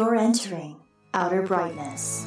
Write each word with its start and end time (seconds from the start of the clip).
You're 0.00 0.16
entering 0.16 0.76
outer 1.12 1.42
brightness. 1.42 2.26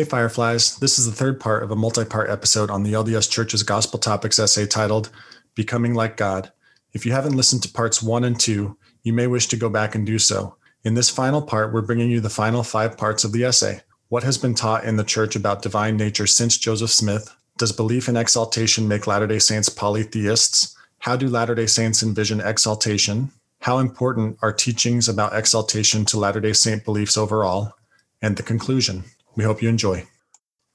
Hey, 0.00 0.06
Fireflies. 0.06 0.78
This 0.78 0.98
is 0.98 1.04
the 1.04 1.12
third 1.12 1.38
part 1.38 1.62
of 1.62 1.70
a 1.70 1.76
multi 1.76 2.06
part 2.06 2.30
episode 2.30 2.70
on 2.70 2.84
the 2.84 2.94
LDS 2.94 3.30
Church's 3.30 3.62
Gospel 3.62 3.98
Topics 3.98 4.38
essay 4.38 4.64
titled 4.64 5.10
Becoming 5.54 5.92
Like 5.92 6.16
God. 6.16 6.50
If 6.94 7.04
you 7.04 7.12
haven't 7.12 7.36
listened 7.36 7.62
to 7.64 7.68
parts 7.70 8.02
one 8.02 8.24
and 8.24 8.40
two, 8.40 8.78
you 9.02 9.12
may 9.12 9.26
wish 9.26 9.46
to 9.48 9.58
go 9.58 9.68
back 9.68 9.94
and 9.94 10.06
do 10.06 10.18
so. 10.18 10.56
In 10.84 10.94
this 10.94 11.10
final 11.10 11.42
part, 11.42 11.74
we're 11.74 11.82
bringing 11.82 12.08
you 12.10 12.22
the 12.22 12.30
final 12.30 12.62
five 12.62 12.96
parts 12.96 13.24
of 13.24 13.32
the 13.32 13.44
essay. 13.44 13.82
What 14.08 14.22
has 14.22 14.38
been 14.38 14.54
taught 14.54 14.84
in 14.84 14.96
the 14.96 15.04
church 15.04 15.36
about 15.36 15.60
divine 15.60 15.98
nature 15.98 16.26
since 16.26 16.56
Joseph 16.56 16.88
Smith? 16.88 17.36
Does 17.58 17.70
belief 17.70 18.08
in 18.08 18.16
exaltation 18.16 18.88
make 18.88 19.06
Latter 19.06 19.26
day 19.26 19.38
Saints 19.38 19.68
polytheists? 19.68 20.74
How 21.00 21.14
do 21.14 21.28
Latter 21.28 21.54
day 21.54 21.66
Saints 21.66 22.02
envision 22.02 22.40
exaltation? 22.40 23.32
How 23.60 23.76
important 23.76 24.38
are 24.40 24.50
teachings 24.50 25.10
about 25.10 25.36
exaltation 25.36 26.06
to 26.06 26.18
Latter 26.18 26.40
day 26.40 26.54
Saint 26.54 26.86
beliefs 26.86 27.18
overall? 27.18 27.74
And 28.22 28.38
the 28.38 28.42
conclusion. 28.42 29.04
We 29.36 29.44
hope 29.44 29.62
you 29.62 29.68
enjoy. 29.68 30.06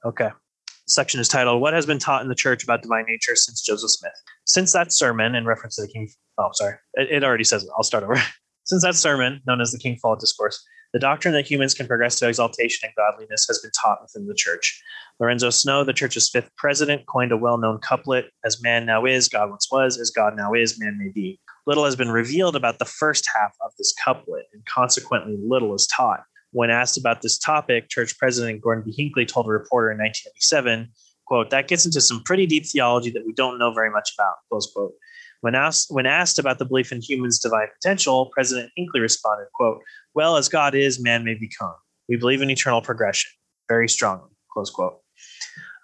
Okay. 0.04 0.30
Section 0.88 1.20
is 1.20 1.28
titled 1.28 1.60
What 1.60 1.74
Has 1.74 1.84
Been 1.84 1.98
Taught 1.98 2.22
in 2.22 2.28
the 2.28 2.34
Church 2.34 2.62
About 2.62 2.82
Divine 2.82 3.04
Nature 3.08 3.34
Since 3.34 3.62
Joseph 3.62 3.90
Smith. 3.90 4.12
Since 4.44 4.72
that 4.72 4.92
sermon, 4.92 5.34
in 5.34 5.44
reference 5.44 5.76
to 5.76 5.82
the 5.82 5.88
King, 5.88 6.08
oh, 6.38 6.50
sorry, 6.52 6.74
it, 6.94 7.10
it 7.10 7.24
already 7.24 7.44
says 7.44 7.64
it. 7.64 7.70
I'll 7.76 7.82
start 7.82 8.04
over. 8.04 8.16
Since 8.64 8.82
that 8.82 8.94
sermon, 8.94 9.40
known 9.46 9.60
as 9.60 9.72
the 9.72 9.78
King 9.78 9.96
Follett 10.00 10.20
Discourse, 10.20 10.64
the 10.92 11.00
doctrine 11.00 11.34
that 11.34 11.50
humans 11.50 11.74
can 11.74 11.86
progress 11.86 12.18
to 12.18 12.28
exaltation 12.28 12.88
and 12.88 12.94
godliness 12.96 13.46
has 13.48 13.58
been 13.58 13.70
taught 13.72 13.98
within 14.00 14.26
the 14.26 14.34
church. 14.34 14.80
Lorenzo 15.20 15.50
Snow, 15.50 15.84
the 15.84 15.92
church's 15.92 16.30
fifth 16.30 16.50
president, 16.56 17.06
coined 17.06 17.32
a 17.32 17.36
well 17.36 17.58
known 17.58 17.78
couplet 17.78 18.26
As 18.44 18.62
man 18.62 18.86
now 18.86 19.04
is, 19.04 19.28
God 19.28 19.50
once 19.50 19.68
was, 19.70 19.98
as 19.98 20.10
God 20.10 20.36
now 20.36 20.54
is, 20.54 20.80
man 20.80 20.96
may 20.98 21.10
be. 21.12 21.40
Little 21.66 21.84
has 21.84 21.96
been 21.96 22.10
revealed 22.10 22.54
about 22.54 22.78
the 22.78 22.84
first 22.84 23.28
half 23.34 23.52
of 23.60 23.72
this 23.76 23.92
couplet, 24.02 24.44
and 24.52 24.64
consequently, 24.66 25.36
little 25.38 25.74
is 25.74 25.86
taught. 25.88 26.22
When 26.52 26.70
asked 26.70 26.96
about 26.96 27.22
this 27.22 27.38
topic, 27.38 27.88
church 27.88 28.16
president 28.18 28.62
Gordon 28.62 28.84
B. 28.84 28.94
Hinckley 28.96 29.26
told 29.26 29.46
a 29.46 29.50
reporter 29.50 29.90
in 29.90 29.98
1987, 29.98 30.90
quote, 31.26 31.50
that 31.50 31.68
gets 31.68 31.84
into 31.84 32.00
some 32.00 32.22
pretty 32.22 32.46
deep 32.46 32.66
theology 32.66 33.10
that 33.10 33.26
we 33.26 33.32
don't 33.32 33.58
know 33.58 33.72
very 33.72 33.90
much 33.90 34.10
about, 34.18 34.34
close 34.48 34.70
quote. 34.72 34.92
When 35.42 35.54
asked, 35.54 35.88
when 35.90 36.06
asked 36.06 36.38
about 36.38 36.58
the 36.58 36.64
belief 36.64 36.92
in 36.92 37.00
humans' 37.02 37.38
divine 37.38 37.68
potential, 37.80 38.30
President 38.32 38.70
Hinckley 38.76 39.00
responded, 39.00 39.46
quote, 39.54 39.80
well, 40.14 40.36
as 40.36 40.48
God 40.48 40.74
is, 40.74 41.02
man 41.02 41.24
may 41.24 41.34
become. 41.34 41.74
We 42.08 42.16
believe 42.16 42.40
in 42.40 42.50
eternal 42.50 42.80
progression, 42.80 43.30
very 43.68 43.88
strongly, 43.88 44.30
close 44.50 44.70
quote. 44.70 45.00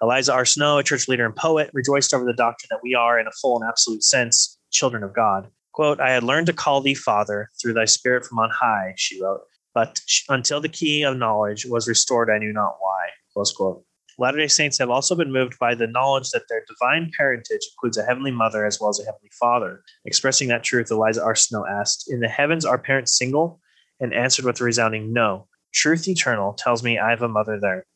Eliza 0.00 0.32
R. 0.32 0.44
Snow, 0.44 0.78
a 0.78 0.82
church 0.82 1.06
leader 1.06 1.26
and 1.26 1.36
poet, 1.36 1.70
rejoiced 1.72 2.12
over 2.12 2.24
the 2.24 2.32
doctrine 2.32 2.68
that 2.70 2.80
we 2.82 2.94
are, 2.94 3.20
in 3.20 3.26
a 3.26 3.32
full 3.40 3.60
and 3.60 3.68
absolute 3.68 4.02
sense, 4.02 4.58
children 4.70 5.04
of 5.04 5.14
God. 5.14 5.48
Quote, 5.72 6.00
I 6.00 6.10
had 6.10 6.24
learned 6.24 6.46
to 6.46 6.52
call 6.52 6.80
thee 6.80 6.94
Father 6.94 7.48
through 7.60 7.74
thy 7.74 7.84
spirit 7.84 8.24
from 8.24 8.38
on 8.38 8.50
high, 8.50 8.94
she 8.96 9.22
wrote, 9.22 9.42
but 9.74 10.00
until 10.28 10.60
the 10.60 10.68
key 10.68 11.02
of 11.02 11.16
knowledge 11.16 11.66
was 11.66 11.88
restored, 11.88 12.30
I 12.30 12.38
knew 12.38 12.52
not 12.52 12.76
why, 12.80 13.06
close 13.32 13.52
quote. 13.52 13.84
Latter 14.18 14.38
day 14.38 14.46
Saints 14.46 14.78
have 14.78 14.90
also 14.90 15.14
been 15.14 15.32
moved 15.32 15.58
by 15.58 15.74
the 15.74 15.86
knowledge 15.86 16.30
that 16.30 16.44
their 16.48 16.62
divine 16.68 17.10
parentage 17.16 17.60
includes 17.72 17.96
a 17.96 18.04
heavenly 18.04 18.30
mother 18.30 18.66
as 18.66 18.78
well 18.78 18.90
as 18.90 19.00
a 19.00 19.04
heavenly 19.04 19.30
father. 19.38 19.82
Expressing 20.04 20.48
that 20.48 20.62
truth, 20.62 20.90
Eliza 20.90 21.22
R. 21.22 21.34
Snow 21.34 21.66
asked, 21.66 22.04
In 22.08 22.20
the 22.20 22.28
heavens, 22.28 22.64
are 22.64 22.78
parents 22.78 23.16
single? 23.16 23.60
And 24.00 24.12
answered 24.12 24.44
with 24.44 24.60
a 24.60 24.64
resounding 24.64 25.12
no. 25.12 25.46
Truth 25.72 26.08
eternal 26.08 26.52
tells 26.54 26.82
me 26.82 26.98
I 26.98 27.10
have 27.10 27.22
a 27.22 27.28
mother 27.28 27.58
there. 27.60 27.86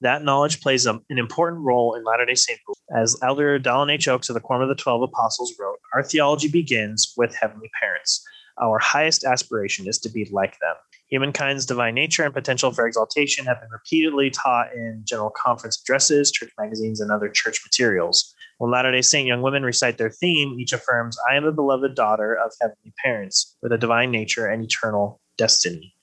That 0.00 0.22
knowledge 0.22 0.60
plays 0.60 0.86
an 0.86 1.02
important 1.10 1.62
role 1.62 1.94
in 1.94 2.04
Latter 2.04 2.24
day 2.24 2.34
Saint 2.34 2.58
belief. 2.64 3.02
As 3.02 3.16
Elder 3.22 3.58
Dallin 3.58 3.92
H. 3.92 4.08
Oaks 4.08 4.30
of 4.30 4.34
the 4.34 4.40
Quorum 4.40 4.62
of 4.62 4.68
the 4.68 4.80
Twelve 4.80 5.02
Apostles 5.02 5.52
wrote, 5.60 5.78
Our 5.94 6.02
theology 6.02 6.48
begins 6.48 7.12
with 7.16 7.34
heavenly 7.34 7.70
parents. 7.80 8.24
Our 8.62 8.78
highest 8.78 9.24
aspiration 9.24 9.86
is 9.86 9.98
to 9.98 10.08
be 10.08 10.28
like 10.32 10.58
them. 10.60 10.76
Humankind's 11.10 11.66
divine 11.66 11.94
nature 11.94 12.24
and 12.24 12.32
potential 12.32 12.70
for 12.70 12.86
exaltation 12.86 13.44
have 13.46 13.60
been 13.60 13.70
repeatedly 13.70 14.30
taught 14.30 14.72
in 14.72 15.02
general 15.04 15.30
conference 15.30 15.80
addresses, 15.80 16.30
church 16.30 16.50
magazines, 16.58 17.00
and 17.00 17.10
other 17.10 17.28
church 17.28 17.60
materials. 17.64 18.34
When 18.58 18.70
Latter 18.70 18.92
day 18.92 19.02
Saint 19.02 19.26
young 19.26 19.42
women 19.42 19.62
recite 19.64 19.98
their 19.98 20.10
theme, 20.10 20.56
each 20.60 20.72
affirms, 20.72 21.16
I 21.30 21.34
am 21.34 21.44
a 21.44 21.52
beloved 21.52 21.94
daughter 21.94 22.34
of 22.34 22.52
heavenly 22.60 22.92
parents 23.02 23.56
with 23.62 23.72
a 23.72 23.78
divine 23.78 24.10
nature 24.10 24.46
and 24.46 24.62
eternal 24.62 25.20
destiny. 25.36 25.94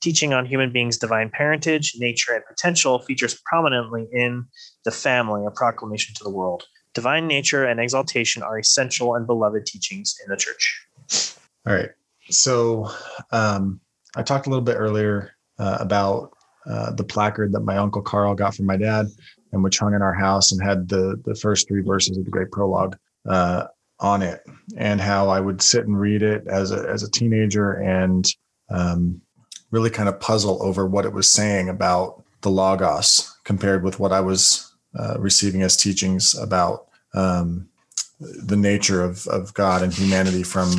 Teaching 0.00 0.34
on 0.34 0.44
human 0.44 0.70
beings' 0.70 0.98
divine 0.98 1.30
parentage, 1.30 1.94
nature, 1.96 2.34
and 2.34 2.44
potential 2.46 3.00
features 3.00 3.40
prominently 3.46 4.06
in 4.12 4.44
The 4.84 4.90
Family, 4.90 5.44
a 5.46 5.50
proclamation 5.50 6.14
to 6.16 6.24
the 6.24 6.30
world. 6.30 6.64
Divine 6.92 7.26
nature 7.26 7.64
and 7.64 7.80
exaltation 7.80 8.42
are 8.42 8.58
essential 8.58 9.14
and 9.14 9.26
beloved 9.26 9.66
teachings 9.66 10.14
in 10.22 10.30
the 10.30 10.36
church. 10.36 10.86
All 11.66 11.74
right. 11.74 11.90
So 12.30 12.90
um, 13.32 13.80
I 14.16 14.22
talked 14.22 14.46
a 14.46 14.50
little 14.50 14.64
bit 14.64 14.76
earlier 14.76 15.32
uh, 15.58 15.78
about 15.80 16.32
uh, 16.66 16.92
the 16.92 17.04
placard 17.04 17.52
that 17.52 17.60
my 17.60 17.76
uncle 17.76 18.02
Carl 18.02 18.34
got 18.34 18.54
from 18.54 18.66
my 18.66 18.76
dad, 18.76 19.06
and 19.52 19.62
which 19.62 19.78
hung 19.78 19.94
in 19.94 20.02
our 20.02 20.14
house 20.14 20.52
and 20.52 20.62
had 20.62 20.88
the 20.88 21.20
the 21.24 21.34
first 21.34 21.68
three 21.68 21.82
verses 21.82 22.16
of 22.16 22.24
the 22.24 22.30
Great 22.30 22.50
Prologue 22.50 22.96
uh, 23.28 23.66
on 24.00 24.22
it, 24.22 24.42
and 24.76 25.00
how 25.00 25.28
I 25.28 25.40
would 25.40 25.60
sit 25.60 25.86
and 25.86 25.98
read 25.98 26.22
it 26.22 26.46
as 26.46 26.72
a 26.72 26.88
as 26.88 27.02
a 27.02 27.10
teenager 27.10 27.72
and 27.72 28.26
um, 28.70 29.20
really 29.70 29.90
kind 29.90 30.08
of 30.08 30.20
puzzle 30.20 30.62
over 30.62 30.86
what 30.86 31.04
it 31.04 31.12
was 31.12 31.30
saying 31.30 31.68
about 31.68 32.22
the 32.40 32.50
Logos 32.50 33.36
compared 33.44 33.82
with 33.82 33.98
what 33.98 34.12
I 34.12 34.20
was 34.20 34.72
uh, 34.98 35.16
receiving 35.18 35.62
as 35.62 35.76
teachings 35.76 36.34
about 36.34 36.86
um, 37.14 37.68
the 38.20 38.56
nature 38.56 39.02
of 39.02 39.26
of 39.26 39.52
God 39.54 39.82
and 39.82 39.92
humanity 39.92 40.42
from 40.42 40.70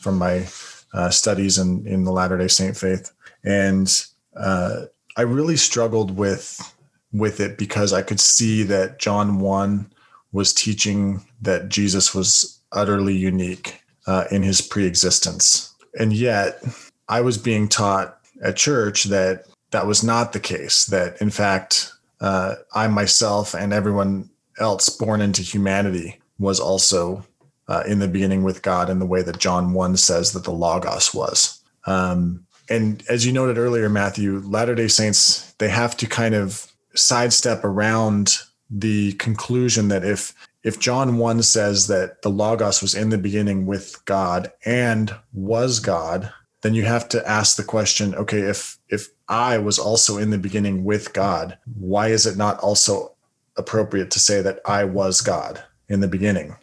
from 0.00 0.16
my 0.18 0.46
uh, 0.94 1.10
studies 1.10 1.58
in 1.58 1.86
in 1.86 2.04
the 2.04 2.12
Latter 2.12 2.38
Day 2.38 2.48
Saint 2.48 2.76
faith, 2.76 3.12
and 3.44 4.06
uh, 4.36 4.84
I 5.16 5.22
really 5.22 5.56
struggled 5.56 6.16
with 6.16 6.74
with 7.12 7.40
it 7.40 7.58
because 7.58 7.92
I 7.92 8.02
could 8.02 8.20
see 8.20 8.62
that 8.64 8.98
John 8.98 9.40
one 9.40 9.92
was 10.32 10.52
teaching 10.52 11.24
that 11.42 11.68
Jesus 11.68 12.14
was 12.14 12.60
utterly 12.72 13.14
unique 13.14 13.80
uh, 14.06 14.24
in 14.30 14.42
his 14.42 14.60
preexistence, 14.60 15.74
and 15.98 16.12
yet 16.12 16.62
I 17.08 17.20
was 17.20 17.38
being 17.38 17.68
taught 17.68 18.18
at 18.42 18.56
church 18.56 19.04
that 19.04 19.46
that 19.72 19.86
was 19.86 20.04
not 20.04 20.32
the 20.32 20.40
case. 20.40 20.86
That 20.86 21.20
in 21.20 21.30
fact, 21.30 21.92
uh, 22.20 22.54
I 22.74 22.86
myself 22.86 23.54
and 23.54 23.72
everyone 23.72 24.30
else 24.60 24.88
born 24.88 25.20
into 25.20 25.42
humanity 25.42 26.20
was 26.38 26.60
also 26.60 27.24
uh, 27.68 27.82
in 27.86 27.98
the 27.98 28.08
beginning 28.08 28.42
with 28.42 28.62
God 28.62 28.90
in 28.90 28.98
the 28.98 29.06
way 29.06 29.22
that 29.22 29.38
John 29.38 29.72
1 29.72 29.96
says 29.96 30.32
that 30.32 30.44
the 30.44 30.52
Logos 30.52 31.14
was. 31.14 31.62
Um, 31.86 32.46
and 32.68 33.02
as 33.08 33.26
you 33.26 33.32
noted 33.32 33.58
earlier, 33.58 33.88
Matthew, 33.88 34.40
Latter 34.44 34.74
day 34.74 34.88
Saints, 34.88 35.52
they 35.58 35.68
have 35.68 35.96
to 35.98 36.06
kind 36.06 36.34
of 36.34 36.72
sidestep 36.94 37.64
around 37.64 38.38
the 38.70 39.12
conclusion 39.14 39.88
that 39.88 40.04
if 40.04 40.34
if 40.62 40.80
John 40.80 41.18
1 41.18 41.42
says 41.42 41.88
that 41.88 42.22
the 42.22 42.30
Logos 42.30 42.80
was 42.80 42.94
in 42.94 43.10
the 43.10 43.18
beginning 43.18 43.66
with 43.66 44.02
God 44.06 44.50
and 44.64 45.14
was 45.34 45.78
God, 45.78 46.32
then 46.62 46.72
you 46.72 46.84
have 46.84 47.06
to 47.10 47.28
ask 47.28 47.56
the 47.56 47.64
question, 47.64 48.14
okay, 48.14 48.40
if 48.40 48.78
if 48.88 49.08
I 49.28 49.58
was 49.58 49.78
also 49.78 50.16
in 50.16 50.30
the 50.30 50.38
beginning 50.38 50.84
with 50.84 51.12
God, 51.12 51.58
why 51.78 52.08
is 52.08 52.26
it 52.26 52.38
not 52.38 52.58
also 52.60 53.14
appropriate 53.56 54.10
to 54.12 54.18
say 54.18 54.40
that 54.40 54.60
I 54.64 54.84
was 54.84 55.20
God 55.20 55.62
in 55.88 56.00
the 56.00 56.08
beginning? 56.08 56.56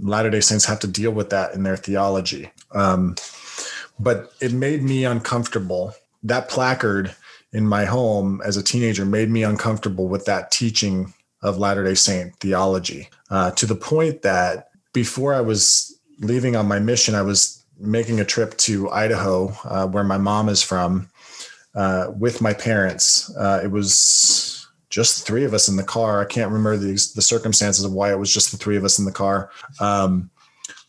Latter 0.00 0.30
day 0.30 0.40
Saints 0.40 0.64
have 0.66 0.80
to 0.80 0.86
deal 0.86 1.10
with 1.10 1.30
that 1.30 1.54
in 1.54 1.62
their 1.62 1.76
theology. 1.76 2.50
Um, 2.72 3.16
but 3.98 4.32
it 4.40 4.52
made 4.52 4.82
me 4.82 5.04
uncomfortable. 5.04 5.94
That 6.22 6.48
placard 6.48 7.14
in 7.52 7.66
my 7.66 7.84
home 7.84 8.42
as 8.44 8.56
a 8.56 8.62
teenager 8.62 9.04
made 9.04 9.30
me 9.30 9.42
uncomfortable 9.42 10.08
with 10.08 10.26
that 10.26 10.50
teaching 10.50 11.14
of 11.42 11.58
Latter 11.58 11.84
day 11.84 11.94
Saint 11.94 12.34
theology 12.36 13.08
uh, 13.30 13.50
to 13.52 13.66
the 13.66 13.76
point 13.76 14.22
that 14.22 14.70
before 14.92 15.34
I 15.34 15.40
was 15.40 15.98
leaving 16.18 16.56
on 16.56 16.66
my 16.66 16.78
mission, 16.78 17.14
I 17.14 17.22
was 17.22 17.64
making 17.78 18.20
a 18.20 18.24
trip 18.24 18.56
to 18.58 18.90
Idaho, 18.90 19.52
uh, 19.64 19.86
where 19.86 20.04
my 20.04 20.18
mom 20.18 20.48
is 20.48 20.62
from, 20.62 21.10
uh, 21.74 22.10
with 22.18 22.40
my 22.40 22.54
parents. 22.54 23.34
Uh, 23.36 23.60
it 23.62 23.70
was 23.70 24.65
just 24.96 25.18
the 25.18 25.24
three 25.26 25.44
of 25.44 25.52
us 25.52 25.68
in 25.68 25.76
the 25.76 25.84
car. 25.84 26.22
I 26.22 26.24
can't 26.24 26.50
remember 26.50 26.78
the 26.78 26.92
the 27.14 27.20
circumstances 27.20 27.84
of 27.84 27.92
why 27.92 28.10
it 28.10 28.18
was 28.18 28.32
just 28.32 28.50
the 28.50 28.56
three 28.56 28.78
of 28.78 28.84
us 28.84 28.98
in 28.98 29.04
the 29.04 29.12
car. 29.12 29.50
Um, 29.78 30.30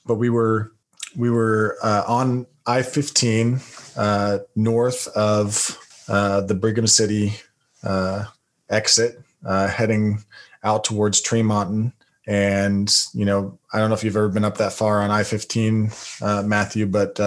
but 0.05 0.15
we 0.15 0.29
were 0.29 0.71
we 1.17 1.29
were 1.29 1.77
uh, 1.83 2.05
on 2.07 2.47
I 2.65 2.83
fifteen 2.83 3.59
uh, 3.97 4.39
north 4.55 5.09
of 5.09 5.77
uh, 6.07 6.39
the 6.39 6.55
Brigham 6.55 6.87
City 6.87 7.33
uh, 7.83 8.23
exit, 8.69 9.19
uh, 9.45 9.67
heading 9.67 10.23
out 10.63 10.85
towards 10.85 11.21
Tremonton. 11.21 11.91
And 12.27 12.89
you 13.13 13.25
know, 13.25 13.59
I 13.73 13.79
don't 13.79 13.89
know 13.89 13.95
if 13.95 14.05
you've 14.05 14.15
ever 14.15 14.29
been 14.29 14.45
up 14.45 14.57
that 14.59 14.71
far 14.71 15.01
on 15.01 15.11
I 15.11 15.23
fifteen, 15.23 15.91
uh, 16.21 16.43
Matthew, 16.43 16.85
but 16.85 17.19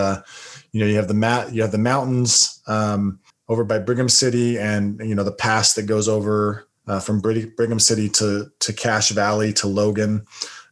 you 0.73 0.81
know, 0.81 0.87
you 0.87 0.97
have 0.97 1.09
the 1.09 1.15
mat, 1.15 1.53
you 1.53 1.61
have 1.61 1.73
the 1.73 1.79
mountains 1.79 2.63
um, 2.67 3.21
over 3.51 3.65
by 3.65 3.79
Brigham 3.79 4.09
City, 4.09 4.59
and 4.59 4.99
you 5.07 5.15
know 5.15 5.25
the 5.25 5.31
pass 5.31 5.75
that 5.75 5.85
goes 5.85 6.09
over 6.09 6.67
from 6.99 7.21
Brigham 7.21 7.79
City 7.79 8.09
to 8.09 8.51
to 8.59 8.73
Cache 8.73 9.11
Valley 9.11 9.53
to 9.55 9.69
Logan 9.69 10.27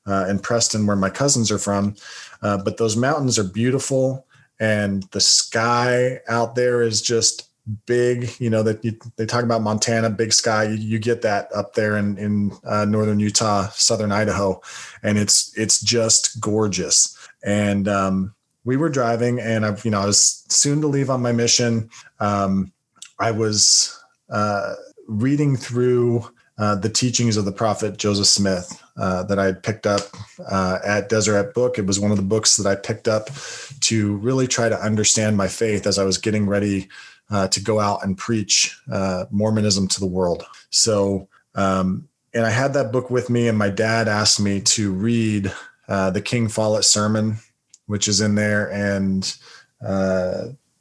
and 0.07 0.43
Preston, 0.43 0.87
where 0.87 0.97
my 0.97 1.11
cousins 1.11 1.51
are 1.53 1.59
from. 1.59 1.95
but 2.41 2.79
those 2.79 2.97
mountains 2.97 3.39
are 3.39 3.45
beautiful 3.45 4.27
and 4.61 5.05
the 5.13 5.21
sky 5.21 6.21
out 6.29 6.55
there 6.55 6.83
is 6.83 7.01
just 7.01 7.49
big. 7.87 8.31
You 8.41 8.51
know 8.51 8.63
that 8.63 8.83
they 9.17 9.27
talk 9.27 9.45
about 9.45 9.63
montana 9.63 10.11
big 10.11 10.33
sky. 10.33 10.65
You, 10.65 10.77
you 10.77 10.99
get 10.99 11.23
that 11.23 11.49
up 11.55 11.75
there 11.75 11.97
in 11.97 12.17
in 12.19 12.53
uh, 12.65 12.85
northern 12.85 13.21
utah 13.21 13.69
southern 13.71 14.13
idaho 14.13 14.61
and 15.03 15.19
it's 15.19 15.57
it's 15.57 15.81
just 15.81 16.41
gorgeous. 16.41 17.17
And 17.45 17.87
um, 17.89 18.35
we 18.65 18.77
were 18.77 18.89
driving 18.89 19.41
and 19.41 19.65
i 19.65 19.77
you 19.85 19.91
know 19.91 20.01
i 20.01 20.07
was 20.07 20.45
soon 20.49 20.81
to 20.81 20.87
leave 20.87 21.11
on 21.11 21.23
my 21.23 21.33
mission. 21.33 21.91
Um, 22.21 22.73
i 23.19 23.31
was 23.31 23.95
uh, 24.31 24.75
reading 25.09 25.57
through 25.57 26.25
uh, 26.59 26.75
the 26.75 26.89
teachings 26.89 27.37
of 27.37 27.45
the 27.45 27.53
prophet 27.53 27.97
joseph 27.97 28.27
smith 28.27 28.83
uh, 28.99 29.23
that 29.25 29.39
I 29.39 29.47
had 29.47 29.63
picked 29.63 29.87
up 29.87 30.03
uh, 30.51 30.79
at 30.85 31.09
Deseret 31.09 31.55
Book. 31.55 31.79
It 31.79 31.87
was 31.87 32.01
one 32.01 32.11
of 32.11 32.17
the 32.17 32.23
books 32.23 32.57
that 32.57 32.67
I 32.69 32.75
picked 32.75 33.07
up 33.07 33.31
to 33.83 34.17
really 34.17 34.49
try 34.49 34.69
to 34.69 34.81
understand 34.81 35.37
my 35.37 35.47
faith 35.47 35.87
as 35.87 35.99
I 35.99 36.05
was 36.05 36.19
getting 36.19 36.47
ready 36.47 36.89
uh, 37.31 37.47
to 37.49 37.61
go 37.61 37.79
out 37.79 38.05
and 38.05 38.19
preach 38.19 38.77
uh, 38.91 39.27
Mormonism 39.31 39.87
to 39.89 40.01
the 40.01 40.07
world. 40.07 40.45
So, 40.71 41.29
um, 41.55 42.09
and 42.35 42.45
I 42.45 42.51
had 42.51 42.75
that 42.75 42.91
book 42.91 43.09
with 43.11 43.31
me, 43.31 43.47
and 43.47 43.57
my 43.57 43.71
dad 43.71 44.09
asked 44.09 44.41
me 44.41 44.61
to 44.63 44.93
read 44.93 45.53
uh, 45.89 46.11
the 46.11 46.21
King 46.21 46.49
Follett 46.49 46.85
sermon, 46.85 47.37
which 47.87 48.09
is 48.09 48.21
in 48.21 48.35
there, 48.35 48.71
and 48.73 49.33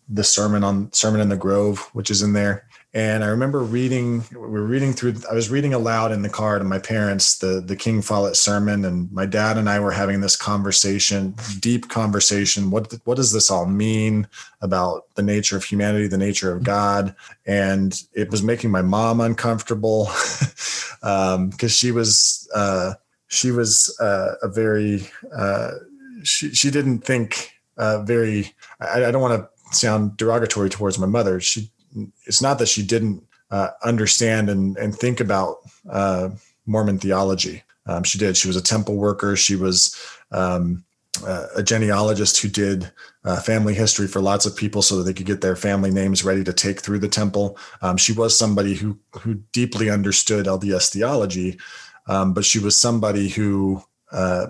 the 0.09 0.23
sermon 0.23 0.63
on 0.63 0.91
Sermon 0.93 1.21
in 1.21 1.29
the 1.29 1.37
Grove, 1.37 1.79
which 1.93 2.09
is 2.09 2.21
in 2.21 2.33
there. 2.33 2.66
And 2.93 3.23
I 3.23 3.27
remember 3.27 3.59
reading, 3.59 4.23
we 4.31 4.37
were 4.37 4.63
reading 4.63 4.93
through, 4.93 5.15
I 5.29 5.33
was 5.33 5.49
reading 5.49 5.73
aloud 5.73 6.13
in 6.13 6.21
the 6.21 6.29
car 6.29 6.57
to 6.57 6.63
my 6.63 6.79
parents, 6.79 7.37
the, 7.37 7.61
the 7.61 7.75
King 7.75 8.01
Follett 8.01 8.37
sermon. 8.37 8.85
And 8.85 9.11
my 9.11 9.25
dad 9.25 9.57
and 9.57 9.69
I 9.69 9.79
were 9.79 9.91
having 9.91 10.21
this 10.21 10.37
conversation, 10.37 11.35
deep 11.59 11.89
conversation. 11.89 12.71
What, 12.71 12.93
what 13.03 13.17
does 13.17 13.33
this 13.33 13.51
all 13.51 13.65
mean 13.65 14.27
about 14.61 15.13
the 15.15 15.21
nature 15.21 15.57
of 15.57 15.65
humanity, 15.65 16.07
the 16.07 16.17
nature 16.17 16.51
of 16.51 16.63
God? 16.63 17.13
And 17.45 18.01
it 18.13 18.31
was 18.31 18.41
making 18.41 18.71
my 18.71 18.81
mom 18.81 19.19
uncomfortable 19.19 20.05
because 20.05 20.97
um, 21.03 21.51
she 21.51 21.91
was, 21.91 22.49
uh, 22.55 22.93
she 23.27 23.51
was 23.51 23.95
uh, 23.99 24.35
a 24.41 24.47
very, 24.47 25.09
uh, 25.35 25.71
she, 26.23 26.53
she 26.53 26.71
didn't 26.71 26.99
think 26.99 27.51
uh, 27.77 28.01
very, 28.03 28.55
I, 28.79 29.05
I 29.05 29.11
don't 29.11 29.21
want 29.21 29.41
to 29.41 29.75
sound 29.77 30.15
derogatory 30.15 30.69
towards 30.69 30.97
my 30.97 31.05
mother. 31.05 31.41
She 31.41 31.69
it's 32.25 32.41
not 32.41 32.59
that 32.59 32.67
she 32.67 32.85
didn't 32.85 33.23
uh, 33.51 33.69
understand 33.83 34.49
and, 34.49 34.77
and 34.77 34.95
think 34.95 35.19
about 35.19 35.57
uh, 35.89 36.29
Mormon 36.65 36.99
theology. 36.99 37.63
Um, 37.85 38.03
she 38.03 38.17
did. 38.17 38.35
She 38.35 38.47
was 38.47 38.57
a 38.57 38.61
temple 38.61 38.95
worker. 38.95 39.35
She 39.35 39.55
was 39.55 39.95
um, 40.31 40.83
uh, 41.25 41.47
a 41.55 41.63
genealogist 41.63 42.41
who 42.41 42.49
did 42.49 42.91
uh, 43.23 43.39
family 43.39 43.73
history 43.73 44.07
for 44.07 44.21
lots 44.21 44.45
of 44.45 44.55
people 44.55 44.81
so 44.81 44.97
that 44.97 45.03
they 45.03 45.13
could 45.13 45.25
get 45.25 45.41
their 45.41 45.55
family 45.55 45.89
names 45.89 46.23
ready 46.23 46.43
to 46.43 46.53
take 46.53 46.81
through 46.81 46.99
the 46.99 47.07
temple. 47.07 47.57
Um, 47.81 47.97
she 47.97 48.13
was 48.13 48.37
somebody 48.37 48.75
who 48.75 48.99
who 49.21 49.35
deeply 49.51 49.89
understood 49.89 50.45
LDS 50.45 50.89
theology, 50.89 51.57
um, 52.07 52.33
but 52.33 52.45
she 52.45 52.59
was 52.59 52.77
somebody 52.77 53.29
who 53.29 53.81
uh, 54.11 54.47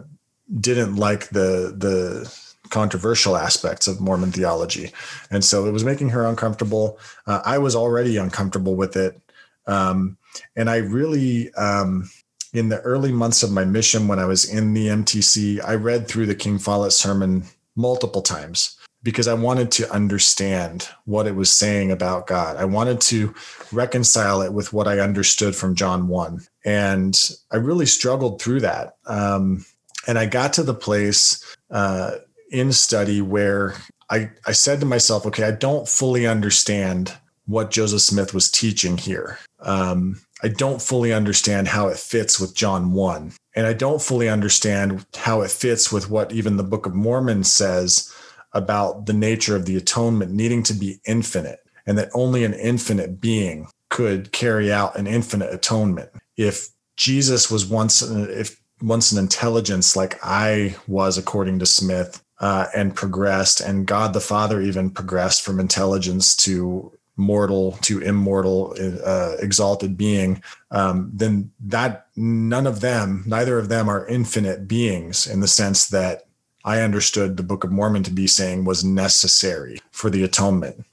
didn't 0.60 0.96
like 0.96 1.30
the 1.30 1.74
the 1.78 2.47
controversial 2.70 3.38
aspects 3.38 3.88
of 3.88 4.00
Mormon 4.00 4.32
theology. 4.32 4.92
And 5.32 5.44
so 5.44 5.66
it 5.66 5.72
was 5.72 5.84
making 5.84 6.10
her 6.10 6.26
uncomfortable. 6.26 7.00
Uh, 7.26 7.42
I 7.46 7.58
was 7.58 7.76
already 7.76 8.18
uncomfortable 8.18 8.76
with 8.76 8.96
it. 8.96 9.20
Um, 9.66 10.18
and 10.56 10.70
I 10.70 10.78
really, 10.78 11.54
um, 11.54 12.10
in 12.54 12.70
the 12.70 12.80
early 12.82 13.12
months 13.12 13.44
of 13.44 13.52
my 13.52 13.66
mission, 13.66 14.08
when 14.08 14.20
I 14.20 14.26
was 14.26 14.46
in 14.46 14.74
the 14.74 14.88
MTC, 14.88 15.64
I 15.64 15.76
read 15.76 16.08
through 16.08 16.26
the 16.26 16.36
King 16.36 16.58
Follett 16.58 16.94
sermon 16.94 17.44
multiple 17.76 18.22
times 18.22 18.78
because 19.04 19.28
I 19.28 19.34
wanted 19.36 19.72
to 19.72 19.92
understand 19.92 20.90
what 21.06 21.28
it 21.28 21.36
was 21.36 21.52
saying 21.52 21.92
about 21.92 22.28
God. 22.28 22.58
I 22.58 22.66
wanted 22.66 23.00
to 23.02 23.34
reconcile 23.72 24.42
it 24.42 24.54
with 24.54 24.74
what 24.74 24.88
I 24.88 25.00
understood 25.00 25.56
from 25.56 25.76
John 25.76 26.08
1. 26.08 26.42
And 26.66 27.32
I 27.52 27.58
really 27.58 27.86
struggled 27.86 28.42
through 28.42 28.62
that. 28.62 28.98
Um, 29.06 29.66
and 30.08 30.18
I 30.18 30.26
got 30.26 30.54
to 30.54 30.64
the 30.64 30.74
place 30.74 31.44
uh, 31.70 32.16
in 32.52 32.72
study 32.72 33.22
where 33.22 33.76
I, 34.10 34.32
I 34.46 34.52
said 34.54 34.80
to 34.80 34.86
myself, 34.86 35.26
okay, 35.26 35.44
I 35.44 35.52
don't 35.52 35.88
fully 35.88 36.26
understand 36.26 37.14
what 37.46 37.72
Joseph 37.72 38.02
Smith 38.02 38.34
was 38.34 38.52
teaching 38.52 38.98
here. 38.98 39.40
Um, 39.60 40.22
I 40.44 40.50
don't 40.50 40.82
fully 40.82 41.14
understand 41.14 41.68
how 41.68 41.88
it 41.88 41.98
fits 41.98 42.40
with 42.40 42.56
John 42.56 42.92
1. 42.92 43.34
And 43.56 43.66
I 43.66 43.74
don't 43.74 44.02
fully 44.02 44.30
understand 44.30 45.06
how 45.16 45.42
it 45.42 45.50
fits 45.50 45.92
with 45.92 46.10
what 46.10 46.32
even 46.32 46.58
the 46.58 46.64
Book 46.64 46.86
of 46.86 46.94
Mormon 46.94 47.44
says 47.44 48.14
about 48.54 49.06
the 49.08 49.14
nature 49.14 49.56
of 49.56 49.66
the 49.66 49.78
atonement 49.78 50.32
needing 50.32 50.64
to 50.64 50.74
be 50.74 51.00
infinite 51.06 51.60
and 51.86 51.98
that 51.98 52.10
only 52.14 52.44
an 52.44 52.54
infinite 52.54 53.20
being 53.20 53.68
could 53.90 54.32
carry 54.32 54.72
out 54.72 54.98
an 54.98 55.08
infinite 55.08 55.54
atonement. 55.54 56.10
If 56.36 56.70
Jesus 56.98 57.50
was 57.50 57.66
once, 57.66 58.02
if 58.02 58.62
once 58.82 59.12
an 59.12 59.20
intelligence 59.20 59.96
like 59.96 60.20
I 60.24 60.76
was, 60.88 61.18
according 61.18 61.60
to 61.60 61.66
Smith, 61.66 62.22
uh, 62.40 62.68
and 62.76 62.96
progressed, 62.96 63.60
and 63.60 63.88
God 63.88 64.14
the 64.14 64.20
Father 64.22 64.62
even 64.62 64.90
progressed 64.90 65.42
from 65.42 65.60
intelligence 65.60 66.36
to 66.38 66.92
mortal 67.18 67.72
to 67.82 68.00
immortal, 68.00 68.76
uh, 69.04 69.36
exalted 69.40 69.98
being, 69.98 70.42
um, 70.70 71.10
then 71.14 71.52
that 71.60 72.08
none 72.16 72.68
of 72.68 72.80
them, 72.80 73.24
neither 73.26 73.58
of 73.58 73.70
them 73.70 73.90
are 73.90 74.08
infinite 74.08 74.68
beings 74.68 75.26
in 75.26 75.40
the 75.40 75.48
sense 75.48 75.88
that 75.90 76.28
I 76.64 76.82
understood 76.82 77.36
the 77.36 77.44
Book 77.44 77.64
of 77.64 77.72
Mormon 77.72 78.04
to 78.04 78.12
be 78.12 78.28
saying 78.28 78.66
was 78.66 78.84
necessary 78.84 79.80
for 79.92 80.10
the 80.10 80.24
atonement. 80.24 80.86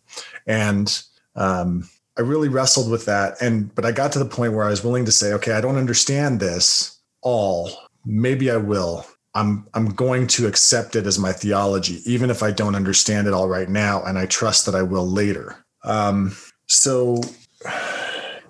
And 0.47 1.03
um, 1.37 1.89
I 2.17 2.23
really 2.23 2.49
wrestled 2.49 2.91
with 2.91 3.05
that. 3.07 3.41
And, 3.43 3.75
but 3.75 3.85
I 3.85 3.93
got 3.93 4.13
to 4.13 4.19
the 4.19 4.25
point 4.25 4.55
where 4.55 4.65
I 4.65 4.71
was 4.71 4.85
willing 4.85 5.05
to 5.05 5.13
say, 5.13 5.33
okay, 5.35 5.53
I 5.53 5.61
don't 5.61 5.77
understand 5.77 6.41
this 6.41 7.01
all. 7.21 7.71
Maybe 8.07 8.51
I 8.51 8.57
will 8.57 9.05
I'm 9.35 9.67
I'm 9.75 9.89
going 9.91 10.27
to 10.29 10.47
accept 10.47 10.95
it 10.97 11.07
as 11.07 11.19
my 11.19 11.33
theology, 11.33 12.01
even 12.07 12.31
if 12.31 12.43
I 12.43 12.53
don't 12.53 12.77
understand 12.77 13.27
it 13.27 13.35
all 13.35 13.49
right 13.49 13.69
now, 13.69 14.03
and 14.05 14.19
I 14.19 14.27
trust 14.27 14.67
that 14.67 14.75
I 14.75 14.83
will 14.83 15.07
later. 15.07 15.65
Um, 15.83 16.37
so 16.67 17.21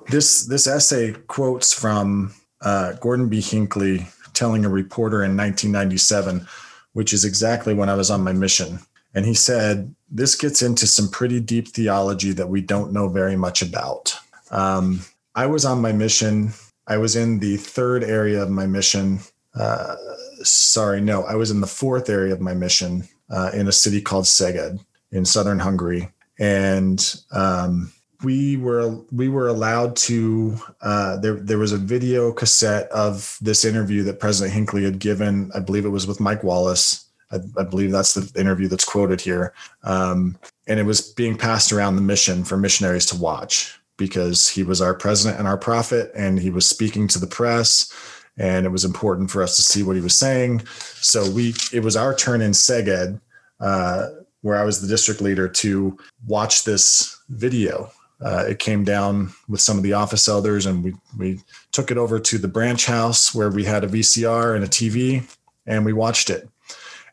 this 0.09 0.47
this 0.47 0.67
essay 0.67 1.12
quotes 1.26 1.73
from 1.73 2.35
uh, 2.61 2.93
Gordon 2.95 3.29
B. 3.29 3.41
Hinckley 3.41 4.07
telling 4.35 4.64
a 4.64 4.69
reporter 4.69 5.23
in 5.23 5.37
1997, 5.37 6.47
which 6.93 7.12
is 7.12 7.25
exactly 7.25 7.73
when 7.73 7.88
I 7.88 7.95
was 7.95 8.11
on 8.11 8.23
my 8.23 8.33
mission, 8.33 8.81
and 9.14 9.25
he 9.25 9.35
said, 9.35 9.95
"This 10.11 10.35
gets 10.35 10.61
into 10.61 10.87
some 10.87 11.09
pretty 11.09 11.41
deep 11.41 11.69
theology 11.69 12.33
that 12.33 12.50
we 12.50 12.61
don't 12.61 12.93
know 12.93 13.09
very 13.09 13.37
much 13.37 13.62
about." 13.62 14.19
Um, 14.50 15.00
I 15.35 15.47
was 15.47 15.64
on 15.64 15.81
my 15.81 15.93
mission. 15.93 16.53
I 16.87 16.99
was 16.99 17.17
in 17.17 17.38
the 17.38 17.57
third 17.57 18.05
area 18.05 18.43
of 18.43 18.50
my 18.50 18.67
mission. 18.67 19.21
Uh, 19.55 19.97
sorry, 20.43 21.01
no, 21.01 21.23
I 21.25 21.35
was 21.35 21.51
in 21.51 21.61
the 21.61 21.67
fourth 21.67 22.09
area 22.09 22.33
of 22.33 22.41
my 22.41 22.55
mission 22.55 23.05
uh, 23.31 23.51
in 23.55 23.69
a 23.69 23.73
city 23.73 24.01
called 24.01 24.25
Szeged 24.25 24.85
in 25.13 25.25
southern 25.25 25.59
Hungary, 25.59 26.11
and 26.39 27.15
um, 27.31 27.93
we 28.23 28.57
were 28.57 28.99
we 29.13 29.29
were 29.29 29.49
allowed 29.49 29.97
to. 29.97 30.59
Uh, 30.81 31.17
there 31.19 31.35
there 31.35 31.59
was 31.59 31.73
a 31.73 31.79
video 31.79 32.33
cassette 32.33 32.89
of 32.91 33.39
this 33.41 33.65
interview 33.65 34.03
that 34.05 34.21
President 34.21 34.55
Hinckley 34.55 34.85
had 34.85 34.99
given. 34.99 35.51
I 35.55 35.61
believe 35.61 35.85
it 35.85 35.91
was 35.91 36.07
with 36.07 36.21
Mike 36.21 36.43
Wallace. 36.43 37.07
I, 37.31 37.39
I 37.59 37.63
believe 37.63 37.93
that's 37.93 38.15
the 38.15 38.41
interview 38.41 38.69
that's 38.69 38.85
quoted 38.85 39.21
here, 39.21 39.55
um, 39.85 40.37
and 40.67 40.81
it 40.81 40.85
was 40.85 41.01
being 41.01 41.37
passed 41.37 41.73
around 41.73 41.97
the 41.97 42.03
mission 42.03 42.45
for 42.45 42.57
missionaries 42.57 43.07
to 43.07 43.17
watch 43.17 43.79
because 43.97 44.49
he 44.49 44.65
was 44.65 44.81
our 44.81 44.95
president 44.95 45.39
and 45.39 45.47
our 45.47 45.57
prophet, 45.57 46.11
and 46.17 46.41
he 46.41 46.51
was 46.51 46.67
speaking 46.67 47.07
to 47.07 47.19
the 47.21 47.27
press 47.29 47.93
and 48.37 48.67
it 48.67 48.71
was 48.71 48.85
important 48.85 49.31
for 49.31 49.43
us 49.43 49.57
to 49.57 49.62
see 49.62 49.83
what 49.83 49.97
he 49.97 50.03
was 50.03 50.14
saying. 50.14 50.67
So 51.00 51.31
we 51.31 51.55
it 51.73 51.83
was 51.83 51.97
our 51.97 52.14
turn 52.14 52.41
in 52.41 52.53
Szeged, 52.53 53.21
uh, 53.61 54.09
where 54.43 54.57
I 54.57 54.64
was 54.64 54.81
the 54.81 54.88
district 54.88 55.21
leader, 55.21 55.49
to 55.49 55.97
watch 56.26 56.64
this 56.64 57.21
video 57.29 57.91
uh, 58.25 58.45
it 58.49 58.59
came 58.59 58.85
down 58.85 59.33
with 59.49 59.61
some 59.61 59.76
of 59.76 59.83
the 59.83 59.93
office 59.93 60.29
elders, 60.29 60.67
and 60.67 60.83
we 60.83 60.95
we 61.19 61.41
took 61.73 61.91
it 61.91 61.99
over 61.99 62.19
to 62.19 62.38
the 62.38 62.49
branch 62.49 62.87
house 62.87 63.35
where 63.35 63.50
we 63.50 63.64
had 63.64 63.85
a 63.85 63.88
VCR 63.88 64.55
and 64.55 64.64
a 64.64 64.69
TV, 64.69 65.23
and 65.67 65.85
we 65.85 65.93
watched 65.93 66.31
it. 66.31 66.49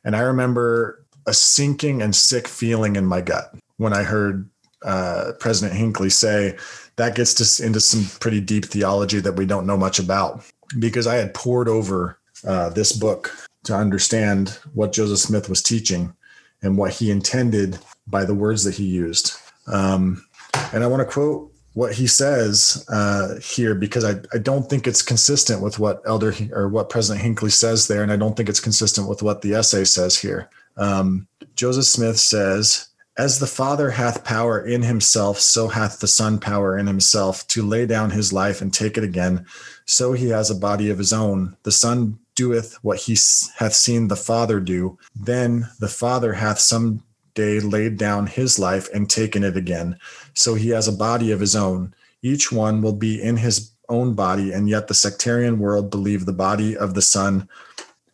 And 0.04 0.16
I 0.16 0.22
remember 0.22 1.04
a 1.28 1.34
sinking 1.34 2.02
and 2.02 2.16
sick 2.16 2.48
feeling 2.48 2.96
in 2.96 3.06
my 3.06 3.22
gut 3.22 3.54
when 3.78 3.94
I 3.94 4.04
heard 4.04 4.50
uh, 4.84 5.34
President 5.40 5.78
Hinckley 5.78 6.10
say 6.10 6.58
that 6.96 7.16
gets 7.16 7.40
us 7.42 7.60
into 7.60 7.80
some 7.80 8.06
pretty 8.20 8.42
deep 8.42 8.66
theology 8.66 9.20
that 9.20 9.34
we 9.34 9.46
don't 9.46 9.68
know 9.68 9.78
much 9.78 10.00
about 10.00 10.44
because 10.80 11.08
I 11.08 11.16
had 11.16 11.34
poured 11.34 11.68
over 11.68 12.18
uh, 12.46 12.70
this 12.70 12.92
book 12.92 13.36
to 13.66 13.76
understand 13.76 14.58
what 14.74 14.94
Joseph 14.94 15.20
Smith 15.20 15.50
was 15.50 15.62
teaching 15.62 16.14
and 16.62 16.78
what 16.78 16.94
he 16.94 17.12
intended 17.12 17.78
by 18.08 18.26
the 18.26 18.34
words 18.34 18.64
that 18.64 18.76
he 18.76 18.86
used. 18.86 19.34
Um, 19.68 20.26
and 20.74 20.84
I 20.84 20.88
want 20.88 21.02
to 21.02 21.12
quote 21.12 21.52
what 21.74 21.94
he 21.94 22.08
says 22.08 22.86
uh, 22.90 23.40
here 23.40 23.76
because 23.76 24.04
I, 24.04 24.16
I 24.34 24.40
don't 24.40 24.70
think 24.70 24.88
it's 24.88 25.02
consistent 25.02 25.62
with 25.62 25.80
what 25.80 26.02
Elder 26.06 26.34
or 26.52 26.68
what 26.68 26.90
President 26.90 27.24
Hinckley 27.24 27.50
says 27.50 27.88
there, 27.88 28.04
and 28.04 28.12
I 28.12 28.18
don't 28.18 28.36
think 28.36 28.50
it's 28.50 28.60
consistent 28.60 29.08
with 29.08 29.24
what 29.24 29.42
the 29.42 29.54
essay 29.54 29.86
says 29.86 30.18
here. 30.18 30.50
Um, 30.78 31.28
Joseph 31.56 31.86
Smith 31.86 32.20
says, 32.20 32.88
"As 33.18 33.40
the 33.40 33.48
Father 33.48 33.90
hath 33.92 34.26
power 34.26 34.60
in 34.60 34.82
Himself, 34.82 35.40
so 35.40 35.70
hath 35.70 36.00
the 36.00 36.08
Son 36.08 36.40
power 36.40 36.78
in 36.78 36.88
Himself 36.88 37.48
to 37.48 37.66
lay 37.66 37.86
down 37.86 38.12
His 38.12 38.34
life 38.34 38.62
and 38.62 38.74
take 38.74 38.98
it 38.98 39.04
again. 39.04 39.46
So 39.92 40.14
He 40.14 40.30
has 40.30 40.50
a 40.50 40.56
body 40.56 40.90
of 40.90 40.98
His 40.98 41.14
own. 41.14 41.56
The 41.64 41.72
Son 41.72 42.20
doeth 42.36 42.76
what 42.82 43.00
He 43.00 43.18
hath 43.58 43.74
seen 43.74 44.08
the 44.08 44.16
Father 44.16 44.60
do. 44.60 44.98
Then 45.16 45.70
the 45.80 45.88
Father 45.88 46.34
hath 46.34 46.60
some 46.60 47.04
day 47.34 47.60
laid 47.60 47.98
down 47.98 48.28
his 48.28 48.60
life 48.60 48.90
and 48.94 49.10
taken 49.10 49.44
it 49.44 49.56
again. 49.56 49.98
So 50.34 50.56
he 50.56 50.70
has 50.70 50.88
a 50.88 50.94
body 50.94 51.32
of 51.32 51.40
his 51.40 51.56
own. 51.56 51.94
Each 52.22 52.52
one 52.52 52.82
will 52.82 52.94
be 52.94 53.22
in 53.22 53.38
his 53.38 53.72
own 53.90 54.14
body, 54.14 54.52
and 54.52 54.70
yet 54.70 54.88
the 54.88 54.94
sectarian 54.94 55.60
world 55.60 55.90
believe 55.90 56.26
the 56.26 56.34
body 56.34 56.78
of 56.78 56.94
the 56.94 57.02
Son 57.02 57.48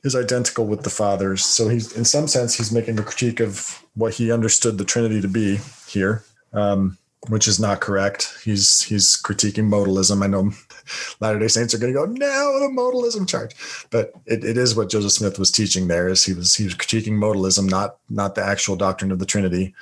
is 0.04 0.16
identical 0.16 0.66
with 0.66 0.84
the 0.84 0.90
Father's. 0.90 1.44
So 1.44 1.68
he's, 1.68 1.96
in 1.96 2.06
some 2.06 2.28
sense, 2.28 2.56
he's 2.56 2.72
making 2.72 3.00
a 3.00 3.04
critique 3.04 3.40
of 3.40 3.84
what 3.96 4.14
he 4.14 4.32
understood 4.32 4.78
the 4.78 4.86
Trinity 4.86 5.22
to 5.22 5.28
be 5.28 5.60
here, 5.88 6.24
um, 6.54 6.98
which 7.30 7.48
is 7.48 7.60
not 7.60 7.82
correct. 7.82 8.38
He's 8.44 8.82
he's 8.82 9.22
critiquing 9.22 9.68
modalism. 9.68 10.24
I 10.24 10.28
know 10.28 10.52
Latter 11.20 11.40
Day 11.40 11.48
Saints 11.48 11.74
are 11.74 11.78
going 11.78 11.94
to 11.94 12.00
go 12.00 12.06
no 12.06 12.60
the 12.60 12.74
modalism 12.74 13.28
charge, 13.28 13.56
but 13.90 14.14
it, 14.26 14.44
it 14.44 14.58
is 14.58 14.76
what 14.76 14.90
Joseph 14.90 15.12
Smith 15.12 15.40
was 15.40 15.52
teaching 15.52 15.88
there. 15.88 16.08
Is 16.08 16.24
he 16.24 16.34
was 16.34 16.56
he 16.56 16.66
was 16.66 16.76
critiquing 16.76 17.14
modalism, 17.14 17.70
not 17.70 17.98
not 18.10 18.36
the 18.36 18.44
actual 18.44 18.76
doctrine 18.76 19.12
of 19.12 19.20
the 19.20 19.26
Trinity. 19.26 19.74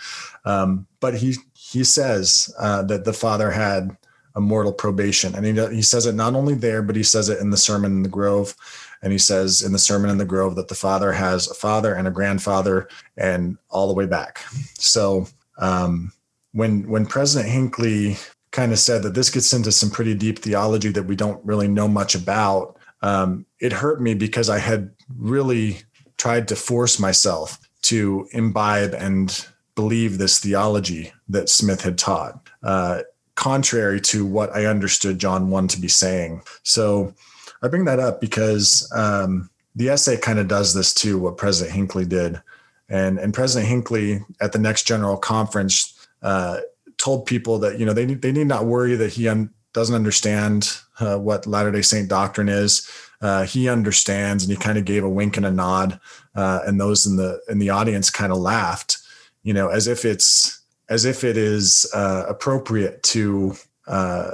Um, 0.45 0.87
but 0.99 1.15
he 1.17 1.35
he 1.53 1.83
says 1.83 2.53
uh, 2.57 2.83
that 2.83 3.05
the 3.05 3.13
Father 3.13 3.51
had 3.51 3.95
a 4.35 4.41
mortal 4.41 4.73
probation, 4.73 5.35
and 5.35 5.45
he 5.45 5.75
he 5.75 5.81
says 5.81 6.05
it 6.05 6.15
not 6.15 6.35
only 6.35 6.55
there, 6.55 6.81
but 6.81 6.95
he 6.95 7.03
says 7.03 7.29
it 7.29 7.39
in 7.39 7.49
the 7.49 7.57
Sermon 7.57 7.91
in 7.91 8.03
the 8.03 8.09
Grove. 8.09 8.55
And 9.01 9.11
he 9.11 9.19
says 9.19 9.61
in 9.61 9.71
the 9.71 9.77
Sermon 9.77 10.09
in 10.09 10.17
the 10.17 10.25
Grove 10.25 10.55
that 10.55 10.67
the 10.67 10.73
Father 10.73 11.11
has 11.11 11.47
a 11.47 11.53
father 11.53 11.93
and 11.93 12.07
a 12.07 12.11
grandfather, 12.11 12.87
and 13.17 13.57
all 13.69 13.87
the 13.87 13.93
way 13.93 14.07
back. 14.07 14.43
So 14.79 15.27
um, 15.59 16.11
when 16.55 16.87
when 16.87 17.05
President 17.05 17.51
Hinckley 17.51 18.15
kind 18.51 18.71
of 18.71 18.79
said 18.79 19.03
that 19.03 19.13
this 19.13 19.29
gets 19.29 19.51
into 19.51 19.73
some 19.73 19.91
pretty 19.91 20.15
deep 20.15 20.39
theology 20.39 20.89
that 20.89 21.03
we 21.03 21.15
don't 21.15 21.45
really 21.45 21.67
know 21.67 21.89
much 21.89 22.15
about, 22.15 22.77
um, 23.01 23.45
it 23.59 23.73
hurt 23.73 24.01
me 24.01 24.13
because 24.13 24.49
I 24.49 24.59
had 24.59 24.91
really 25.17 25.79
tried 26.17 26.47
to 26.47 26.55
force 26.55 26.97
myself 26.97 27.59
to 27.81 28.29
imbibe 28.31 28.93
and 28.93 29.45
believe 29.75 30.17
this 30.17 30.39
theology 30.39 31.11
that 31.27 31.49
Smith 31.49 31.81
had 31.81 31.97
taught, 31.97 32.39
uh, 32.63 33.01
contrary 33.35 33.99
to 33.99 34.25
what 34.25 34.55
I 34.55 34.65
understood 34.65 35.19
John 35.19 35.49
1 35.49 35.67
to 35.67 35.81
be 35.81 35.89
saying. 35.89 36.41
So 36.63 37.13
I 37.61 37.67
bring 37.67 37.83
that 37.83 37.99
up 37.99 38.21
because 38.21 38.89
um, 38.95 39.49
the 39.75 39.89
essay 39.89 40.15
kind 40.15 40.39
of 40.39 40.47
does 40.47 40.73
this 40.73 40.93
too, 40.93 41.19
what 41.19 41.35
President 41.35 41.75
Hinckley 41.75 42.05
did. 42.05 42.41
And, 42.87 43.19
and 43.19 43.33
President 43.33 43.67
Hinckley 43.67 44.21
at 44.39 44.53
the 44.53 44.59
next 44.59 44.83
general 44.83 45.17
conference 45.17 45.94
uh, 46.25 46.59
told 46.97 47.27
people 47.27 47.59
that 47.59 47.79
you 47.79 47.85
know 47.85 47.93
they 47.93 48.05
they 48.05 48.31
need 48.31 48.47
not 48.47 48.65
worry 48.65 48.95
that 48.95 49.13
he 49.13 49.27
un, 49.27 49.51
doesn't 49.73 49.95
understand 49.95 50.75
uh, 50.99 51.17
what 51.17 51.45
Latter 51.45 51.71
Day 51.71 51.83
Saint 51.83 52.09
doctrine 52.09 52.49
is. 52.49 52.89
Uh, 53.21 53.45
he 53.45 53.69
understands, 53.69 54.43
and 54.43 54.51
he 54.51 54.57
kind 54.57 54.77
of 54.77 54.85
gave 54.85 55.03
a 55.03 55.09
wink 55.09 55.37
and 55.37 55.45
a 55.45 55.51
nod, 55.51 55.99
uh, 56.33 56.61
and 56.65 56.81
those 56.81 57.05
in 57.05 57.15
the 57.15 57.39
in 57.47 57.59
the 57.59 57.69
audience 57.69 58.09
kind 58.09 58.31
of 58.31 58.39
laughed, 58.39 58.97
you 59.43 59.53
know, 59.53 59.67
as 59.67 59.87
if 59.87 60.03
it's 60.03 60.63
as 60.89 61.05
if 61.05 61.23
it 61.23 61.37
is 61.37 61.89
uh, 61.93 62.25
appropriate 62.27 63.03
to 63.03 63.53
uh, 63.87 64.31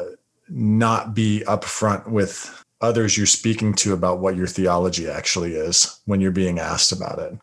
not 0.50 1.14
be 1.14 1.44
upfront 1.48 2.10
with 2.10 2.64
others 2.80 3.18
you're 3.18 3.28
speaking 3.28 3.74
to 3.74 3.94
about 3.94 4.20
what 4.20 4.36
your 4.38 4.48
theology 4.48 5.10
actually 5.10 5.54
is 5.56 6.00
when 6.06 6.22
you're 6.22 6.32
being 6.32 6.58
asked 6.58 6.92
about 6.92 7.20
it. 7.20 7.38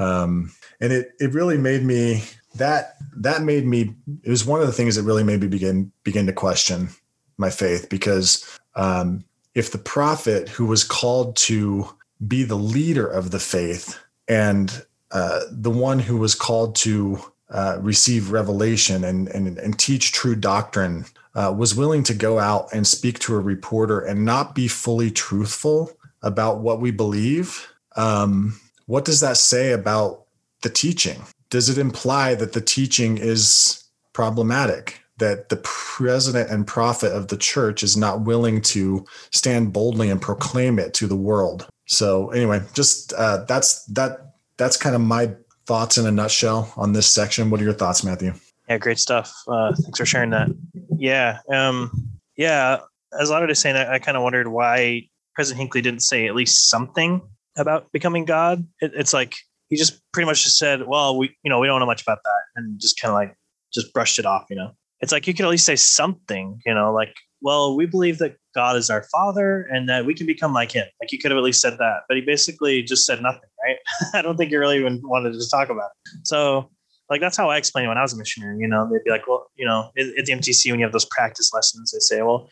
Um, 0.00 0.52
and 0.80 0.90
it 0.90 1.12
it 1.20 1.34
really 1.34 1.58
made 1.58 1.82
me 1.82 2.24
that 2.56 2.96
that 3.16 3.42
made 3.42 3.66
me 3.66 3.94
it 4.22 4.30
was 4.30 4.44
one 4.44 4.60
of 4.60 4.66
the 4.66 4.72
things 4.72 4.96
that 4.96 5.02
really 5.02 5.24
made 5.24 5.40
me 5.40 5.48
begin 5.48 5.92
begin 6.02 6.26
to 6.26 6.32
question 6.32 6.88
my 7.36 7.50
faith 7.50 7.88
because 7.88 8.58
um, 8.76 9.24
if 9.54 9.70
the 9.70 9.78
prophet 9.78 10.48
who 10.48 10.66
was 10.66 10.84
called 10.84 11.36
to 11.36 11.88
be 12.26 12.44
the 12.44 12.56
leader 12.56 13.06
of 13.06 13.30
the 13.30 13.38
faith 13.38 13.98
and 14.28 14.84
uh, 15.10 15.40
the 15.50 15.70
one 15.70 15.98
who 15.98 16.16
was 16.16 16.34
called 16.34 16.74
to 16.74 17.18
uh, 17.50 17.78
receive 17.80 18.32
revelation 18.32 19.04
and, 19.04 19.28
and, 19.28 19.58
and 19.58 19.78
teach 19.78 20.12
true 20.12 20.34
doctrine 20.34 21.04
uh, 21.34 21.54
was 21.56 21.74
willing 21.74 22.02
to 22.02 22.14
go 22.14 22.38
out 22.38 22.68
and 22.72 22.86
speak 22.86 23.18
to 23.18 23.34
a 23.34 23.40
reporter 23.40 24.00
and 24.00 24.24
not 24.24 24.54
be 24.54 24.66
fully 24.66 25.10
truthful 25.10 25.92
about 26.22 26.60
what 26.60 26.80
we 26.80 26.90
believe 26.90 27.68
um, 27.96 28.58
what 28.86 29.04
does 29.04 29.20
that 29.20 29.36
say 29.36 29.72
about 29.72 30.24
the 30.62 30.70
teaching 30.70 31.22
does 31.50 31.68
it 31.68 31.78
imply 31.78 32.34
that 32.34 32.52
the 32.52 32.60
teaching 32.60 33.18
is 33.18 33.84
problematic? 34.12 35.00
That 35.18 35.48
the 35.48 35.60
president 35.62 36.50
and 36.50 36.66
prophet 36.66 37.12
of 37.12 37.28
the 37.28 37.36
church 37.36 37.84
is 37.84 37.96
not 37.96 38.22
willing 38.22 38.60
to 38.62 39.04
stand 39.30 39.72
boldly 39.72 40.10
and 40.10 40.20
proclaim 40.20 40.78
it 40.80 40.92
to 40.94 41.06
the 41.06 41.16
world? 41.16 41.68
So 41.86 42.30
anyway, 42.30 42.62
just 42.72 43.12
uh, 43.12 43.44
that's 43.44 43.84
that 43.86 44.34
that's 44.56 44.76
kind 44.76 44.96
of 44.96 45.02
my 45.02 45.30
thoughts 45.66 45.98
in 45.98 46.06
a 46.06 46.10
nutshell 46.10 46.72
on 46.76 46.92
this 46.92 47.08
section. 47.08 47.50
What 47.50 47.60
are 47.60 47.64
your 47.64 47.72
thoughts, 47.72 48.02
Matthew? 48.02 48.34
Yeah, 48.68 48.78
great 48.78 48.98
stuff. 48.98 49.32
Uh, 49.46 49.72
thanks 49.74 49.98
for 49.98 50.06
sharing 50.06 50.30
that. 50.30 50.48
Yeah, 50.96 51.38
um, 51.52 52.10
yeah. 52.36 52.80
As 53.18 53.30
Latter 53.30 53.46
Day 53.46 53.54
Saint, 53.54 53.76
I, 53.76 53.94
I 53.94 53.98
kind 53.98 54.16
of 54.16 54.22
wondered 54.22 54.48
why 54.48 55.08
President 55.34 55.60
Hinckley 55.60 55.82
didn't 55.82 56.00
say 56.00 56.26
at 56.26 56.34
least 56.34 56.70
something 56.70 57.20
about 57.56 57.92
becoming 57.92 58.24
God. 58.24 58.66
It, 58.80 58.92
it's 58.94 59.12
like 59.12 59.36
he 59.68 59.76
just 59.76 60.00
pretty 60.12 60.26
much 60.26 60.44
just 60.44 60.58
said, 60.58 60.86
"Well, 60.86 61.16
we 61.16 61.34
you 61.42 61.50
know 61.50 61.58
we 61.58 61.66
don't 61.66 61.80
know 61.80 61.86
much 61.86 62.02
about 62.02 62.18
that," 62.24 62.42
and 62.56 62.80
just 62.80 63.00
kind 63.00 63.10
of 63.10 63.16
like 63.16 63.36
just 63.72 63.92
brushed 63.92 64.18
it 64.18 64.26
off. 64.26 64.46
You 64.50 64.56
know, 64.56 64.70
it's 65.00 65.12
like 65.12 65.26
you 65.26 65.34
could 65.34 65.44
at 65.44 65.50
least 65.50 65.66
say 65.66 65.76
something. 65.76 66.60
You 66.66 66.74
know, 66.74 66.92
like, 66.92 67.14
well, 67.40 67.76
we 67.76 67.86
believe 67.86 68.18
that 68.18 68.36
God 68.54 68.76
is 68.76 68.90
our 68.90 69.04
Father 69.12 69.62
and 69.70 69.88
that 69.88 70.06
we 70.06 70.14
can 70.14 70.26
become 70.26 70.52
like 70.52 70.72
Him. 70.72 70.86
Like 71.00 71.12
you 71.12 71.18
could 71.18 71.30
have 71.30 71.38
at 71.38 71.44
least 71.44 71.60
said 71.60 71.78
that, 71.78 72.02
but 72.08 72.16
he 72.16 72.22
basically 72.22 72.82
just 72.82 73.06
said 73.06 73.22
nothing. 73.22 73.48
Right? 73.64 73.76
I 74.14 74.22
don't 74.22 74.36
think 74.36 74.50
he 74.50 74.56
really 74.56 74.78
even 74.78 75.00
wanted 75.04 75.32
to 75.32 75.50
talk 75.50 75.68
about 75.70 75.90
it. 76.06 76.26
So. 76.26 76.70
Like 77.10 77.20
that's 77.20 77.36
how 77.36 77.50
I 77.50 77.58
explained 77.58 77.84
it 77.84 77.88
when 77.88 77.98
I 77.98 78.02
was 78.02 78.14
a 78.14 78.16
missionary. 78.16 78.56
You 78.58 78.66
know, 78.66 78.88
they'd 78.90 79.04
be 79.04 79.10
like, 79.10 79.28
"Well, 79.28 79.46
you 79.56 79.66
know, 79.66 79.90
at 79.98 80.24
the 80.24 80.32
MTC 80.32 80.70
when 80.70 80.80
you 80.80 80.86
have 80.86 80.92
those 80.92 81.04
practice 81.04 81.52
lessons, 81.52 81.92
they 81.92 81.98
say, 81.98 82.22
well, 82.22 82.48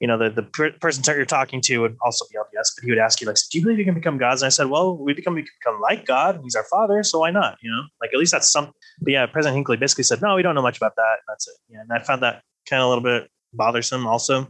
you 0.00 0.06
know, 0.06 0.16
the, 0.16 0.30
the 0.30 0.42
per- 0.42 0.72
person 0.72 1.04
you're 1.06 1.26
talking 1.26 1.60
to 1.60 1.78
would 1.78 1.96
also 2.02 2.24
be 2.30 2.36
LDS, 2.36 2.72
but 2.74 2.84
he 2.84 2.90
would 2.90 2.98
ask 2.98 3.20
you, 3.20 3.26
like, 3.26 3.36
do 3.50 3.58
you 3.58 3.64
believe 3.64 3.78
you 3.78 3.84
can 3.84 3.94
become 3.94 4.16
gods? 4.16 4.40
And 4.40 4.46
I 4.46 4.50
said, 4.50 4.68
well, 4.68 4.96
we 4.96 5.12
become, 5.12 5.34
we 5.34 5.42
become 5.42 5.78
like 5.80 6.06
God. 6.06 6.40
He's 6.42 6.54
our 6.54 6.64
father. 6.64 7.02
So 7.02 7.20
why 7.20 7.30
not? 7.30 7.58
You 7.62 7.70
know, 7.70 7.82
like 8.00 8.10
at 8.14 8.18
least 8.18 8.32
that's 8.32 8.50
some, 8.50 8.72
but 9.02 9.12
yeah, 9.12 9.26
President 9.26 9.56
Hinckley 9.56 9.76
basically 9.76 10.04
said, 10.04 10.22
no, 10.22 10.34
we 10.34 10.42
don't 10.42 10.54
know 10.54 10.62
much 10.62 10.78
about 10.78 10.96
that. 10.96 11.18
That's 11.28 11.46
it. 11.48 11.54
Yeah. 11.68 11.80
And 11.80 11.92
I 11.92 11.98
found 11.98 12.22
that 12.22 12.42
kind 12.68 12.80
of 12.80 12.86
a 12.86 12.88
little 12.88 13.04
bit 13.04 13.30
bothersome 13.52 14.06
also. 14.06 14.48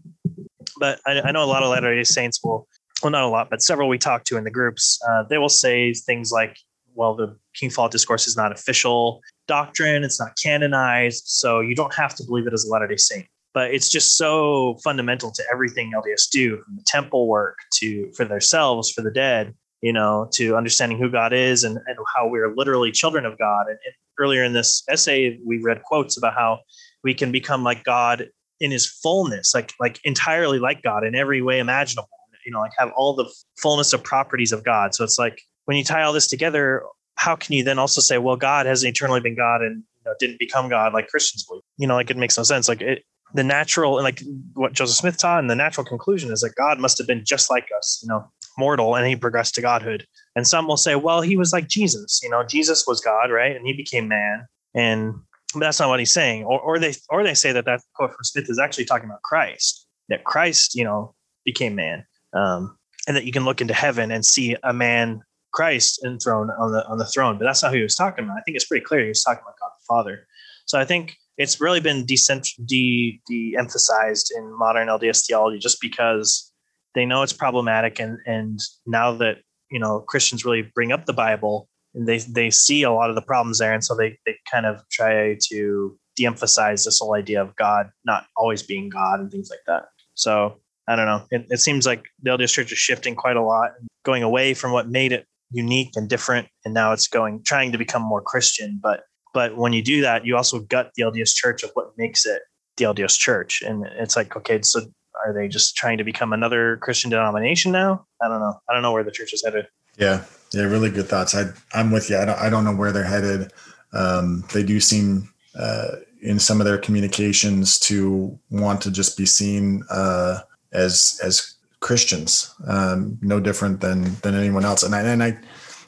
But 0.79 1.01
I, 1.05 1.21
I 1.21 1.33
know 1.33 1.43
a 1.43 1.47
lot 1.47 1.65
of 1.65 1.71
Latter 1.71 1.95
day 1.97 2.05
Saints 2.05 2.39
will, 2.45 2.69
well, 3.03 3.11
not 3.11 3.25
a 3.25 3.29
lot, 3.29 3.51
but 3.51 3.61
several 3.61 3.89
we 3.89 3.99
talk 3.99 4.23
to 4.25 4.37
in 4.37 4.45
the 4.45 4.51
groups, 4.51 5.01
uh, 5.09 5.25
they 5.25 5.39
will 5.39 5.49
say 5.49 5.93
things 5.93 6.31
like, 6.31 6.59
well, 6.95 7.15
the 7.17 7.37
King 7.55 7.71
Follett 7.71 7.93
Discourse 7.93 8.29
is 8.29 8.37
not 8.37 8.53
official 8.53 9.21
doctrine. 9.49 10.05
It's 10.05 10.21
not 10.21 10.33
canonized. 10.41 11.25
So 11.27 11.59
you 11.59 11.75
don't 11.75 11.95
have 11.95 12.15
to 12.17 12.25
believe 12.25 12.47
it 12.47 12.53
as 12.53 12.65
a 12.65 12.71
Latter 12.71 12.87
day 12.87 12.97
Saint 12.97 13.27
but 13.53 13.75
it's 13.75 13.89
just 13.89 14.17
so 14.17 14.77
fundamental 14.85 15.31
to 15.33 15.43
everything 15.53 15.93
LDS 15.95 16.29
do 16.31 16.59
from 16.63 16.77
the 16.77 16.85
temple 16.87 17.29
work 17.29 17.57
to 17.81 18.11
for 18.13 18.25
themselves, 18.25 18.91
for 18.91 19.03
the 19.03 19.11
dead, 19.11 19.55
you 19.81 19.93
know, 19.93 20.29
to 20.35 20.57
understanding 20.57 20.99
who 20.99 21.11
God 21.11 21.33
is 21.33 21.65
and, 21.65 21.79
and 21.87 21.99
how 22.15 22.29
we're 22.29 22.55
literally 22.55 22.93
children 22.93 23.25
of 23.25 23.39
God. 23.39 23.67
And, 23.67 23.79
and 23.85 23.95
earlier 24.19 24.45
in 24.45 24.53
this 24.53 24.83
essay, 24.89 25.39
we 25.45 25.59
read 25.59 25.83
quotes 25.83 26.17
about 26.17 26.35
how 26.35 26.61
we 27.03 27.15
can 27.15 27.33
become 27.33 27.65
like 27.65 27.85
God 27.85 28.29
in 28.61 28.71
his 28.71 28.87
fullness, 28.87 29.55
like 29.55 29.73
like 29.81 29.99
entirely 30.05 30.59
like 30.59 30.83
God 30.83 31.05
in 31.05 31.15
every 31.15 31.43
way 31.43 31.59
imaginable. 31.59 32.09
You 32.47 32.53
know, 32.53 32.61
like 32.61 32.73
have 32.79 32.91
all 32.97 33.15
the 33.15 33.31
fullness 33.61 33.93
of 33.93 34.03
properties 34.03 34.53
of 34.53 34.65
God. 34.65 34.95
So 34.95 35.05
it's 35.05 35.19
like 35.19 35.41
when 35.67 35.77
you 35.77 35.85
tie 35.85 36.03
all 36.03 36.13
this 36.13 36.27
together, 36.27 36.83
how 37.17 37.37
can 37.37 37.55
you 37.55 37.63
then 37.63 37.79
also 37.79 38.01
say, 38.01 38.17
well, 38.17 38.37
God 38.37 38.65
has 38.65 38.83
eternally 38.83 39.21
been 39.21 39.37
God 39.37 39.61
and 39.61 39.77
you 39.77 40.11
know, 40.11 40.15
didn't 40.19 40.39
become 40.39 40.69
God 40.69 40.95
like 40.95 41.09
Christians 41.09 41.45
believe. 41.45 41.63
You 41.77 41.87
know, 41.87 41.95
like 41.95 42.11
it 42.11 42.17
makes 42.17 42.39
no 42.39 42.43
sense. 42.43 42.69
Like 42.69 42.81
it, 42.81 43.05
the 43.35 43.45
natural 43.45 43.99
and 43.99 44.05
like 44.05 44.23
what 44.55 44.73
Joseph 44.73 44.97
Smith 44.97 45.19
taught, 45.19 45.41
and 45.41 45.51
the 45.51 45.55
natural 45.55 45.87
conclusion 45.87 46.33
is 46.33 46.41
that 46.41 46.55
God 46.57 46.79
must 46.79 46.99
have 46.99 47.07
been 47.07 47.25
just 47.25 47.51
like 47.51 47.69
us, 47.77 48.01
you 48.03 48.09
know, 48.09 48.25
mortal, 48.59 48.97
and 48.97 49.07
he 49.07 49.17
progressed 49.17 49.55
to 49.57 49.63
godhood. 49.63 50.07
And 50.37 50.47
some 50.47 50.67
will 50.67 50.77
say, 50.77 50.95
well, 50.97 51.21
he 51.21 51.37
was 51.37 51.53
like 51.53 51.69
Jesus. 51.69 52.21
You 52.23 52.31
know, 52.31 52.45
Jesus 52.45 52.87
was 52.87 53.01
God, 53.01 53.31
right? 53.31 53.55
And 53.55 53.67
he 53.67 53.73
became 53.73 54.09
man. 54.09 54.47
And 54.75 55.15
that's 55.55 55.81
not 55.81 55.89
what 55.89 55.99
he's 55.99 56.13
saying. 56.13 56.45
Or, 56.45 56.61
or 56.61 56.79
they 56.79 56.95
or 57.09 57.23
they 57.25 57.35
say 57.35 57.53
that 57.53 57.65
that 57.65 57.81
quote 57.95 58.11
from 58.11 58.25
Smith 58.25 58.49
is 58.49 58.59
actually 58.59 58.85
talking 58.85 59.09
about 59.09 59.23
Christ. 59.23 59.87
That 60.09 60.25
Christ, 60.25 60.75
you 60.75 60.85
know, 60.85 61.15
became 61.45 61.75
man, 61.75 62.05
um, 62.33 62.77
and 63.07 63.17
that 63.17 63.25
you 63.25 63.33
can 63.33 63.45
look 63.45 63.61
into 63.61 63.75
heaven 63.75 64.11
and 64.11 64.25
see 64.25 64.57
a 64.63 64.73
man, 64.73 65.23
Christ, 65.53 66.05
enthroned 66.05 66.51
on 66.59 66.73
the 66.73 66.87
on 66.87 66.99
the 66.99 67.07
throne. 67.07 67.39
But 67.39 67.45
that's 67.45 67.63
not 67.63 67.73
who 67.73 67.79
he 67.79 67.83
was 67.83 67.95
talking 67.97 68.25
about. 68.25 68.39
I 68.39 68.43
think 68.43 68.57
it's 68.57 68.67
pretty 68.67 68.85
clear 68.85 69.03
he 69.03 69.09
was 69.09 69.23
talking 69.23 69.43
about 69.43 69.59
God 69.61 69.71
the 69.79 69.85
Father. 69.87 70.27
So 70.67 70.79
I 70.79 70.85
think 70.85 71.17
it's 71.41 71.59
really 71.59 71.81
been 71.81 72.05
decent 72.05 72.49
de 72.67 73.19
de-emphasized 73.27 74.31
in 74.37 74.59
modern 74.59 74.89
LDS 74.89 75.27
theology 75.27 75.59
just 75.59 75.81
because 75.81 76.53
they 76.95 77.07
know 77.07 77.23
it's 77.23 77.33
problematic 77.33 77.99
and 77.99 78.19
and 78.27 78.59
now 78.87 79.11
that 79.13 79.39
you 79.71 79.81
know 79.81 80.01
Christians 80.01 80.45
really 80.45 80.71
bring 80.75 80.93
up 80.93 81.07
the 81.07 81.15
Bible 81.15 81.67
and 81.95 82.07
they 82.07 82.19
they 82.19 82.51
see 82.51 82.83
a 82.83 82.93
lot 82.93 83.09
of 83.09 83.17
the 83.17 83.23
problems 83.23 83.59
there 83.59 83.73
and 83.73 83.83
so 83.83 83.97
they 83.97 84.19
they 84.27 84.37
kind 84.53 84.67
of 84.67 84.83
try 84.91 85.39
to 85.49 85.99
de-emphasize 86.15 86.85
this 86.85 86.99
whole 87.01 87.15
idea 87.15 87.41
of 87.41 87.57
God 87.57 87.91
not 88.05 88.27
always 88.37 88.63
being 88.63 88.91
God 88.91 89.21
and 89.21 89.31
things 89.31 89.49
like 89.49 89.65
that. 89.67 89.85
So 90.15 90.61
I 90.87 90.97
don't 90.97 91.07
know. 91.07 91.25
It, 91.31 91.47
it 91.49 91.61
seems 91.61 91.87
like 91.87 92.05
the 92.23 92.31
LDS 92.33 92.53
Church 92.53 92.73
is 92.73 92.79
shifting 92.79 93.15
quite 93.15 93.37
a 93.37 93.43
lot, 93.43 93.71
going 94.05 94.23
away 94.23 94.53
from 94.53 94.73
what 94.73 94.89
made 94.89 95.13
it 95.13 95.25
unique 95.53 95.93
and 95.95 96.09
different, 96.09 96.49
and 96.65 96.75
now 96.75 96.93
it's 96.93 97.07
going 97.07 97.43
trying 97.45 97.73
to 97.73 97.79
become 97.79 98.03
more 98.03 98.21
Christian. 98.21 98.79
But 98.83 99.05
but 99.33 99.57
when 99.57 99.73
you 99.73 99.83
do 99.83 100.01
that, 100.03 100.25
you 100.25 100.37
also 100.37 100.61
gut 100.61 100.93
the 100.95 101.03
LDS 101.03 101.35
Church 101.35 101.63
of 101.63 101.71
what 101.75 101.97
makes 101.97 102.27
it 102.27 102.43
the 102.77 102.85
LDS 102.85 103.19
Church, 103.19 103.63
and 103.63 103.87
it's 103.99 104.17
like 104.17 104.37
okay, 104.37 104.61
so 104.63 104.81
are 105.25 105.33
they 105.33 105.49
just 105.49 105.77
trying 105.77 105.99
to 105.99 106.05
become 106.05 106.33
another 106.33 106.79
Christian 106.79 107.11
denomination 107.11 107.73
now? 107.73 108.07
I 108.23 108.29
don't 108.29 108.41
know. 108.41 108.61
I 108.69 108.73
don't 108.73 108.83
know 108.83 108.93
where 108.93 109.05
the 109.05 109.11
church 109.11 109.33
is 109.33 109.43
headed. 109.45 109.67
Yeah, 109.97 110.25
yeah, 110.53 110.63
really 110.63 110.91
good 110.91 111.07
thoughts. 111.07 111.35
I 111.35 111.47
I'm 111.75 111.91
with 111.91 112.11
you. 112.11 112.19
I 112.19 112.25
don't 112.25 112.39
I 112.39 112.51
don't 112.51 112.65
know 112.65 112.75
where 112.75 112.93
they're 112.93 113.05
headed. 113.05 113.53
Um, 113.93 114.45
they 114.53 114.63
do 114.63 114.81
seem 114.81 115.29
uh, 115.59 115.97
in 116.23 116.39
some 116.39 116.61
of 116.61 116.67
their 116.67 116.79
communications 116.79 117.79
to 117.81 118.39
want 118.51 118.81
to 118.83 118.91
just 118.91 119.17
be 119.17 119.27
seen 119.27 119.85
uh, 119.91 120.41
as 120.73 121.21
as 121.23 121.55
Christians, 121.81 122.55
um, 122.67 123.19
no 123.21 123.41
different 123.41 123.81
than 123.81 124.15
than 124.23 124.35
anyone 124.35 124.65
else. 124.65 124.83
And 124.83 124.95
I 124.95 125.03
and 125.03 125.23
I 125.23 125.39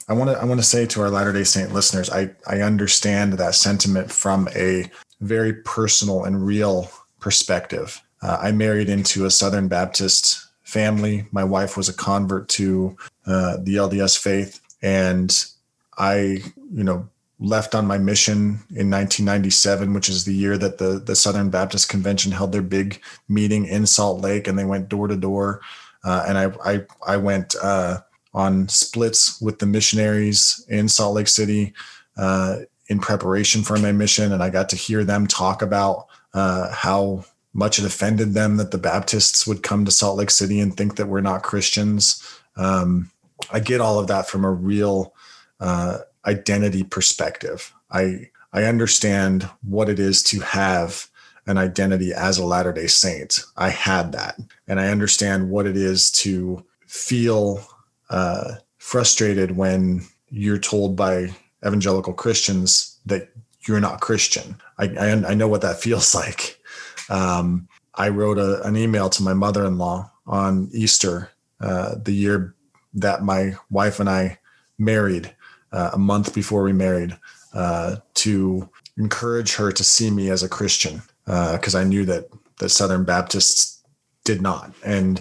I 0.07 0.13
want 0.13 0.29
to 0.31 0.37
I 0.37 0.45
want 0.45 0.59
to 0.59 0.65
say 0.65 0.85
to 0.87 1.01
our 1.01 1.09
Latter 1.09 1.33
Day 1.33 1.43
Saint 1.43 1.73
listeners, 1.73 2.09
I 2.09 2.31
I 2.47 2.61
understand 2.61 3.33
that 3.33 3.55
sentiment 3.55 4.11
from 4.11 4.49
a 4.55 4.89
very 5.21 5.53
personal 5.53 6.25
and 6.25 6.45
real 6.45 6.89
perspective. 7.19 8.01
Uh, 8.21 8.37
I 8.41 8.51
married 8.51 8.89
into 8.89 9.25
a 9.25 9.31
Southern 9.31 9.67
Baptist 9.67 10.47
family. 10.63 11.25
My 11.31 11.43
wife 11.43 11.77
was 11.77 11.89
a 11.89 11.93
convert 11.93 12.49
to 12.49 12.97
uh, 13.25 13.57
the 13.61 13.75
LDS 13.75 14.17
faith, 14.17 14.61
and 14.81 15.45
I, 15.97 16.43
you 16.73 16.83
know, 16.83 17.07
left 17.39 17.75
on 17.75 17.85
my 17.85 17.97
mission 17.97 18.59
in 18.69 18.89
1997, 18.89 19.93
which 19.93 20.09
is 20.09 20.25
the 20.25 20.33
year 20.33 20.57
that 20.57 20.77
the 20.77 20.99
the 20.99 21.15
Southern 21.15 21.49
Baptist 21.49 21.89
Convention 21.89 22.31
held 22.31 22.51
their 22.51 22.61
big 22.61 23.01
meeting 23.29 23.65
in 23.65 23.85
Salt 23.85 24.21
Lake, 24.21 24.47
and 24.47 24.57
they 24.57 24.65
went 24.65 24.89
door 24.89 25.07
to 25.07 25.15
door. 25.15 25.61
Uh, 26.03 26.25
and 26.27 26.37
I 26.37 26.51
I 26.65 26.85
I 27.07 27.17
went 27.17 27.55
uh, 27.61 27.99
on 28.33 28.67
splits 28.67 29.39
with 29.41 29.59
the 29.59 29.65
missionaries 29.65 30.65
in 30.69 30.87
Salt 30.89 31.15
Lake 31.15 31.27
City 31.27 31.73
uh, 32.17 32.59
in 32.87 32.99
preparation 32.99 33.63
for 33.63 33.77
my 33.77 33.91
mission, 33.91 34.31
and 34.31 34.43
I 34.43 34.49
got 34.49 34.69
to 34.69 34.75
hear 34.75 35.03
them 35.03 35.27
talk 35.27 35.61
about 35.61 36.07
uh, 36.33 36.71
how 36.73 37.25
much 37.53 37.77
it 37.77 37.85
offended 37.85 38.33
them 38.33 38.57
that 38.57 38.71
the 38.71 38.77
Baptists 38.77 39.45
would 39.45 39.63
come 39.63 39.85
to 39.85 39.91
Salt 39.91 40.17
Lake 40.17 40.31
City 40.31 40.59
and 40.59 40.75
think 40.75 40.95
that 40.95 41.07
we're 41.07 41.21
not 41.21 41.43
Christians. 41.43 42.21
Um, 42.57 43.11
I 43.51 43.59
get 43.59 43.81
all 43.81 43.99
of 43.99 44.07
that 44.07 44.27
from 44.27 44.43
a 44.43 44.51
real 44.51 45.13
uh, 45.59 45.99
identity 46.25 46.83
perspective. 46.83 47.73
I 47.91 48.29
I 48.51 48.65
understand 48.65 49.49
what 49.63 49.89
it 49.89 49.99
is 49.99 50.21
to 50.23 50.39
have 50.41 51.07
an 51.47 51.57
identity 51.57 52.13
as 52.13 52.37
a 52.37 52.45
Latter 52.45 52.71
Day 52.71 52.87
Saint. 52.87 53.39
I 53.57 53.69
had 53.69 54.11
that, 54.13 54.39
and 54.67 54.79
I 54.79 54.89
understand 54.89 55.49
what 55.49 55.65
it 55.65 55.77
is 55.77 56.11
to 56.11 56.63
feel 56.85 57.65
uh, 58.13 58.57
frustrated 58.77 59.57
when 59.57 60.05
you're 60.29 60.59
told 60.59 60.95
by 60.95 61.29
evangelical 61.65 62.13
Christians 62.13 62.99
that 63.07 63.29
you're 63.67 63.79
not 63.79 64.01
Christian. 64.01 64.55
I, 64.77 64.85
I, 64.99 65.11
I 65.29 65.33
know 65.33 65.47
what 65.47 65.61
that 65.61 65.79
feels 65.85 66.13
like. 66.13 66.61
Um, 67.09 67.67
I 67.95 68.09
wrote 68.09 68.37
a, 68.37 68.61
an 68.63 68.77
email 68.77 69.09
to 69.09 69.23
my 69.23 69.33
mother 69.33 69.65
in 69.65 69.79
law 69.79 70.11
on 70.27 70.69
Easter, 70.73 71.31
uh, 71.59 71.95
the 72.03 72.13
year 72.13 72.55
that 72.93 73.23
my 73.23 73.55
wife 73.71 73.99
and 73.99 74.09
I 74.09 74.37
married, 74.77 75.33
uh, 75.71 75.91
a 75.93 75.97
month 75.97 76.35
before 76.35 76.61
we 76.61 76.71
married, 76.71 77.17
uh, 77.53 77.95
to 78.13 78.69
encourage 78.95 79.55
her 79.55 79.71
to 79.71 79.83
see 79.83 80.11
me 80.11 80.29
as 80.29 80.43
a 80.43 80.49
Christian, 80.49 81.01
because 81.25 81.73
uh, 81.73 81.79
I 81.79 81.83
knew 81.83 82.05
that 82.05 82.29
the 82.59 82.69
Southern 82.69 83.05
Baptists 83.05 83.83
did 84.23 84.41
not. 84.41 84.71
And 84.85 85.19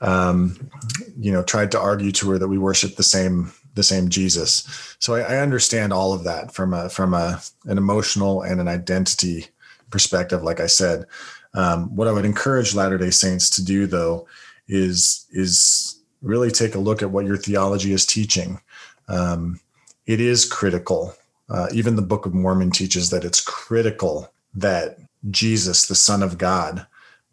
um, 0.00 0.70
you 1.18 1.32
know, 1.32 1.42
tried 1.42 1.70
to 1.72 1.80
argue 1.80 2.12
to 2.12 2.30
her 2.30 2.38
that 2.38 2.48
we 2.48 2.58
worship 2.58 2.96
the 2.96 3.02
same 3.02 3.52
the 3.74 3.82
same 3.82 4.08
Jesus. 4.08 4.96
So 4.98 5.14
I, 5.14 5.20
I 5.20 5.36
understand 5.38 5.92
all 5.92 6.12
of 6.12 6.24
that 6.24 6.52
from 6.52 6.72
a 6.72 6.88
from 6.88 7.14
a 7.14 7.40
an 7.66 7.78
emotional 7.78 8.42
and 8.42 8.60
an 8.60 8.68
identity 8.68 9.46
perspective. 9.90 10.42
Like 10.42 10.60
I 10.60 10.66
said, 10.66 11.06
um, 11.54 11.94
what 11.94 12.08
I 12.08 12.12
would 12.12 12.24
encourage 12.24 12.74
Latter 12.74 12.98
Day 12.98 13.10
Saints 13.10 13.48
to 13.50 13.64
do 13.64 13.86
though 13.86 14.26
is 14.68 15.26
is 15.30 16.00
really 16.22 16.50
take 16.50 16.74
a 16.74 16.80
look 16.80 17.02
at 17.02 17.10
what 17.10 17.26
your 17.26 17.36
theology 17.36 17.92
is 17.92 18.04
teaching. 18.04 18.60
Um, 19.08 19.60
it 20.06 20.20
is 20.20 20.44
critical. 20.44 21.14
Uh, 21.48 21.68
even 21.72 21.94
the 21.94 22.02
Book 22.02 22.26
of 22.26 22.34
Mormon 22.34 22.72
teaches 22.72 23.10
that 23.10 23.24
it's 23.24 23.40
critical 23.40 24.32
that 24.54 24.98
Jesus, 25.30 25.86
the 25.86 25.94
Son 25.94 26.22
of 26.22 26.38
God, 26.38 26.86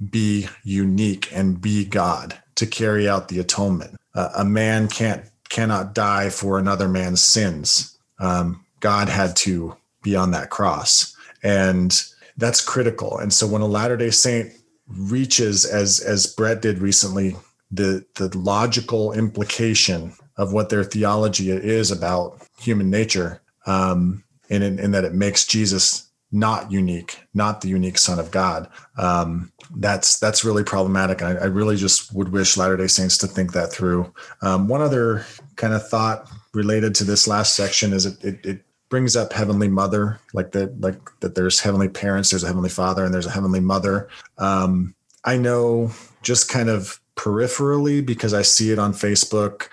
be 0.09 0.47
unique 0.63 1.29
and 1.33 1.59
be 1.59 1.85
God 1.85 2.42
to 2.55 2.65
carry 2.65 3.07
out 3.07 3.27
the 3.27 3.39
atonement. 3.39 3.99
Uh, 4.15 4.29
a 4.37 4.45
man 4.45 4.87
can't 4.87 5.25
cannot 5.49 5.93
die 5.93 6.29
for 6.29 6.57
another 6.57 6.87
man's 6.87 7.21
sins. 7.21 7.97
Um, 8.19 8.65
God 8.79 9.07
had 9.07 9.35
to 9.37 9.77
be 10.01 10.15
on 10.15 10.31
that 10.31 10.49
cross, 10.49 11.15
and 11.43 12.03
that's 12.37 12.61
critical. 12.61 13.17
And 13.17 13.31
so 13.31 13.47
when 13.47 13.61
a 13.61 13.67
Latter 13.67 13.97
Day 13.97 14.09
Saint 14.09 14.51
reaches, 14.87 15.65
as 15.65 15.99
as 15.99 16.27
Brett 16.27 16.61
did 16.61 16.79
recently, 16.79 17.35
the 17.71 18.05
the 18.15 18.35
logical 18.37 19.13
implication 19.13 20.13
of 20.37 20.51
what 20.51 20.69
their 20.69 20.83
theology 20.83 21.51
is 21.51 21.91
about 21.91 22.41
human 22.59 22.89
nature, 22.89 23.41
um, 23.65 24.23
and 24.49 24.63
in, 24.63 24.79
in 24.79 24.91
that 24.91 25.05
it 25.05 25.13
makes 25.13 25.45
Jesus 25.45 26.09
not 26.33 26.71
unique, 26.71 27.19
not 27.35 27.61
the 27.61 27.69
unique 27.69 27.99
Son 27.99 28.17
of 28.17 28.31
God. 28.31 28.67
Um, 28.97 29.51
that's 29.75 30.17
that's 30.17 30.43
really 30.43 30.63
problematic. 30.63 31.21
I, 31.21 31.35
I, 31.35 31.45
really 31.45 31.77
just 31.77 32.13
would 32.13 32.29
wish 32.29 32.57
Latter 32.57 32.75
Day 32.75 32.87
Saints 32.87 33.19
to 33.19 33.27
think 33.27 33.53
that 33.53 33.71
through. 33.71 34.11
Um, 34.41 34.67
one 34.67 34.81
other 34.81 35.25
kind 35.57 35.73
of 35.73 35.87
thought 35.87 36.27
related 36.53 36.95
to 36.95 37.03
this 37.03 37.27
last 37.27 37.55
section 37.55 37.93
is 37.93 38.07
it, 38.07 38.23
it, 38.23 38.45
it 38.45 38.65
brings 38.89 39.15
up 39.15 39.31
Heavenly 39.31 39.67
Mother, 39.67 40.19
like 40.33 40.51
that, 40.53 40.81
like 40.81 40.99
that. 41.19 41.35
There's 41.35 41.59
heavenly 41.59 41.87
parents, 41.87 42.31
there's 42.31 42.43
a 42.43 42.47
heavenly 42.47 42.69
Father, 42.69 43.05
and 43.05 43.13
there's 43.13 43.27
a 43.27 43.31
heavenly 43.31 43.59
Mother. 43.59 44.09
Um, 44.39 44.95
I 45.23 45.37
know 45.37 45.91
just 46.23 46.49
kind 46.49 46.69
of 46.69 46.99
peripherally 47.15 48.03
because 48.03 48.33
I 48.33 48.41
see 48.41 48.71
it 48.71 48.79
on 48.79 48.93
Facebook. 48.93 49.67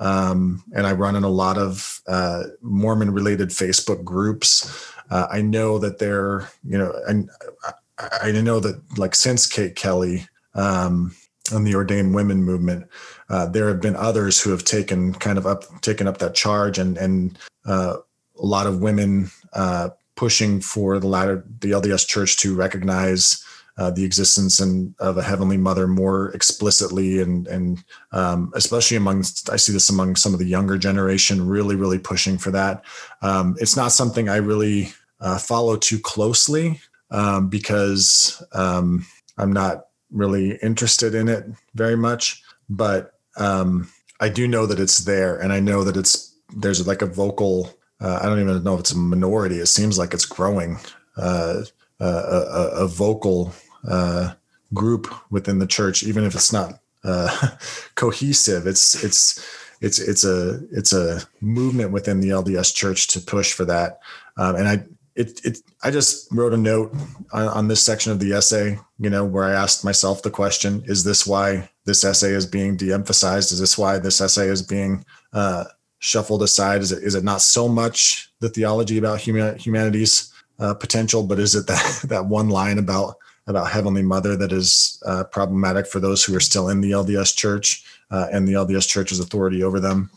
Um, 0.00 0.64
and 0.74 0.86
I 0.86 0.92
run 0.92 1.14
in 1.14 1.22
a 1.22 1.28
lot 1.28 1.56
of 1.56 2.00
uh, 2.08 2.44
Mormon 2.62 3.12
related 3.12 3.50
Facebook 3.50 4.02
groups. 4.02 4.92
Uh, 5.10 5.26
I 5.30 5.42
know 5.42 5.78
that 5.78 5.98
they're, 5.98 6.48
you 6.64 6.78
know, 6.78 6.92
and 7.06 7.30
I, 7.98 8.18
I 8.22 8.32
know 8.32 8.60
that 8.60 8.80
like 8.98 9.14
since 9.14 9.46
Kate 9.46 9.76
Kelly 9.76 10.26
um, 10.54 11.14
and 11.52 11.66
the 11.66 11.74
ordained 11.74 12.14
women 12.14 12.42
movement, 12.42 12.88
uh, 13.28 13.46
there 13.46 13.68
have 13.68 13.80
been 13.80 13.96
others 13.96 14.40
who 14.40 14.50
have 14.50 14.64
taken 14.64 15.12
kind 15.14 15.38
of 15.38 15.46
up 15.46 15.64
taken 15.82 16.06
up 16.06 16.18
that 16.18 16.34
charge, 16.34 16.78
and 16.78 16.96
and 16.96 17.38
uh, 17.66 17.96
a 18.38 18.46
lot 18.46 18.66
of 18.66 18.80
women 18.80 19.30
uh, 19.52 19.90
pushing 20.16 20.60
for 20.60 20.98
the 20.98 21.06
latter 21.06 21.44
the 21.60 21.72
LDS 21.72 22.06
Church 22.06 22.36
to 22.38 22.54
recognize 22.54 23.43
uh, 23.76 23.90
the 23.90 24.04
existence 24.04 24.60
and 24.60 24.94
of 24.98 25.16
a 25.16 25.22
heavenly 25.22 25.56
mother 25.56 25.88
more 25.88 26.30
explicitly 26.30 27.20
and 27.20 27.46
and 27.48 27.84
um, 28.12 28.52
especially 28.54 28.96
among 28.96 29.20
I 29.50 29.56
see 29.56 29.72
this 29.72 29.90
among 29.90 30.16
some 30.16 30.32
of 30.32 30.38
the 30.38 30.46
younger 30.46 30.78
generation 30.78 31.46
really 31.46 31.76
really 31.76 31.98
pushing 31.98 32.38
for 32.38 32.50
that. 32.52 32.84
Um, 33.22 33.56
it's 33.58 33.76
not 33.76 33.92
something 33.92 34.28
I 34.28 34.36
really 34.36 34.92
uh, 35.20 35.38
follow 35.38 35.76
too 35.76 35.98
closely 35.98 36.80
um, 37.10 37.48
because 37.48 38.42
um, 38.52 39.06
I'm 39.38 39.52
not 39.52 39.86
really 40.10 40.56
interested 40.62 41.14
in 41.14 41.28
it 41.28 41.44
very 41.74 41.96
much, 41.96 42.42
but 42.68 43.14
um, 43.36 43.90
I 44.20 44.28
do 44.28 44.46
know 44.46 44.66
that 44.66 44.78
it's 44.78 45.00
there, 45.00 45.36
and 45.36 45.52
I 45.52 45.58
know 45.58 45.82
that 45.82 45.96
it's 45.96 46.36
there's 46.56 46.86
like 46.86 47.02
a 47.02 47.06
vocal 47.06 47.76
uh, 48.00 48.20
I 48.22 48.26
don't 48.26 48.40
even 48.40 48.62
know 48.62 48.74
if 48.74 48.80
it's 48.80 48.92
a 48.92 48.98
minority. 48.98 49.56
It 49.56 49.66
seems 49.66 49.98
like 49.98 50.14
it's 50.14 50.26
growing. 50.26 50.78
Uh, 51.16 51.62
a, 52.00 52.04
a, 52.04 52.70
a 52.84 52.88
vocal 52.88 53.54
uh, 53.88 54.34
group 54.72 55.12
within 55.30 55.58
the 55.58 55.66
church, 55.66 56.02
even 56.02 56.24
if 56.24 56.34
it's 56.34 56.52
not 56.52 56.80
uh, 57.04 57.50
cohesive. 57.94 58.66
It's 58.66 59.02
it's 59.02 59.44
it's 59.80 59.98
it's 59.98 60.24
a 60.24 60.60
it's 60.72 60.92
a 60.92 61.22
movement 61.40 61.92
within 61.92 62.20
the 62.20 62.30
LDS 62.30 62.74
Church 62.74 63.08
to 63.08 63.20
push 63.20 63.52
for 63.52 63.64
that. 63.66 64.00
Um, 64.36 64.56
and 64.56 64.68
I 64.68 64.84
it 65.14 65.44
it 65.44 65.58
I 65.82 65.90
just 65.90 66.28
wrote 66.32 66.52
a 66.52 66.56
note 66.56 66.94
on, 67.32 67.48
on 67.48 67.68
this 67.68 67.82
section 67.82 68.10
of 68.10 68.18
the 68.18 68.32
essay, 68.32 68.78
you 68.98 69.10
know, 69.10 69.24
where 69.24 69.44
I 69.44 69.52
asked 69.52 69.84
myself 69.84 70.22
the 70.22 70.30
question: 70.30 70.82
Is 70.86 71.04
this 71.04 71.26
why 71.26 71.70
this 71.84 72.04
essay 72.04 72.32
is 72.32 72.46
being 72.46 72.76
de-emphasized? 72.76 73.52
Is 73.52 73.60
this 73.60 73.78
why 73.78 73.98
this 73.98 74.20
essay 74.20 74.48
is 74.48 74.62
being 74.62 75.04
uh, 75.32 75.64
shuffled 75.98 76.42
aside? 76.42 76.80
Is 76.80 76.90
it 76.90 77.02
is 77.02 77.14
it 77.14 77.24
not 77.24 77.42
so 77.42 77.68
much 77.68 78.32
the 78.40 78.48
theology 78.48 78.98
about 78.98 79.20
human, 79.20 79.56
humanity's 79.58 80.32
uh, 80.58 80.74
potential, 80.74 81.22
but 81.22 81.38
is 81.38 81.54
it 81.54 81.66
that 81.66 82.00
that 82.08 82.26
one 82.26 82.48
line 82.48 82.78
about 82.78 83.16
about 83.46 83.70
Heavenly 83.70 84.02
Mother 84.02 84.36
that 84.36 84.52
is 84.52 85.02
uh, 85.06 85.24
problematic 85.24 85.86
for 85.86 86.00
those 86.00 86.24
who 86.24 86.34
are 86.34 86.40
still 86.40 86.68
in 86.68 86.80
the 86.80 86.92
LDS 86.92 87.36
Church 87.36 87.84
uh, 88.10 88.26
and 88.32 88.48
the 88.48 88.52
LDS 88.52 88.88
Church's 88.88 89.20
authority 89.20 89.62
over 89.62 89.80
them? 89.80 90.10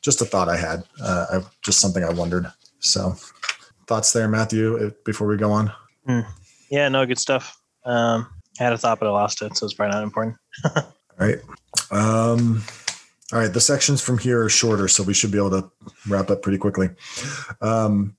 just 0.00 0.20
a 0.20 0.24
thought 0.24 0.48
I 0.48 0.56
had, 0.56 0.84
uh, 1.02 1.26
I, 1.32 1.40
just 1.62 1.80
something 1.80 2.04
I 2.04 2.10
wondered. 2.10 2.46
So, 2.78 3.16
thoughts 3.86 4.12
there, 4.12 4.28
Matthew, 4.28 4.86
uh, 4.86 4.90
before 5.04 5.26
we 5.26 5.36
go 5.36 5.50
on? 5.50 5.72
Mm. 6.06 6.26
Yeah, 6.70 6.88
no, 6.88 7.04
good 7.06 7.18
stuff. 7.18 7.60
Um, 7.84 8.28
I 8.60 8.64
had 8.64 8.72
a 8.72 8.78
thought, 8.78 9.00
but 9.00 9.08
I 9.08 9.10
lost 9.10 9.42
it, 9.42 9.56
so 9.56 9.64
it's 9.64 9.74
probably 9.74 9.94
not 9.94 10.02
important. 10.02 10.36
all 10.76 10.84
right. 11.18 11.38
Um, 11.90 12.62
all 13.32 13.40
right. 13.40 13.52
The 13.52 13.60
sections 13.60 14.00
from 14.00 14.18
here 14.18 14.42
are 14.42 14.48
shorter, 14.48 14.88
so 14.88 15.02
we 15.02 15.14
should 15.14 15.30
be 15.30 15.38
able 15.38 15.50
to 15.50 15.70
wrap 16.08 16.30
up 16.30 16.42
pretty 16.42 16.58
quickly. 16.58 16.90
Um, 17.60 18.16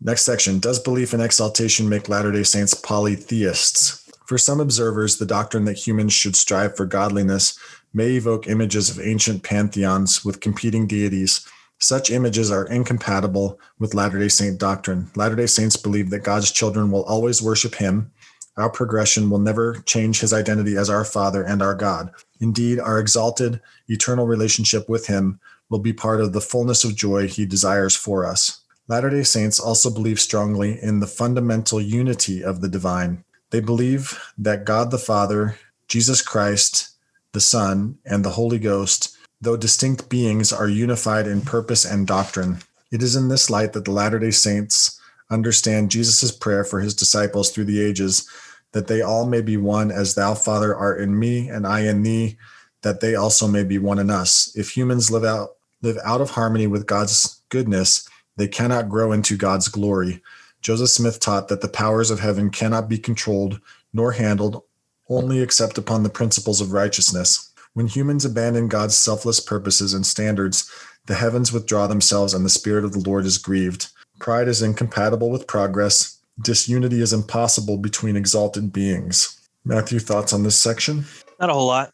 Next 0.00 0.24
section 0.24 0.60
Does 0.60 0.78
belief 0.78 1.12
in 1.12 1.20
exaltation 1.20 1.88
make 1.88 2.08
Latter 2.08 2.30
day 2.30 2.44
Saints 2.44 2.72
polytheists? 2.72 4.08
For 4.26 4.38
some 4.38 4.60
observers, 4.60 5.16
the 5.16 5.26
doctrine 5.26 5.64
that 5.64 5.86
humans 5.86 6.12
should 6.12 6.36
strive 6.36 6.76
for 6.76 6.86
godliness 6.86 7.58
may 7.92 8.10
evoke 8.10 8.46
images 8.46 8.90
of 8.90 9.04
ancient 9.04 9.42
pantheons 9.42 10.24
with 10.24 10.40
competing 10.40 10.86
deities. 10.86 11.44
Such 11.80 12.10
images 12.10 12.50
are 12.50 12.66
incompatible 12.66 13.58
with 13.80 13.94
Latter 13.94 14.20
day 14.20 14.28
Saint 14.28 14.58
doctrine. 14.58 15.10
Latter 15.16 15.34
day 15.34 15.46
Saints 15.46 15.76
believe 15.76 16.10
that 16.10 16.24
God's 16.24 16.52
children 16.52 16.92
will 16.92 17.04
always 17.04 17.42
worship 17.42 17.74
Him. 17.74 18.12
Our 18.56 18.70
progression 18.70 19.30
will 19.30 19.38
never 19.38 19.82
change 19.86 20.20
His 20.20 20.32
identity 20.32 20.76
as 20.76 20.90
our 20.90 21.04
Father 21.04 21.42
and 21.42 21.60
our 21.60 21.74
God. 21.74 22.12
Indeed, 22.40 22.78
our 22.78 23.00
exalted, 23.00 23.60
eternal 23.88 24.26
relationship 24.26 24.88
with 24.88 25.08
Him 25.08 25.40
will 25.70 25.80
be 25.80 25.92
part 25.92 26.20
of 26.20 26.32
the 26.32 26.40
fullness 26.40 26.84
of 26.84 26.94
joy 26.94 27.26
He 27.26 27.46
desires 27.46 27.96
for 27.96 28.24
us. 28.24 28.60
Latter 28.88 29.10
day 29.10 29.22
Saints 29.22 29.60
also 29.60 29.90
believe 29.90 30.18
strongly 30.18 30.82
in 30.82 31.00
the 31.00 31.06
fundamental 31.06 31.78
unity 31.78 32.42
of 32.42 32.62
the 32.62 32.68
divine. 32.68 33.22
They 33.50 33.60
believe 33.60 34.18
that 34.38 34.64
God 34.64 34.90
the 34.90 34.98
Father, 34.98 35.58
Jesus 35.88 36.22
Christ, 36.22 36.90
the 37.32 37.40
Son, 37.40 37.98
and 38.06 38.24
the 38.24 38.30
Holy 38.30 38.58
Ghost, 38.58 39.14
though 39.42 39.58
distinct 39.58 40.08
beings, 40.08 40.54
are 40.54 40.68
unified 40.68 41.26
in 41.26 41.42
purpose 41.42 41.84
and 41.84 42.06
doctrine. 42.06 42.58
It 42.90 43.02
is 43.02 43.14
in 43.14 43.28
this 43.28 43.50
light 43.50 43.74
that 43.74 43.84
the 43.84 43.92
Latter 43.92 44.18
day 44.18 44.30
Saints 44.30 44.98
understand 45.30 45.90
Jesus' 45.90 46.32
prayer 46.32 46.64
for 46.64 46.80
his 46.80 46.94
disciples 46.94 47.50
through 47.50 47.66
the 47.66 47.82
ages 47.82 48.26
that 48.72 48.86
they 48.86 49.02
all 49.02 49.26
may 49.26 49.42
be 49.42 49.58
one 49.58 49.90
as 49.90 50.14
thou, 50.14 50.34
Father, 50.34 50.74
art 50.74 51.00
in 51.00 51.18
me 51.18 51.48
and 51.48 51.66
I 51.66 51.80
in 51.80 52.02
thee, 52.02 52.38
that 52.82 53.00
they 53.00 53.14
also 53.14 53.46
may 53.46 53.64
be 53.64 53.78
one 53.78 53.98
in 53.98 54.10
us. 54.10 54.50
If 54.56 54.76
humans 54.76 55.10
live 55.10 55.24
out 55.24 55.50
live 55.82 55.98
out 56.04 56.20
of 56.20 56.30
harmony 56.30 56.66
with 56.66 56.86
God's 56.86 57.40
goodness, 57.50 58.08
they 58.38 58.48
cannot 58.48 58.88
grow 58.88 59.12
into 59.12 59.36
God's 59.36 59.68
glory. 59.68 60.22
Joseph 60.62 60.90
Smith 60.90 61.20
taught 61.20 61.48
that 61.48 61.60
the 61.60 61.68
powers 61.68 62.10
of 62.10 62.20
heaven 62.20 62.50
cannot 62.50 62.88
be 62.88 62.98
controlled 62.98 63.60
nor 63.92 64.12
handled 64.12 64.62
only 65.08 65.40
except 65.40 65.78
upon 65.78 66.02
the 66.02 66.10
principles 66.10 66.60
of 66.60 66.72
righteousness. 66.72 67.52
When 67.74 67.86
humans 67.86 68.24
abandon 68.24 68.68
God's 68.68 68.96
selfless 68.96 69.40
purposes 69.40 69.94
and 69.94 70.06
standards, 70.06 70.70
the 71.06 71.14
heavens 71.14 71.52
withdraw 71.52 71.86
themselves 71.86 72.34
and 72.34 72.44
the 72.44 72.50
spirit 72.50 72.84
of 72.84 72.92
the 72.92 72.98
Lord 72.98 73.24
is 73.24 73.38
grieved. 73.38 73.88
Pride 74.18 74.48
is 74.48 74.62
incompatible 74.62 75.30
with 75.30 75.46
progress. 75.46 76.18
Disunity 76.40 77.00
is 77.00 77.12
impossible 77.12 77.78
between 77.78 78.16
exalted 78.16 78.72
beings. 78.72 79.40
Matthew, 79.64 79.98
thoughts 79.98 80.32
on 80.32 80.42
this 80.42 80.58
section? 80.58 81.04
Not 81.40 81.50
a 81.50 81.54
whole 81.54 81.66
lot. 81.66 81.92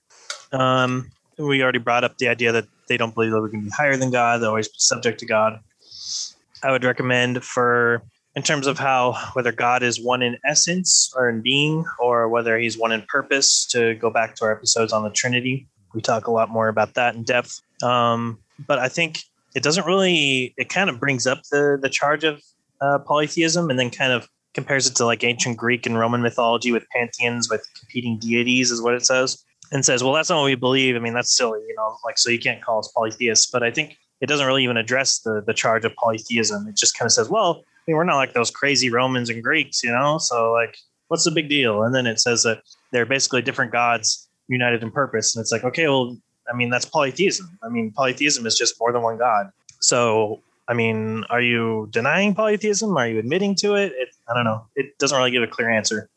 Um, 0.52 1.10
we 1.38 1.62
already 1.62 1.78
brought 1.78 2.04
up 2.04 2.18
the 2.18 2.28
idea 2.28 2.52
that 2.52 2.66
they 2.88 2.96
don't 2.96 3.14
believe 3.14 3.32
that 3.32 3.40
we 3.40 3.50
can 3.50 3.64
be 3.64 3.70
higher 3.70 3.96
than 3.96 4.10
God. 4.10 4.40
They're 4.40 4.48
always 4.48 4.68
subject 4.74 5.20
to 5.20 5.26
God. 5.26 5.60
I 6.64 6.72
would 6.72 6.82
recommend 6.82 7.44
for 7.44 8.02
in 8.34 8.42
terms 8.42 8.66
of 8.66 8.78
how 8.78 9.16
whether 9.34 9.52
God 9.52 9.82
is 9.82 10.00
one 10.02 10.22
in 10.22 10.38
essence 10.44 11.12
or 11.14 11.28
in 11.28 11.40
being, 11.42 11.84
or 12.00 12.28
whether 12.28 12.58
he's 12.58 12.76
one 12.76 12.90
in 12.90 13.02
purpose, 13.02 13.66
to 13.66 13.94
go 13.94 14.10
back 14.10 14.34
to 14.36 14.44
our 14.44 14.52
episodes 14.52 14.92
on 14.92 15.04
the 15.04 15.10
Trinity. 15.10 15.68
We 15.92 16.00
talk 16.00 16.26
a 16.26 16.32
lot 16.32 16.50
more 16.50 16.68
about 16.68 16.94
that 16.94 17.14
in 17.14 17.22
depth. 17.22 17.60
Um, 17.82 18.38
but 18.66 18.78
I 18.80 18.88
think 18.88 19.20
it 19.54 19.62
doesn't 19.62 19.86
really, 19.86 20.54
it 20.56 20.68
kind 20.68 20.90
of 20.90 20.98
brings 20.98 21.26
up 21.26 21.42
the, 21.52 21.78
the 21.80 21.88
charge 21.88 22.24
of 22.24 22.42
uh, 22.80 22.98
polytheism 22.98 23.70
and 23.70 23.78
then 23.78 23.90
kind 23.90 24.12
of 24.12 24.28
compares 24.54 24.86
it 24.88 24.96
to 24.96 25.04
like 25.04 25.22
ancient 25.22 25.56
Greek 25.56 25.86
and 25.86 25.98
Roman 25.98 26.22
mythology 26.22 26.72
with 26.72 26.84
pantheons 26.90 27.48
with 27.48 27.64
competing 27.78 28.18
deities, 28.18 28.72
is 28.72 28.82
what 28.82 28.94
it 28.94 29.06
says. 29.06 29.44
And 29.70 29.84
says, 29.84 30.02
well, 30.02 30.12
that's 30.12 30.30
not 30.30 30.38
what 30.38 30.46
we 30.46 30.54
believe. 30.54 30.96
I 30.96 30.98
mean, 30.98 31.14
that's 31.14 31.36
silly, 31.36 31.60
you 31.66 31.74
know, 31.76 31.96
like, 32.04 32.18
so 32.18 32.30
you 32.30 32.38
can't 32.38 32.62
call 32.62 32.78
us 32.80 32.92
polytheists. 32.94 33.50
But 33.50 33.62
I 33.62 33.70
think 33.70 33.96
it 34.20 34.26
doesn't 34.26 34.46
really 34.46 34.64
even 34.64 34.76
address 34.76 35.18
the 35.20 35.42
the 35.46 35.54
charge 35.54 35.84
of 35.84 35.94
polytheism. 35.96 36.66
It 36.68 36.76
just 36.76 36.96
kind 36.96 37.06
of 37.06 37.12
says, 37.12 37.28
well, 37.28 37.62
I 37.66 37.80
mean, 37.86 37.96
we're 37.96 38.04
not 38.04 38.16
like 38.16 38.32
those 38.32 38.50
crazy 38.50 38.90
Romans 38.90 39.30
and 39.30 39.42
Greeks, 39.42 39.82
you 39.82 39.90
know. 39.90 40.18
So 40.18 40.52
like, 40.52 40.76
what's 41.08 41.24
the 41.24 41.30
big 41.30 41.48
deal? 41.48 41.82
And 41.82 41.94
then 41.94 42.06
it 42.06 42.20
says 42.20 42.42
that 42.44 42.62
they're 42.92 43.06
basically 43.06 43.42
different 43.42 43.72
gods 43.72 44.28
united 44.48 44.82
in 44.82 44.90
purpose, 44.90 45.34
and 45.34 45.42
it's 45.42 45.52
like, 45.52 45.64
okay, 45.64 45.86
well, 45.88 46.16
I 46.52 46.56
mean, 46.56 46.70
that's 46.70 46.84
polytheism. 46.84 47.58
I 47.62 47.68
mean, 47.68 47.90
polytheism 47.92 48.46
is 48.46 48.56
just 48.56 48.78
more 48.80 48.92
than 48.92 49.02
one 49.02 49.18
god. 49.18 49.50
So 49.80 50.40
I 50.68 50.74
mean, 50.74 51.24
are 51.30 51.40
you 51.40 51.88
denying 51.90 52.34
polytheism? 52.34 52.96
Are 52.96 53.06
you 53.06 53.18
admitting 53.18 53.54
to 53.56 53.74
it? 53.74 53.92
it 53.96 54.08
I 54.28 54.34
don't 54.34 54.44
know. 54.44 54.66
It 54.76 54.98
doesn't 54.98 55.16
really 55.16 55.30
give 55.30 55.42
a 55.42 55.46
clear 55.46 55.70
answer. 55.70 56.08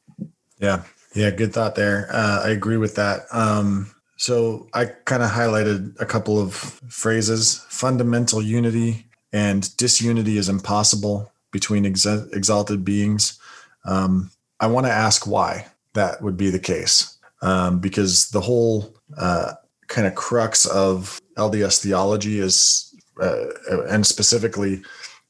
Yeah. 0.60 0.83
Yeah. 1.13 1.31
Good 1.31 1.53
thought 1.53 1.75
there. 1.75 2.07
Uh, 2.12 2.43
I 2.45 2.49
agree 2.49 2.77
with 2.77 2.95
that. 2.95 3.25
Um, 3.31 3.91
so 4.17 4.67
I 4.73 4.86
kind 4.86 5.23
of 5.23 5.30
highlighted 5.30 5.99
a 6.01 6.06
couple 6.06 6.39
of 6.41 6.53
phrases 6.53 7.65
fundamental 7.69 8.41
unity 8.41 9.06
and 9.32 9.75
disunity 9.77 10.38
is 10.38 10.49
impossible 10.49 11.32
between 11.51 11.86
ex- 11.86 12.06
exalted 12.06 12.84
beings. 12.84 13.39
Um, 13.86 14.32
I 14.60 14.67
want 14.67 14.88
to 14.88 14.91
ask 14.91 15.27
why 15.27 15.67
that 15.93 16.21
would 16.21 16.36
be 16.36 16.49
the 16.49 16.60
case. 16.60 17.17
Um, 17.43 17.80
because 17.80 18.32
the 18.32 18.41
whole 18.41 18.95
uh, 19.15 19.53
kind 19.88 20.08
of 20.08 20.15
crux 20.15 20.65
of 20.65 21.21
LDS 21.38 21.82
theology 21.82 22.39
is, 22.39 22.95
uh, 23.21 23.45
and 23.88 24.06
specifically 24.06 24.82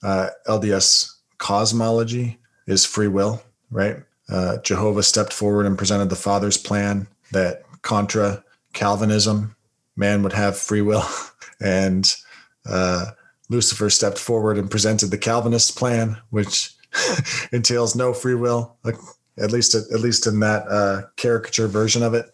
uh, 0.04 0.30
LDS 0.47 1.13
cosmology, 1.38 2.38
is 2.65 2.86
free 2.86 3.08
will, 3.10 3.41
right? 3.71 3.97
Uh, 4.30 4.58
Jehovah 4.58 5.04
stepped 5.04 5.34
forward 5.34 5.65
and 5.65 5.78
presented 5.78 6.10
the 6.10 6.15
Father's 6.15 6.58
plan 6.58 7.08
that 7.32 7.63
contra 7.82 8.43
Calvinism, 8.77 9.55
man 9.95 10.21
would 10.21 10.33
have 10.33 10.57
free 10.57 10.81
will, 10.81 11.03
and 11.59 12.15
uh, 12.69 13.05
Lucifer 13.49 13.89
stepped 13.89 14.19
forward 14.19 14.57
and 14.57 14.69
presented 14.69 15.09
the 15.09 15.17
Calvinist 15.17 15.77
plan, 15.77 16.17
which 16.29 16.75
entails 17.51 17.95
no 17.95 18.13
free 18.13 18.35
will, 18.35 18.77
at 18.85 19.51
least 19.51 19.73
at, 19.73 19.99
least 19.99 20.27
in 20.27 20.39
that 20.41 20.67
uh, 20.67 21.01
caricature 21.15 21.67
version 21.67 22.03
of 22.03 22.13
it. 22.13 22.27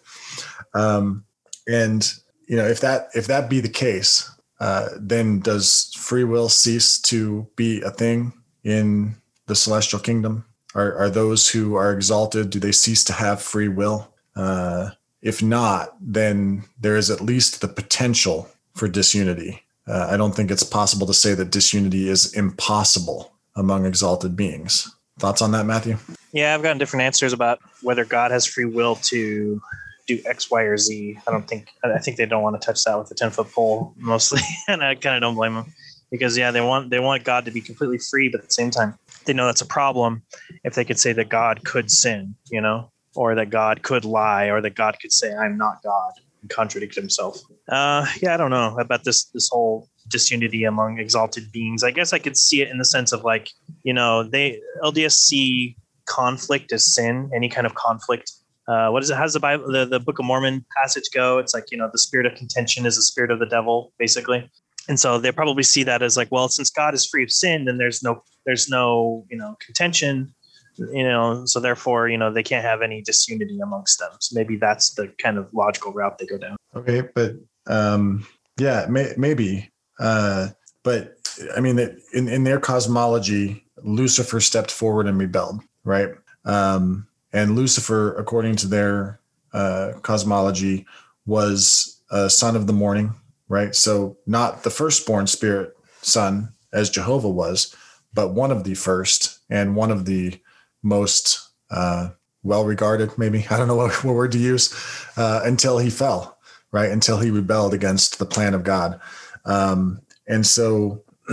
Um, 0.74 1.24
and 1.68 2.14
you 2.48 2.58
know, 2.58 2.68
if 2.68 2.82
that 2.82 3.08
if 3.16 3.28
that 3.28 3.50
be 3.50 3.62
the 3.62 3.70
case, 3.70 4.30
uh, 4.60 4.90
then 5.00 5.40
does 5.40 5.94
free 5.96 6.26
will 6.26 6.50
cease 6.50 7.00
to 7.04 7.48
be 7.56 7.82
a 7.82 7.92
thing 7.92 8.34
in 8.66 9.16
the 9.46 9.56
celestial 9.56 10.00
kingdom? 10.00 10.44
Are 10.76 10.94
are 10.96 11.10
those 11.10 11.50
who 11.50 11.76
are 11.76 11.94
exalted? 11.94 12.50
Do 12.50 12.60
they 12.60 12.74
cease 12.74 13.06
to 13.06 13.14
have 13.14 13.42
free 13.42 13.70
will? 13.70 14.14
Uh, 14.36 14.90
if 15.24 15.42
not, 15.42 15.96
then 16.00 16.66
there 16.80 16.98
is 16.98 17.10
at 17.10 17.22
least 17.22 17.62
the 17.62 17.68
potential 17.68 18.50
for 18.76 18.88
disunity. 18.88 19.64
Uh, 19.88 20.08
I 20.12 20.18
don't 20.18 20.36
think 20.36 20.52
it's 20.52 20.64
possible 20.64 21.08
to 21.08 21.14
say 21.14 21.34
that 21.34 21.50
disunity 21.50 22.10
is 22.10 22.34
impossible 22.34 23.32
among 23.56 23.86
exalted 23.86 24.36
beings. 24.36 24.94
Thoughts 25.20 25.42
on 25.42 25.52
that, 25.52 25.66
Matthew? 25.66 25.98
Yeah, 26.34 26.54
I've 26.54 26.64
gotten 26.64 26.78
different 26.78 27.04
answers 27.04 27.34
about 27.34 27.60
whether 27.82 28.04
God 28.04 28.32
has 28.32 28.46
free 28.46 28.66
will 28.66 28.96
to 28.96 29.62
do 30.08 30.20
X, 30.26 30.52
Y, 30.52 30.62
or 30.62 30.78
Z. 30.78 31.18
I 31.28 31.32
don't 31.32 31.48
think 31.48 31.70
I 31.84 32.00
think 32.00 32.18
they 32.18 32.26
don't 32.26 32.44
want 32.44 32.60
to 32.60 32.66
touch 32.66 32.84
that 32.84 32.98
with 32.98 33.12
a 33.12 33.16
ten 33.16 33.30
foot 33.30 33.52
pole 33.52 33.94
mostly, 33.98 34.42
and 34.68 34.84
I 34.84 34.96
kind 34.96 35.16
of 35.16 35.22
don't 35.22 35.36
blame 35.36 35.54
them 35.54 35.74
because 36.12 36.38
yeah, 36.38 36.52
they 36.52 36.62
want 36.62 36.90
they 36.90 37.00
want 37.00 37.24
God 37.24 37.46
to 37.46 37.52
be 37.52 37.62
completely 37.62 38.00
free, 38.00 38.30
but 38.30 38.42
at 38.42 38.48
the 38.48 38.54
same 38.54 38.72
time, 38.72 38.98
they 39.26 39.34
know 39.34 39.46
that's 39.46 39.62
a 39.62 39.66
problem 39.66 40.24
if 40.64 40.74
they 40.74 40.84
could 40.84 41.00
say 41.00 41.14
that 41.14 41.30
God 41.30 41.64
could 41.64 41.92
sin. 41.92 42.36
You 42.50 42.62
know, 42.62 42.92
or 43.16 43.36
that 43.36 43.50
God 43.50 43.84
could 43.84 44.06
lie, 44.06 44.46
or 44.46 44.62
that 44.62 44.76
God 44.76 44.98
could 45.02 45.12
say, 45.12 45.34
"I'm 45.34 45.58
not 45.58 45.82
God," 45.84 46.14
and 46.42 46.50
contradict 46.50 46.96
Himself. 46.96 47.40
Uh, 47.70 48.06
yeah, 48.22 48.34
I 48.34 48.38
don't 48.38 48.52
know 48.52 48.78
about 48.80 49.04
this 49.04 49.26
this 49.26 49.50
whole 49.50 49.90
disunity 50.10 50.64
among 50.64 51.00
exalted 51.00 51.52
beings. 51.52 51.84
I 51.84 51.92
guess 51.92 52.14
I 52.14 52.20
could 52.20 52.38
see 52.38 52.62
it 52.62 52.70
in 52.70 52.78
the 52.78 52.86
sense 52.86 53.12
of 53.12 53.24
like, 53.24 53.50
you 53.84 53.94
know, 53.94 54.24
they 54.24 54.62
LDS 54.84 55.14
see 55.14 55.78
conflict 56.06 56.72
as 56.72 56.94
sin, 56.94 57.30
any 57.36 57.50
kind 57.50 57.66
of 57.66 57.76
conflict. 57.76 58.32
Uh, 58.68 58.90
what 58.90 59.04
is 59.04 59.10
it? 59.10 59.18
How's 59.18 59.34
the 59.34 59.40
Bible, 59.40 59.72
the, 59.72 59.86
the 59.86 60.00
Book 60.00 60.20
of 60.20 60.26
Mormon 60.26 60.66
passage 60.78 61.04
go? 61.14 61.38
It's 61.38 61.54
like, 61.54 61.66
you 61.72 61.78
know, 61.78 61.90
the 61.92 61.98
spirit 61.98 62.26
of 62.26 62.36
contention 62.36 62.86
is 62.86 62.96
the 62.96 63.02
spirit 63.02 63.32
of 63.32 63.40
the 63.40 63.46
devil, 63.46 63.94
basically. 64.00 64.50
And 64.88 65.00
so 65.00 65.18
they 65.18 65.32
probably 65.32 65.64
see 65.64 65.84
that 65.84 66.02
as 66.02 66.18
like, 66.18 66.30
well, 66.32 66.50
since 66.50 66.70
God 66.70 66.94
is 66.94 67.06
free 67.06 67.24
of 67.24 67.32
sin, 67.32 67.66
then 67.66 67.78
there's 67.78 68.04
no, 68.04 68.22
there's 68.46 68.70
no, 68.70 69.26
you 69.30 69.38
know, 69.38 69.56
contention, 69.66 70.34
you 70.78 71.04
know, 71.04 71.46
so 71.46 71.60
therefore, 71.60 72.10
you 72.10 72.18
know, 72.18 72.32
they 72.32 72.44
can't 72.44 72.66
have 72.66 72.82
any 72.82 73.02
disunity 73.02 73.60
amongst 73.60 74.00
them. 74.00 74.12
So 74.20 74.36
maybe 74.36 74.58
that's 74.58 74.92
the 74.92 75.12
kind 75.22 75.38
of 75.38 75.54
logical 75.54 75.94
route 75.94 76.18
they 76.18 76.26
go 76.26 76.38
down. 76.38 76.58
Okay, 76.76 77.04
but 77.14 77.36
um, 77.68 78.26
yeah, 78.58 78.86
may, 78.90 79.14
maybe. 79.18 79.72
Uh, 80.00 80.50
but 80.84 81.18
I 81.56 81.60
mean, 81.60 81.80
in 82.14 82.28
in 82.28 82.44
their 82.44 82.60
cosmology, 82.60 83.66
Lucifer 83.84 84.40
stepped 84.40 84.72
forward 84.72 85.08
and 85.08 85.18
rebelled, 85.18 85.62
right? 85.84 86.10
Um, 86.46 87.08
and 87.32 87.56
Lucifer, 87.56 88.14
according 88.16 88.56
to 88.58 88.68
their 88.68 89.20
uh, 89.54 89.94
cosmology, 90.02 90.86
was 91.26 92.02
a 92.12 92.30
son 92.30 92.56
of 92.56 92.68
the 92.68 92.74
morning, 92.74 93.16
right? 93.48 93.74
So 93.76 94.18
not 94.28 94.64
the 94.64 94.70
firstborn 94.70 95.28
spirit 95.28 95.76
son 96.02 96.54
as 96.74 96.90
Jehovah 96.90 97.30
was, 97.30 97.76
but 98.14 98.34
one 98.34 98.52
of 98.52 98.64
the 98.64 98.76
first 98.76 99.40
and 99.50 99.76
one 99.76 99.92
of 99.92 100.06
the 100.06 100.40
most 100.84 101.50
uh, 101.72 102.10
well 102.44 102.66
regarded, 102.66 103.18
maybe 103.18 103.46
I 103.50 103.58
don't 103.58 103.68
know 103.68 103.76
what, 103.76 104.04
what 104.04 104.16
word 104.16 104.32
to 104.34 104.38
use, 104.38 104.74
uh, 105.18 105.42
until 105.44 105.80
he 105.80 105.90
fell, 105.90 106.38
right? 106.72 106.92
Until 106.92 107.20
he 107.20 107.32
rebelled 107.32 107.74
against 107.74 108.20
the 108.20 108.26
plan 108.26 108.54
of 108.54 108.64
God. 108.64 109.00
Um, 109.46 110.02
and 110.28 110.46
so, 110.46 111.04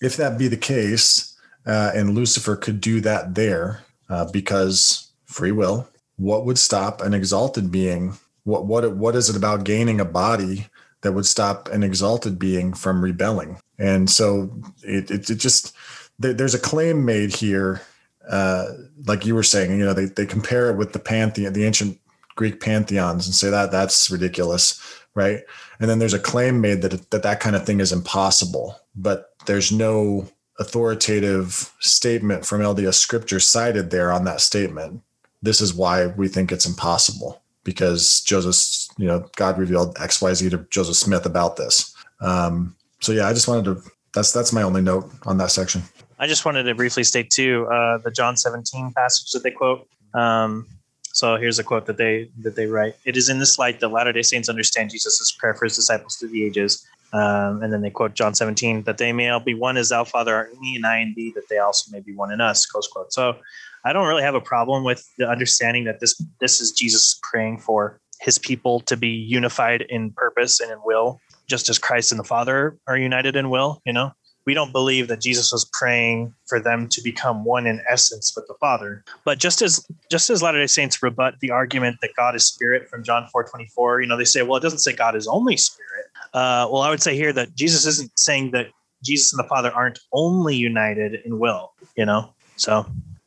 if 0.00 0.16
that 0.16 0.38
be 0.38 0.48
the 0.48 0.56
case, 0.56 1.34
uh, 1.66 1.92
and 1.94 2.14
Lucifer 2.14 2.56
could 2.56 2.80
do 2.80 3.00
that 3.00 3.34
there 3.34 3.82
uh, 4.08 4.30
because 4.30 5.12
free 5.24 5.52
will, 5.52 5.88
what 6.16 6.44
would 6.44 6.58
stop 6.58 7.00
an 7.00 7.14
exalted 7.14 7.70
being? 7.70 8.14
What 8.44 8.66
what 8.66 8.94
what 8.96 9.16
is 9.16 9.30
it 9.30 9.36
about 9.36 9.64
gaining 9.64 10.00
a 10.00 10.04
body 10.04 10.66
that 11.00 11.12
would 11.12 11.26
stop 11.26 11.68
an 11.70 11.82
exalted 11.82 12.38
being 12.38 12.74
from 12.74 13.02
rebelling? 13.02 13.58
And 13.78 14.10
so 14.10 14.50
it 14.82 15.10
it, 15.10 15.30
it 15.30 15.36
just 15.36 15.74
there, 16.18 16.34
there's 16.34 16.54
a 16.54 16.58
claim 16.58 17.04
made 17.04 17.34
here, 17.34 17.80
uh, 18.28 18.66
like 19.06 19.26
you 19.26 19.34
were 19.34 19.42
saying. 19.42 19.78
You 19.78 19.84
know, 19.84 19.94
they 19.94 20.06
they 20.06 20.26
compare 20.26 20.70
it 20.70 20.76
with 20.76 20.92
the 20.92 20.98
pantheon, 20.98 21.52
the 21.52 21.64
ancient 21.64 21.98
Greek 22.36 22.60
pantheons, 22.60 23.26
and 23.26 23.34
say 23.34 23.50
that 23.50 23.70
that's 23.70 24.10
ridiculous, 24.10 24.80
right? 25.14 25.40
And 25.80 25.88
then 25.88 25.98
there's 25.98 26.14
a 26.14 26.18
claim 26.18 26.60
made 26.60 26.82
that 26.82 27.10
that 27.10 27.22
that 27.22 27.40
kind 27.40 27.56
of 27.56 27.64
thing 27.64 27.80
is 27.80 27.92
impossible, 27.92 28.76
but 28.94 29.34
there's 29.46 29.72
no 29.72 30.28
authoritative 30.58 31.72
statement 31.80 32.46
from 32.46 32.60
LDS 32.60 32.94
scripture 32.94 33.40
cited 33.40 33.90
there 33.90 34.12
on 34.12 34.24
that 34.24 34.40
statement. 34.40 35.02
This 35.42 35.60
is 35.60 35.74
why 35.74 36.06
we 36.06 36.28
think 36.28 36.52
it's 36.52 36.66
impossible 36.66 37.42
because 37.64 38.20
Joseph, 38.20 38.94
you 38.98 39.06
know, 39.06 39.28
God 39.36 39.58
revealed 39.58 39.96
X, 39.98 40.22
Y, 40.22 40.32
Z 40.34 40.50
to 40.50 40.58
Joseph 40.70 40.96
Smith 40.96 41.26
about 41.26 41.56
this. 41.56 41.94
Um, 42.20 42.76
so 43.00 43.12
yeah, 43.12 43.26
I 43.26 43.32
just 43.32 43.48
wanted 43.48 43.64
to. 43.64 43.82
That's 44.14 44.32
that's 44.32 44.52
my 44.52 44.62
only 44.62 44.80
note 44.80 45.10
on 45.26 45.38
that 45.38 45.50
section. 45.50 45.82
I 46.24 46.26
just 46.26 46.46
wanted 46.46 46.62
to 46.62 46.74
briefly 46.74 47.04
state 47.04 47.28
too 47.28 47.66
uh, 47.66 47.98
the 47.98 48.10
John 48.10 48.38
17 48.38 48.92
passage 48.92 49.30
that 49.32 49.42
they 49.42 49.50
quote. 49.50 49.86
Um, 50.14 50.66
so 51.12 51.36
here's 51.36 51.58
a 51.58 51.62
quote 51.62 51.84
that 51.84 51.98
they 51.98 52.30
that 52.40 52.56
they 52.56 52.64
write. 52.64 52.94
It 53.04 53.18
is 53.18 53.28
in 53.28 53.40
this 53.40 53.58
light 53.58 53.78
that 53.80 53.88
Latter 53.88 54.10
Day 54.10 54.22
Saints 54.22 54.48
understand 54.48 54.88
Jesus' 54.88 55.36
prayer 55.38 55.52
for 55.52 55.66
his 55.66 55.76
disciples 55.76 56.16
through 56.16 56.30
the 56.30 56.42
ages. 56.46 56.82
Um, 57.12 57.62
and 57.62 57.70
then 57.70 57.82
they 57.82 57.90
quote 57.90 58.14
John 58.14 58.34
17 58.34 58.84
that 58.84 58.96
they 58.96 59.12
may 59.12 59.28
all 59.28 59.38
be 59.38 59.52
one 59.52 59.76
as 59.76 59.90
thou 59.90 60.02
Father 60.02 60.34
art 60.34 60.50
in 60.50 60.58
me 60.62 60.76
and 60.76 60.86
I 60.86 61.00
in 61.00 61.12
thee, 61.14 61.30
that 61.34 61.50
they 61.50 61.58
also 61.58 61.92
may 61.92 62.00
be 62.00 62.14
one 62.14 62.32
in 62.32 62.40
us. 62.40 62.64
Close 62.64 62.88
quote. 62.88 63.12
So 63.12 63.36
I 63.84 63.92
don't 63.92 64.08
really 64.08 64.22
have 64.22 64.34
a 64.34 64.40
problem 64.40 64.82
with 64.82 65.06
the 65.18 65.28
understanding 65.28 65.84
that 65.84 66.00
this 66.00 66.18
this 66.40 66.58
is 66.58 66.72
Jesus 66.72 67.20
praying 67.22 67.58
for 67.58 68.00
his 68.22 68.38
people 68.38 68.80
to 68.80 68.96
be 68.96 69.08
unified 69.08 69.82
in 69.90 70.10
purpose 70.12 70.58
and 70.60 70.72
in 70.72 70.78
will, 70.86 71.20
just 71.46 71.68
as 71.68 71.78
Christ 71.78 72.12
and 72.12 72.18
the 72.18 72.24
Father 72.24 72.78
are 72.88 72.96
united 72.96 73.36
in 73.36 73.50
will. 73.50 73.82
You 73.84 73.92
know, 73.92 74.12
we 74.46 74.54
don't 74.54 74.72
believe 74.72 75.08
that 75.08 75.20
Jesus 75.20 75.52
was 75.52 75.68
praying 75.72 76.34
for 76.46 76.60
them 76.60 76.88
to 76.88 77.02
become 77.02 77.44
one 77.44 77.66
in 77.66 77.80
essence 77.88 78.32
with 78.36 78.46
the 78.46 78.54
Father. 78.60 79.04
But 79.24 79.38
just 79.38 79.62
as 79.62 79.84
just 80.10 80.30
as 80.30 80.42
Latter 80.42 80.60
Day 80.60 80.66
Saints 80.66 81.02
rebut 81.02 81.34
the 81.40 81.50
argument 81.50 81.96
that 82.02 82.10
God 82.16 82.34
is 82.34 82.46
Spirit 82.46 82.88
from 82.88 83.02
John 83.02 83.26
four 83.32 83.44
twenty 83.44 83.66
four, 83.74 84.00
you 84.00 84.06
know, 84.06 84.16
they 84.16 84.24
say, 84.24 84.42
well, 84.42 84.56
it 84.56 84.62
doesn't 84.62 84.80
say 84.80 84.92
God 84.92 85.16
is 85.16 85.26
only 85.26 85.56
Spirit. 85.56 86.06
Uh, 86.32 86.68
well, 86.70 86.82
I 86.82 86.90
would 86.90 87.02
say 87.02 87.16
here 87.16 87.32
that 87.32 87.54
Jesus 87.54 87.86
isn't 87.86 88.18
saying 88.18 88.50
that 88.52 88.68
Jesus 89.02 89.32
and 89.32 89.38
the 89.42 89.48
Father 89.48 89.72
aren't 89.72 89.98
only 90.12 90.56
united 90.56 91.20
in 91.24 91.38
will. 91.38 91.72
You 91.96 92.06
know, 92.06 92.34
so 92.56 92.86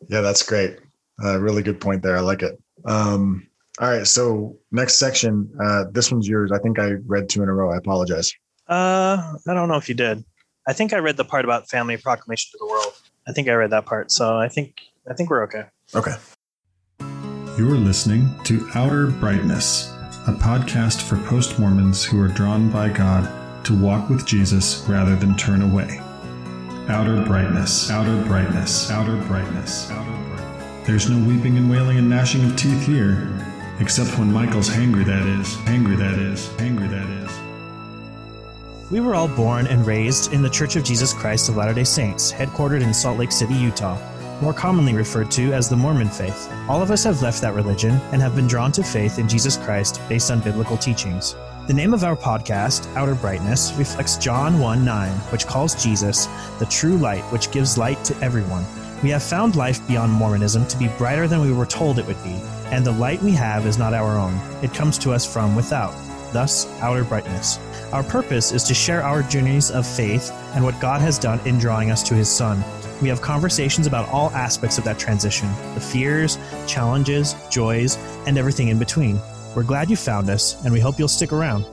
Yeah, 0.09 0.21
that's 0.21 0.43
great. 0.43 0.79
Uh, 1.23 1.39
really 1.39 1.63
good 1.63 1.81
point 1.81 2.03
there. 2.03 2.17
I 2.17 2.19
like 2.19 2.43
it. 2.43 2.61
Um, 2.85 3.47
all 3.79 3.89
right, 3.89 4.05
so 4.05 4.57
next 4.71 4.95
section. 4.95 5.49
Uh, 5.63 5.85
this 5.91 6.11
one's 6.11 6.27
yours. 6.27 6.51
I 6.51 6.59
think 6.59 6.79
I 6.79 6.93
read 7.05 7.29
two 7.29 7.43
in 7.43 7.49
a 7.49 7.53
row. 7.53 7.71
I 7.71 7.77
apologize. 7.77 8.33
uh, 8.67 9.33
I 9.47 9.53
don't 9.53 9.69
know 9.69 9.77
if 9.77 9.87
you 9.87 9.95
did. 9.95 10.23
I 10.69 10.73
think 10.73 10.91
I 10.91 10.97
read 10.97 11.15
the 11.15 11.23
part 11.23 11.45
about 11.45 11.69
family 11.69 11.95
proclamation 11.95 12.51
to 12.51 12.57
the 12.59 12.65
world. 12.65 12.93
I 13.25 13.31
think 13.31 13.47
I 13.47 13.53
read 13.53 13.69
that 13.69 13.85
part. 13.85 14.11
So 14.11 14.35
I 14.35 14.49
think 14.49 14.81
I 15.09 15.13
think 15.13 15.29
we're 15.29 15.43
okay. 15.43 15.63
Okay. 15.95 16.13
You're 17.57 17.77
listening 17.77 18.29
to 18.43 18.69
Outer 18.75 19.07
Brightness, 19.07 19.89
a 20.27 20.33
podcast 20.33 21.01
for 21.01 21.15
post 21.25 21.57
Mormons 21.57 22.03
who 22.03 22.21
are 22.21 22.27
drawn 22.27 22.69
by 22.69 22.89
God 22.89 23.65
to 23.65 23.73
walk 23.73 24.09
with 24.09 24.25
Jesus 24.25 24.85
rather 24.89 25.15
than 25.15 25.37
turn 25.37 25.61
away. 25.61 25.99
Outer 26.89 27.23
brightness, 27.25 27.89
outer 27.89 28.21
brightness, 28.25 28.91
outer 28.91 29.15
brightness, 29.23 29.89
outer 29.89 30.11
brightness. 30.27 30.85
There's 30.85 31.09
no 31.09 31.25
weeping 31.25 31.57
and 31.57 31.69
wailing 31.69 31.97
and 31.97 32.09
gnashing 32.09 32.43
of 32.43 32.57
teeth 32.57 32.85
here, 32.85 33.33
except 33.79 34.19
when 34.19 34.33
Michael's 34.33 34.69
hangry, 34.69 35.05
that 35.05 35.25
is, 35.39 35.55
hangry, 35.65 35.97
that 35.97 36.19
is, 36.19 36.47
hangry, 36.57 36.89
that 36.89 37.09
is. 37.09 37.46
We 38.89 39.01
were 39.01 39.15
all 39.15 39.27
born 39.27 39.67
and 39.67 39.85
raised 39.85 40.31
in 40.31 40.41
the 40.41 40.49
Church 40.49 40.77
of 40.77 40.83
Jesus 40.85 41.11
Christ 41.11 41.49
of 41.49 41.57
Latter 41.57 41.73
day 41.73 41.83
Saints, 41.83 42.31
headquartered 42.31 42.81
in 42.81 42.93
Salt 42.93 43.17
Lake 43.17 43.33
City, 43.33 43.53
Utah, 43.53 43.99
more 44.41 44.53
commonly 44.53 44.93
referred 44.93 45.29
to 45.31 45.51
as 45.51 45.67
the 45.67 45.75
Mormon 45.75 46.07
faith. 46.07 46.49
All 46.69 46.81
of 46.81 46.89
us 46.89 47.03
have 47.03 47.21
left 47.21 47.41
that 47.41 47.53
religion 47.53 47.95
and 48.13 48.21
have 48.21 48.33
been 48.33 48.47
drawn 48.47 48.71
to 48.71 48.83
faith 48.83 49.19
in 49.19 49.27
Jesus 49.27 49.57
Christ 49.57 49.99
based 50.07 50.31
on 50.31 50.39
biblical 50.39 50.77
teachings. 50.77 51.35
The 51.67 51.73
name 51.73 51.93
of 51.93 52.05
our 52.05 52.15
podcast, 52.15 52.87
Outer 52.95 53.15
Brightness, 53.15 53.73
reflects 53.73 54.15
John 54.15 54.57
1 54.57 54.85
9, 54.85 55.11
which 55.33 55.47
calls 55.47 55.83
Jesus 55.83 56.27
the 56.57 56.67
true 56.67 56.97
light 56.97 57.23
which 57.25 57.51
gives 57.51 57.77
light 57.77 58.01
to 58.05 58.17
everyone. 58.21 58.63
We 59.03 59.09
have 59.09 59.21
found 59.21 59.57
life 59.57 59.85
beyond 59.85 60.13
Mormonism 60.13 60.65
to 60.65 60.77
be 60.77 60.87
brighter 60.97 61.27
than 61.27 61.41
we 61.41 61.51
were 61.51 61.65
told 61.65 61.99
it 61.99 62.07
would 62.07 62.23
be, 62.23 62.39
and 62.71 62.85
the 62.85 62.91
light 62.93 63.21
we 63.21 63.33
have 63.33 63.65
is 63.65 63.77
not 63.77 63.93
our 63.93 64.17
own. 64.17 64.39
It 64.63 64.73
comes 64.73 64.97
to 64.99 65.11
us 65.11 65.25
from 65.25 65.57
without, 65.57 65.93
thus, 66.33 66.67
outer 66.81 67.03
brightness. 67.03 67.59
Our 67.93 68.03
purpose 68.03 68.51
is 68.51 68.63
to 68.65 68.73
share 68.73 69.01
our 69.01 69.23
journeys 69.23 69.71
of 69.71 69.87
faith 69.87 70.31
and 70.55 70.63
what 70.63 70.79
God 70.79 71.01
has 71.01 71.17
done 71.17 71.39
in 71.47 71.57
drawing 71.57 71.91
us 71.91 72.03
to 72.03 72.13
His 72.13 72.29
Son. 72.29 72.63
We 73.01 73.09
have 73.09 73.21
conversations 73.21 73.87
about 73.87 74.09
all 74.09 74.31
aspects 74.31 74.77
of 74.77 74.83
that 74.85 74.99
transition 74.99 75.49
the 75.73 75.79
fears, 75.79 76.37
challenges, 76.67 77.35
joys, 77.49 77.97
and 78.25 78.37
everything 78.37 78.69
in 78.69 78.79
between. 78.79 79.19
We're 79.55 79.63
glad 79.63 79.89
you 79.89 79.95
found 79.95 80.29
us, 80.29 80.63
and 80.63 80.73
we 80.73 80.79
hope 80.79 80.99
you'll 80.99 81.07
stick 81.07 81.31
around. 81.31 81.65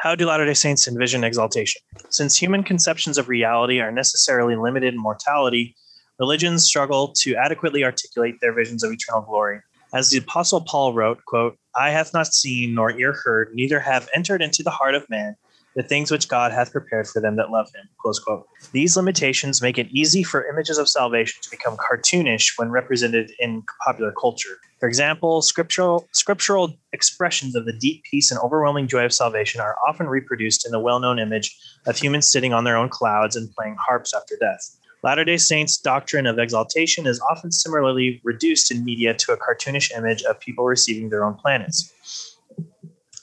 How 0.00 0.14
do 0.14 0.26
Latter 0.26 0.46
day 0.46 0.54
Saints 0.54 0.88
envision 0.88 1.24
exaltation? 1.24 1.82
Since 2.08 2.36
human 2.36 2.62
conceptions 2.62 3.18
of 3.18 3.28
reality 3.28 3.80
are 3.80 3.92
necessarily 3.92 4.56
limited 4.56 4.94
in 4.94 5.00
mortality, 5.00 5.76
religions 6.18 6.64
struggle 6.64 7.12
to 7.18 7.34
adequately 7.34 7.84
articulate 7.84 8.36
their 8.40 8.54
visions 8.54 8.82
of 8.82 8.92
eternal 8.92 9.20
glory. 9.20 9.60
As 9.92 10.10
the 10.10 10.18
Apostle 10.18 10.60
Paul 10.60 10.94
wrote, 10.94 11.24
quote, 11.24 11.56
Eye 11.74 11.90
hath 11.90 12.12
not 12.12 12.32
seen, 12.32 12.74
nor 12.74 12.92
ear 12.92 13.12
heard, 13.24 13.50
neither 13.54 13.80
have 13.80 14.08
entered 14.14 14.40
into 14.40 14.62
the 14.62 14.70
heart 14.70 14.94
of 14.94 15.08
man 15.10 15.36
the 15.76 15.82
things 15.82 16.10
which 16.10 16.28
God 16.28 16.52
hath 16.52 16.72
prepared 16.72 17.06
for 17.06 17.20
them 17.20 17.36
that 17.36 17.50
love 17.50 17.68
him. 17.74 17.88
Close 18.00 18.18
quote. 18.18 18.46
These 18.72 18.96
limitations 18.96 19.62
make 19.62 19.78
it 19.78 19.88
easy 19.90 20.22
for 20.22 20.48
images 20.48 20.78
of 20.78 20.88
salvation 20.88 21.40
to 21.42 21.50
become 21.50 21.76
cartoonish 21.76 22.54
when 22.56 22.70
represented 22.70 23.32
in 23.38 23.62
popular 23.84 24.12
culture. 24.12 24.58
For 24.80 24.88
example, 24.88 25.42
scriptural 25.42 26.08
scriptural 26.12 26.74
expressions 26.92 27.54
of 27.54 27.66
the 27.66 27.72
deep 27.72 28.02
peace 28.10 28.30
and 28.30 28.40
overwhelming 28.40 28.88
joy 28.88 29.04
of 29.04 29.12
salvation 29.12 29.60
are 29.60 29.76
often 29.86 30.06
reproduced 30.06 30.66
in 30.66 30.72
the 30.72 30.80
well-known 30.80 31.18
image 31.18 31.56
of 31.86 31.96
humans 31.96 32.30
sitting 32.30 32.52
on 32.52 32.64
their 32.64 32.76
own 32.76 32.88
clouds 32.88 33.36
and 33.36 33.52
playing 33.54 33.76
harps 33.78 34.14
after 34.14 34.36
death. 34.40 34.76
Latter 35.02 35.24
day 35.24 35.38
Saints' 35.38 35.78
doctrine 35.78 36.26
of 36.26 36.38
exaltation 36.38 37.06
is 37.06 37.20
often 37.30 37.50
similarly 37.50 38.20
reduced 38.22 38.70
in 38.70 38.84
media 38.84 39.14
to 39.14 39.32
a 39.32 39.36
cartoonish 39.36 39.96
image 39.96 40.22
of 40.24 40.38
people 40.40 40.64
receiving 40.64 41.08
their 41.08 41.24
own 41.24 41.34
planets. 41.34 42.36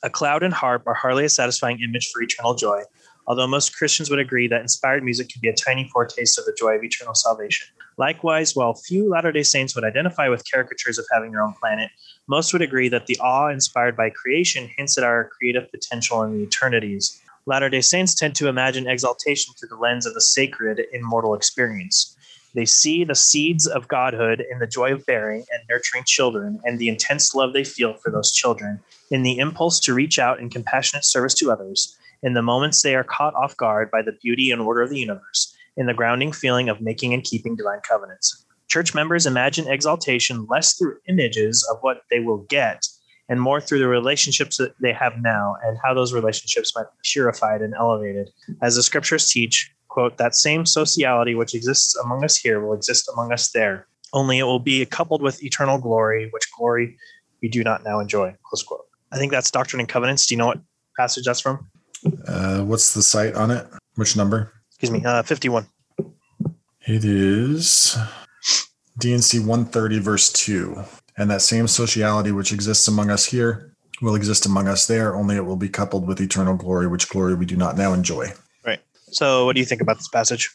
A 0.01 0.09
cloud 0.09 0.41
and 0.41 0.53
harp 0.53 0.87
are 0.87 0.95
hardly 0.95 1.25
a 1.25 1.29
satisfying 1.29 1.79
image 1.81 2.09
for 2.11 2.23
eternal 2.23 2.55
joy, 2.55 2.81
although 3.27 3.45
most 3.45 3.77
Christians 3.77 4.09
would 4.09 4.17
agree 4.17 4.47
that 4.47 4.61
inspired 4.61 5.03
music 5.03 5.29
can 5.29 5.39
be 5.39 5.49
a 5.49 5.53
tiny 5.53 5.87
foretaste 5.93 6.39
of 6.39 6.45
the 6.45 6.55
joy 6.57 6.71
of 6.71 6.83
eternal 6.83 7.13
salvation. 7.13 7.67
Likewise, 7.99 8.55
while 8.55 8.73
few 8.73 9.07
Latter 9.07 9.31
day 9.31 9.43
Saints 9.43 9.75
would 9.75 9.83
identify 9.83 10.29
with 10.29 10.49
caricatures 10.51 10.97
of 10.97 11.05
having 11.11 11.31
their 11.31 11.43
own 11.43 11.53
planet, 11.59 11.91
most 12.27 12.53
would 12.53 12.61
agree 12.63 12.89
that 12.89 13.05
the 13.05 13.17
awe 13.19 13.49
inspired 13.49 13.95
by 13.95 14.09
creation 14.09 14.69
hints 14.77 14.97
at 14.97 15.03
our 15.03 15.29
creative 15.37 15.69
potential 15.71 16.23
in 16.23 16.37
the 16.37 16.43
eternities. 16.43 17.21
Latter 17.47 17.69
day 17.69 17.79
Saints 17.79 18.13
tend 18.13 18.35
to 18.35 18.49
imagine 18.49 18.89
exaltation 18.89 19.53
through 19.53 19.69
the 19.69 19.77
lens 19.77 20.05
of 20.05 20.13
the 20.13 20.19
sacred 20.19 20.81
in 20.91 21.01
mortal 21.01 21.33
experience. 21.33 22.13
They 22.53 22.65
see 22.65 23.05
the 23.05 23.15
seeds 23.15 23.65
of 23.65 23.87
godhood 23.87 24.43
in 24.51 24.59
the 24.59 24.67
joy 24.67 24.91
of 24.91 25.05
bearing 25.05 25.45
and 25.49 25.63
nurturing 25.69 26.03
children 26.05 26.59
and 26.65 26.77
the 26.77 26.89
intense 26.89 27.33
love 27.33 27.53
they 27.53 27.63
feel 27.63 27.93
for 27.93 28.11
those 28.11 28.33
children, 28.33 28.81
in 29.11 29.23
the 29.23 29.37
impulse 29.37 29.79
to 29.81 29.93
reach 29.93 30.19
out 30.19 30.41
in 30.41 30.49
compassionate 30.49 31.05
service 31.05 31.33
to 31.35 31.49
others, 31.49 31.97
in 32.21 32.33
the 32.33 32.41
moments 32.41 32.81
they 32.81 32.95
are 32.95 33.05
caught 33.05 33.33
off 33.35 33.55
guard 33.55 33.89
by 33.89 34.01
the 34.01 34.17
beauty 34.21 34.51
and 34.51 34.61
order 34.61 34.81
of 34.81 34.89
the 34.89 34.99
universe, 34.99 35.55
in 35.77 35.85
the 35.85 35.93
grounding 35.93 36.33
feeling 36.33 36.67
of 36.67 36.81
making 36.81 37.13
and 37.13 37.23
keeping 37.23 37.55
divine 37.55 37.79
covenants. 37.79 38.45
Church 38.67 38.93
members 38.93 39.25
imagine 39.25 39.69
exaltation 39.69 40.45
less 40.49 40.77
through 40.77 40.97
images 41.07 41.65
of 41.71 41.77
what 41.79 42.01
they 42.11 42.19
will 42.19 42.39
get 42.49 42.89
and 43.29 43.41
more 43.41 43.59
through 43.59 43.79
the 43.79 43.87
relationships 43.87 44.57
that 44.57 44.73
they 44.81 44.93
have 44.93 45.13
now 45.21 45.55
and 45.63 45.77
how 45.83 45.93
those 45.93 46.13
relationships 46.13 46.73
might 46.75 46.83
be 46.83 46.97
purified 47.03 47.61
and 47.61 47.73
elevated. 47.73 48.29
As 48.61 48.75
the 48.75 48.83
scriptures 48.83 49.29
teach, 49.29 49.71
quote, 49.89 50.17
that 50.17 50.35
same 50.35 50.65
sociality 50.65 51.35
which 51.35 51.53
exists 51.53 51.95
among 51.97 52.23
us 52.23 52.37
here 52.37 52.65
will 52.65 52.73
exist 52.73 53.09
among 53.13 53.31
us 53.33 53.51
there, 53.51 53.87
only 54.13 54.39
it 54.39 54.43
will 54.43 54.59
be 54.59 54.85
coupled 54.85 55.21
with 55.21 55.43
eternal 55.43 55.77
glory, 55.77 56.29
which 56.31 56.47
glory 56.57 56.97
we 57.41 57.49
do 57.49 57.63
not 57.63 57.83
now 57.83 57.99
enjoy, 57.99 58.33
close 58.43 58.63
quote. 58.63 58.85
I 59.11 59.17
think 59.17 59.31
that's 59.31 59.51
Doctrine 59.51 59.79
and 59.79 59.89
Covenants. 59.89 60.25
Do 60.25 60.33
you 60.33 60.37
know 60.37 60.47
what 60.47 60.59
passage 60.97 61.25
that's 61.25 61.39
from? 61.39 61.69
Uh, 62.27 62.61
what's 62.63 62.93
the 62.93 63.01
cite 63.01 63.35
on 63.35 63.51
it? 63.51 63.67
Which 63.95 64.15
number? 64.15 64.53
Excuse 64.69 64.91
me, 64.91 65.03
uh, 65.03 65.23
51. 65.23 65.67
It 66.87 67.03
is 67.03 67.97
DNC 68.99 69.39
130, 69.39 69.99
verse 69.99 70.31
2. 70.31 70.83
And 71.17 71.29
that 71.31 71.41
same 71.41 71.67
sociality 71.67 72.31
which 72.31 72.53
exists 72.53 72.87
among 72.87 73.09
us 73.09 73.25
here 73.25 73.73
will 74.01 74.15
exist 74.15 74.45
among 74.45 74.67
us 74.67 74.85
there, 74.85 75.15
only 75.15 75.35
it 75.35 75.45
will 75.45 75.55
be 75.55 75.69
coupled 75.69 76.07
with 76.07 76.21
eternal 76.21 76.55
glory, 76.55 76.87
which 76.87 77.09
glory 77.09 77.33
we 77.33 77.45
do 77.45 77.55
not 77.55 77.75
now 77.77 77.93
enjoy. 77.93 78.27
Right. 78.65 78.79
So, 79.11 79.45
what 79.45 79.55
do 79.55 79.59
you 79.59 79.65
think 79.65 79.81
about 79.81 79.97
this 79.97 80.07
passage? 80.07 80.53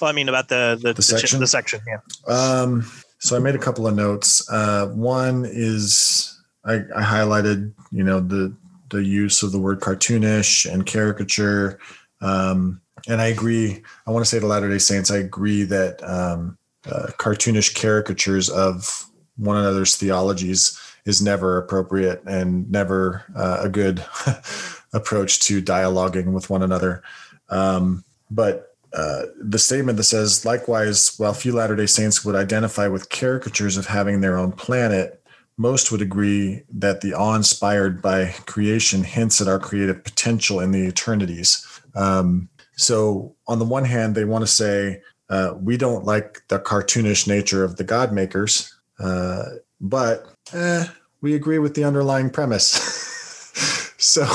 Well, 0.00 0.08
I 0.10 0.12
mean, 0.14 0.28
about 0.28 0.48
the 0.48 0.78
the, 0.80 0.94
The 0.94 1.02
ch- 1.02 1.04
section? 1.04 1.40
the 1.40 1.46
section, 1.46 1.80
yeah. 1.86 2.34
Um, 2.34 2.90
so 3.18 3.36
I 3.36 3.38
made 3.38 3.54
a 3.54 3.58
couple 3.58 3.86
of 3.86 3.94
notes. 3.94 4.48
Uh, 4.50 4.86
one 4.88 5.44
is 5.46 6.40
I, 6.64 6.76
I 6.96 7.02
highlighted, 7.02 7.72
you 7.90 8.02
know, 8.02 8.20
the 8.20 8.54
the 8.90 9.04
use 9.04 9.42
of 9.42 9.52
the 9.52 9.58
word 9.58 9.80
cartoonish 9.80 10.70
and 10.70 10.84
caricature. 10.86 11.78
Um, 12.20 12.80
and 13.08 13.20
I 13.20 13.26
agree. 13.26 13.82
I 14.06 14.10
want 14.10 14.24
to 14.24 14.28
say 14.28 14.38
to 14.38 14.46
Latter 14.46 14.68
Day 14.68 14.78
Saints, 14.78 15.10
I 15.10 15.16
agree 15.16 15.64
that 15.64 16.02
um, 16.08 16.58
uh, 16.86 17.08
cartoonish 17.18 17.74
caricatures 17.74 18.48
of 18.48 19.06
one 19.42 19.56
another's 19.56 19.96
theologies 19.96 20.78
is 21.04 21.20
never 21.20 21.58
appropriate 21.58 22.22
and 22.26 22.70
never 22.70 23.24
uh, 23.34 23.58
a 23.62 23.68
good 23.68 24.04
approach 24.92 25.40
to 25.40 25.60
dialoguing 25.60 26.32
with 26.32 26.48
one 26.48 26.62
another. 26.62 27.02
Um, 27.48 28.04
but 28.30 28.76
uh, 28.92 29.22
the 29.40 29.58
statement 29.58 29.96
that 29.96 30.04
says, 30.04 30.44
likewise, 30.44 31.18
while 31.18 31.32
few 31.32 31.52
Latter 31.52 31.76
day 31.76 31.86
Saints 31.86 32.24
would 32.24 32.34
identify 32.34 32.88
with 32.88 33.10
caricatures 33.10 33.76
of 33.76 33.86
having 33.86 34.20
their 34.20 34.38
own 34.38 34.52
planet, 34.52 35.22
most 35.56 35.90
would 35.90 36.02
agree 36.02 36.62
that 36.72 37.00
the 37.00 37.14
awe 37.14 37.34
inspired 37.34 38.00
by 38.00 38.34
creation 38.46 39.04
hints 39.04 39.40
at 39.40 39.48
our 39.48 39.58
creative 39.58 40.04
potential 40.04 40.60
in 40.60 40.72
the 40.72 40.86
eternities. 40.86 41.66
Um, 41.94 42.48
so, 42.76 43.34
on 43.46 43.58
the 43.58 43.64
one 43.64 43.84
hand, 43.84 44.14
they 44.14 44.24
want 44.24 44.42
to 44.42 44.46
say, 44.46 45.02
uh, 45.28 45.54
we 45.58 45.76
don't 45.76 46.04
like 46.04 46.42
the 46.48 46.58
cartoonish 46.58 47.26
nature 47.26 47.64
of 47.64 47.76
the 47.76 47.84
God 47.84 48.12
makers, 48.12 48.74
uh, 49.02 49.44
but 49.80 50.26
eh, 50.52 50.86
we 51.20 51.34
agree 51.34 51.58
with 51.58 51.74
the 51.74 51.84
underlying 51.84 52.30
premise. 52.30 52.68
so, 53.98 54.26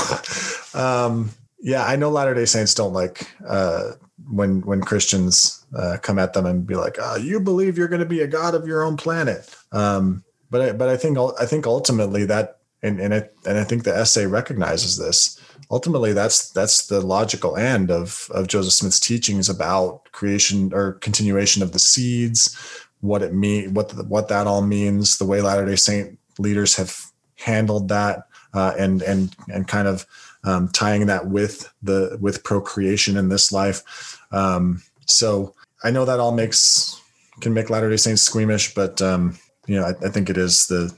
um, 0.74 1.30
yeah, 1.60 1.84
I 1.84 1.96
know 1.96 2.10
Latter 2.10 2.34
Day 2.34 2.44
Saints 2.44 2.74
don't 2.74 2.92
like 2.92 3.30
uh, 3.46 3.92
when 4.30 4.60
when 4.62 4.80
Christians 4.80 5.64
uh, 5.76 5.96
come 6.02 6.18
at 6.18 6.32
them 6.34 6.46
and 6.46 6.66
be 6.66 6.74
like, 6.74 6.96
oh, 7.00 7.16
"You 7.16 7.40
believe 7.40 7.78
you're 7.78 7.88
going 7.88 8.00
to 8.00 8.06
be 8.06 8.20
a 8.20 8.26
god 8.26 8.54
of 8.54 8.66
your 8.66 8.82
own 8.82 8.96
planet." 8.96 9.54
Um, 9.72 10.24
but 10.50 10.60
I, 10.60 10.72
but 10.72 10.88
I 10.88 10.96
think 10.96 11.18
I 11.40 11.46
think 11.46 11.66
ultimately 11.66 12.24
that 12.26 12.58
and 12.82 13.00
and 13.00 13.14
I, 13.14 13.28
and 13.46 13.58
I 13.58 13.64
think 13.64 13.84
the 13.84 13.96
essay 13.96 14.26
recognizes 14.26 14.96
this. 14.96 15.40
Ultimately, 15.70 16.12
that's 16.12 16.50
that's 16.50 16.86
the 16.86 17.00
logical 17.00 17.56
end 17.56 17.90
of 17.90 18.30
of 18.32 18.46
Joseph 18.46 18.72
Smith's 18.72 19.00
teachings 19.00 19.48
about 19.48 20.10
creation 20.12 20.72
or 20.72 20.92
continuation 20.94 21.62
of 21.62 21.72
the 21.72 21.78
seeds, 21.78 22.56
what 23.00 23.22
it 23.22 23.32
mean, 23.32 23.74
what 23.74 23.90
the, 23.90 24.04
what 24.04 24.28
that 24.28 24.46
all 24.46 24.62
means, 24.62 25.18
the 25.18 25.24
way 25.24 25.40
Latter 25.40 25.64
Day 25.64 25.76
Saint 25.76 26.18
leaders 26.38 26.76
have 26.76 27.00
handled 27.36 27.88
that, 27.88 28.24
uh, 28.54 28.74
and 28.78 29.02
and 29.02 29.34
and 29.48 29.68
kind 29.68 29.88
of 29.88 30.06
um, 30.44 30.68
tying 30.68 31.06
that 31.06 31.28
with 31.28 31.72
the 31.82 32.18
with 32.20 32.44
procreation 32.44 33.16
in 33.16 33.28
this 33.28 33.52
life. 33.52 34.18
Um, 34.32 34.82
so 35.06 35.54
I 35.84 35.90
know 35.90 36.04
that 36.04 36.20
all 36.20 36.32
makes 36.32 37.00
can 37.40 37.54
make 37.54 37.70
Latter 37.70 37.90
Day 37.90 37.96
Saints 37.96 38.22
squeamish, 38.22 38.74
but 38.74 39.00
um, 39.00 39.38
you 39.66 39.76
know 39.76 39.86
I, 39.86 40.06
I 40.06 40.10
think 40.10 40.28
it 40.30 40.36
is 40.36 40.66
the 40.66 40.94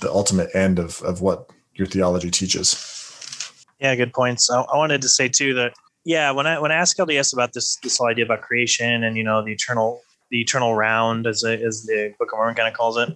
the 0.00 0.10
ultimate 0.10 0.54
end 0.54 0.78
of 0.78 1.02
of 1.02 1.20
what 1.20 1.50
your 1.74 1.86
theology 1.86 2.30
teaches. 2.30 2.90
Yeah, 3.80 3.94
good 3.96 4.12
points. 4.12 4.50
I, 4.50 4.60
I 4.60 4.76
wanted 4.76 5.02
to 5.02 5.08
say 5.08 5.28
too 5.28 5.54
that 5.54 5.74
yeah, 6.04 6.30
when 6.30 6.46
I 6.46 6.58
when 6.58 6.70
I 6.70 6.76
asked 6.76 6.98
LDS 6.98 7.32
about 7.32 7.52
this 7.54 7.76
this 7.82 7.98
whole 7.98 8.08
idea 8.08 8.24
about 8.24 8.42
creation 8.42 9.02
and 9.02 9.16
you 9.16 9.24
know 9.24 9.42
the 9.44 9.52
eternal 9.52 10.02
the 10.30 10.40
eternal 10.40 10.74
round 10.74 11.26
as 11.26 11.44
as 11.44 11.84
the 11.84 12.14
Book 12.18 12.32
of 12.32 12.38
Mormon 12.38 12.54
kind 12.54 12.68
of 12.68 12.74
calls 12.74 12.96
it, 12.96 13.10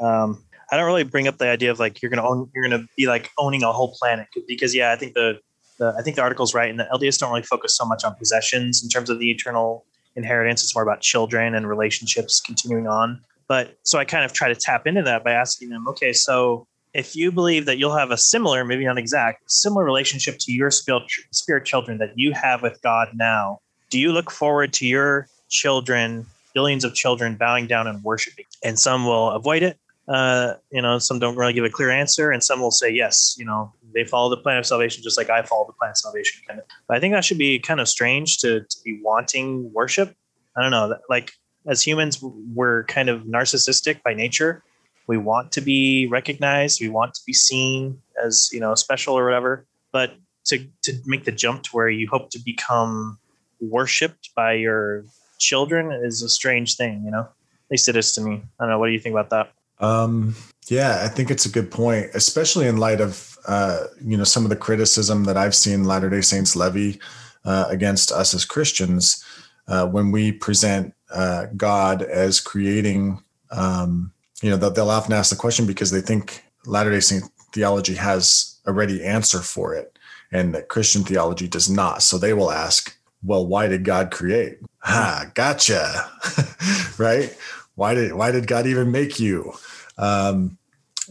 um, 0.00 0.42
I 0.70 0.76
don't 0.76 0.86
really 0.86 1.04
bring 1.04 1.28
up 1.28 1.38
the 1.38 1.48
idea 1.48 1.70
of 1.70 1.78
like 1.78 2.02
you're 2.02 2.10
gonna 2.10 2.26
own 2.26 2.50
you're 2.54 2.68
gonna 2.68 2.86
be 2.96 3.06
like 3.06 3.30
owning 3.38 3.62
a 3.62 3.72
whole 3.72 3.94
planet 3.98 4.28
because 4.46 4.74
yeah, 4.74 4.92
I 4.92 4.96
think 4.96 5.14
the, 5.14 5.38
the 5.78 5.94
I 5.98 6.02
think 6.02 6.16
the 6.16 6.22
article's 6.22 6.54
right 6.54 6.70
and 6.70 6.78
the 6.78 6.88
LDS 6.92 7.18
don't 7.18 7.30
really 7.30 7.42
focus 7.42 7.76
so 7.76 7.84
much 7.84 8.04
on 8.04 8.14
possessions 8.14 8.82
in 8.82 8.88
terms 8.88 9.10
of 9.10 9.18
the 9.18 9.30
eternal 9.30 9.84
inheritance. 10.16 10.62
It's 10.62 10.74
more 10.74 10.82
about 10.82 11.00
children 11.00 11.54
and 11.54 11.68
relationships 11.68 12.40
continuing 12.40 12.86
on. 12.86 13.20
But 13.46 13.76
so 13.82 13.98
I 13.98 14.04
kind 14.04 14.24
of 14.24 14.32
try 14.32 14.48
to 14.48 14.54
tap 14.54 14.86
into 14.86 15.02
that 15.02 15.22
by 15.22 15.32
asking 15.32 15.68
them, 15.68 15.86
okay, 15.88 16.12
so 16.12 16.66
if 16.94 17.14
you 17.16 17.30
believe 17.32 17.66
that 17.66 17.76
you'll 17.76 17.96
have 17.96 18.10
a 18.10 18.16
similar, 18.16 18.64
maybe 18.64 18.84
not 18.86 18.98
exact, 18.98 19.50
similar 19.50 19.84
relationship 19.84 20.38
to 20.40 20.52
your 20.52 20.70
spirit 20.70 21.64
children 21.64 21.98
that 21.98 22.12
you 22.16 22.32
have 22.32 22.62
with 22.62 22.80
God 22.82 23.08
now, 23.14 23.58
do 23.90 23.98
you 23.98 24.12
look 24.12 24.30
forward 24.30 24.72
to 24.74 24.86
your 24.86 25.28
children, 25.50 26.26
billions 26.54 26.84
of 26.84 26.94
children, 26.94 27.36
bowing 27.36 27.66
down 27.66 27.86
and 27.86 28.02
worshiping? 28.02 28.44
And 28.62 28.78
some 28.78 29.04
will 29.06 29.30
avoid 29.30 29.62
it. 29.62 29.78
Uh, 30.06 30.54
you 30.70 30.82
know, 30.82 30.98
some 30.98 31.18
don't 31.18 31.36
really 31.36 31.52
give 31.52 31.64
a 31.64 31.70
clear 31.70 31.90
answer, 31.90 32.30
and 32.30 32.42
some 32.42 32.60
will 32.60 32.70
say 32.70 32.90
yes. 32.90 33.34
You 33.38 33.44
know, 33.44 33.72
they 33.94 34.04
follow 34.04 34.28
the 34.30 34.36
plan 34.36 34.58
of 34.58 34.66
salvation 34.66 35.02
just 35.02 35.16
like 35.16 35.30
I 35.30 35.42
follow 35.42 35.66
the 35.66 35.72
plan 35.72 35.90
of 35.90 35.96
salvation. 35.96 36.42
But 36.86 36.96
I 36.96 37.00
think 37.00 37.14
that 37.14 37.24
should 37.24 37.38
be 37.38 37.58
kind 37.58 37.80
of 37.80 37.88
strange 37.88 38.38
to, 38.38 38.60
to 38.60 38.76
be 38.84 39.00
wanting 39.02 39.72
worship. 39.72 40.14
I 40.56 40.62
don't 40.62 40.70
know. 40.70 40.96
Like 41.08 41.32
as 41.66 41.82
humans, 41.82 42.22
we're 42.22 42.84
kind 42.84 43.08
of 43.08 43.22
narcissistic 43.22 44.02
by 44.02 44.14
nature 44.14 44.62
we 45.06 45.16
want 45.16 45.52
to 45.52 45.60
be 45.60 46.06
recognized 46.10 46.80
we 46.80 46.88
want 46.88 47.14
to 47.14 47.20
be 47.26 47.32
seen 47.32 48.00
as 48.24 48.48
you 48.52 48.60
know 48.60 48.74
special 48.74 49.16
or 49.16 49.24
whatever 49.24 49.66
but 49.92 50.14
to 50.44 50.66
to 50.82 50.92
make 51.06 51.24
the 51.24 51.32
jump 51.32 51.62
to 51.62 51.70
where 51.70 51.88
you 51.88 52.08
hope 52.10 52.30
to 52.30 52.38
become 52.38 53.18
worshipped 53.60 54.30
by 54.34 54.52
your 54.52 55.04
children 55.50 55.92
is 56.08 56.22
a 56.22 56.28
strange 56.28 56.76
thing 56.76 57.02
you 57.04 57.10
know 57.10 57.26
at 57.64 57.70
least 57.70 57.88
it 57.88 57.96
is 57.96 58.12
to 58.14 58.20
me 58.20 58.34
i 58.58 58.64
don't 58.64 58.70
know 58.70 58.78
what 58.78 58.88
do 58.88 58.92
you 58.92 59.02
think 59.04 59.14
about 59.18 59.30
that 59.30 59.46
Um, 59.80 60.34
yeah, 60.68 61.02
I 61.04 61.08
think 61.08 61.30
it's 61.30 61.46
a 61.46 61.50
good 61.50 61.70
point, 61.70 62.10
especially 62.14 62.66
in 62.66 62.76
light 62.78 63.00
of 63.00 63.36
uh, 63.46 63.86
you 64.00 64.16
know 64.16 64.24
some 64.24 64.44
of 64.44 64.50
the 64.50 64.56
criticism 64.56 65.24
that 65.24 65.36
I've 65.36 65.54
seen 65.54 65.84
Latter 65.84 66.08
Day 66.08 66.22
Saints 66.22 66.56
levy 66.56 67.00
uh, 67.44 67.66
against 67.68 68.12
us 68.12 68.34
as 68.34 68.44
Christians 68.44 69.22
uh, 69.68 69.86
when 69.86 70.10
we 70.10 70.32
present 70.32 70.94
uh, 71.10 71.46
God 71.56 72.02
as 72.02 72.40
creating. 72.40 73.22
Um, 73.50 74.12
you 74.42 74.50
know, 74.50 74.56
they'll, 74.56 74.70
they'll 74.70 74.90
often 74.90 75.12
ask 75.12 75.30
the 75.30 75.36
question 75.36 75.66
because 75.66 75.90
they 75.90 76.00
think 76.00 76.44
Latter 76.66 76.90
Day 76.90 77.00
Saint 77.00 77.24
theology 77.52 77.94
has 77.94 78.58
a 78.66 78.72
ready 78.72 79.04
answer 79.04 79.40
for 79.40 79.74
it, 79.74 79.98
and 80.32 80.54
that 80.54 80.68
Christian 80.68 81.04
theology 81.04 81.48
does 81.48 81.68
not. 81.68 82.02
So 82.02 82.16
they 82.16 82.32
will 82.32 82.50
ask, 82.50 82.96
"Well, 83.22 83.46
why 83.46 83.68
did 83.68 83.84
God 83.84 84.10
create?" 84.10 84.58
Ha, 84.84 85.30
gotcha, 85.34 86.10
right? 86.98 87.36
Why 87.74 87.94
did 87.94 88.14
why 88.14 88.30
did 88.30 88.46
God 88.46 88.66
even 88.66 88.92
make 88.92 89.18
you? 89.18 89.54
um, 89.98 90.58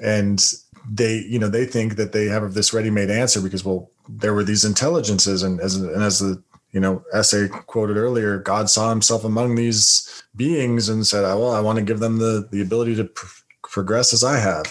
and 0.02 0.54
they 0.90 1.20
you 1.20 1.40
know 1.40 1.48
they 1.48 1.66
think 1.66 1.96
that 1.96 2.12
they 2.12 2.26
have 2.26 2.54
this 2.54 2.74
ready-made 2.74 3.10
answer 3.10 3.42
because 3.42 3.64
well 3.64 3.90
there 4.10 4.34
were 4.34 4.44
these 4.44 4.66
intelligences 4.66 5.44
and 5.44 5.62
as 5.62 5.76
and 5.76 6.04
as 6.04 6.20
the 6.20 6.42
you 6.72 6.80
know 6.80 7.04
essay 7.14 7.48
quoted 7.48 7.96
earlier 7.96 8.38
god 8.40 8.70
saw 8.70 8.90
himself 8.90 9.24
among 9.24 9.56
these 9.56 10.24
beings 10.36 10.90
and 10.90 11.08
said 11.08 11.22
well 11.22 11.54
i 11.54 11.62
want 11.62 11.78
to 11.78 11.86
give 11.86 12.00
them 12.00 12.18
the 12.18 12.48
the 12.52 12.62
ability 12.62 12.96
to 12.96 13.06
pr- 13.06 13.44
progress 13.62 14.12
as 14.12 14.26
i 14.26 14.38
have 14.38 14.66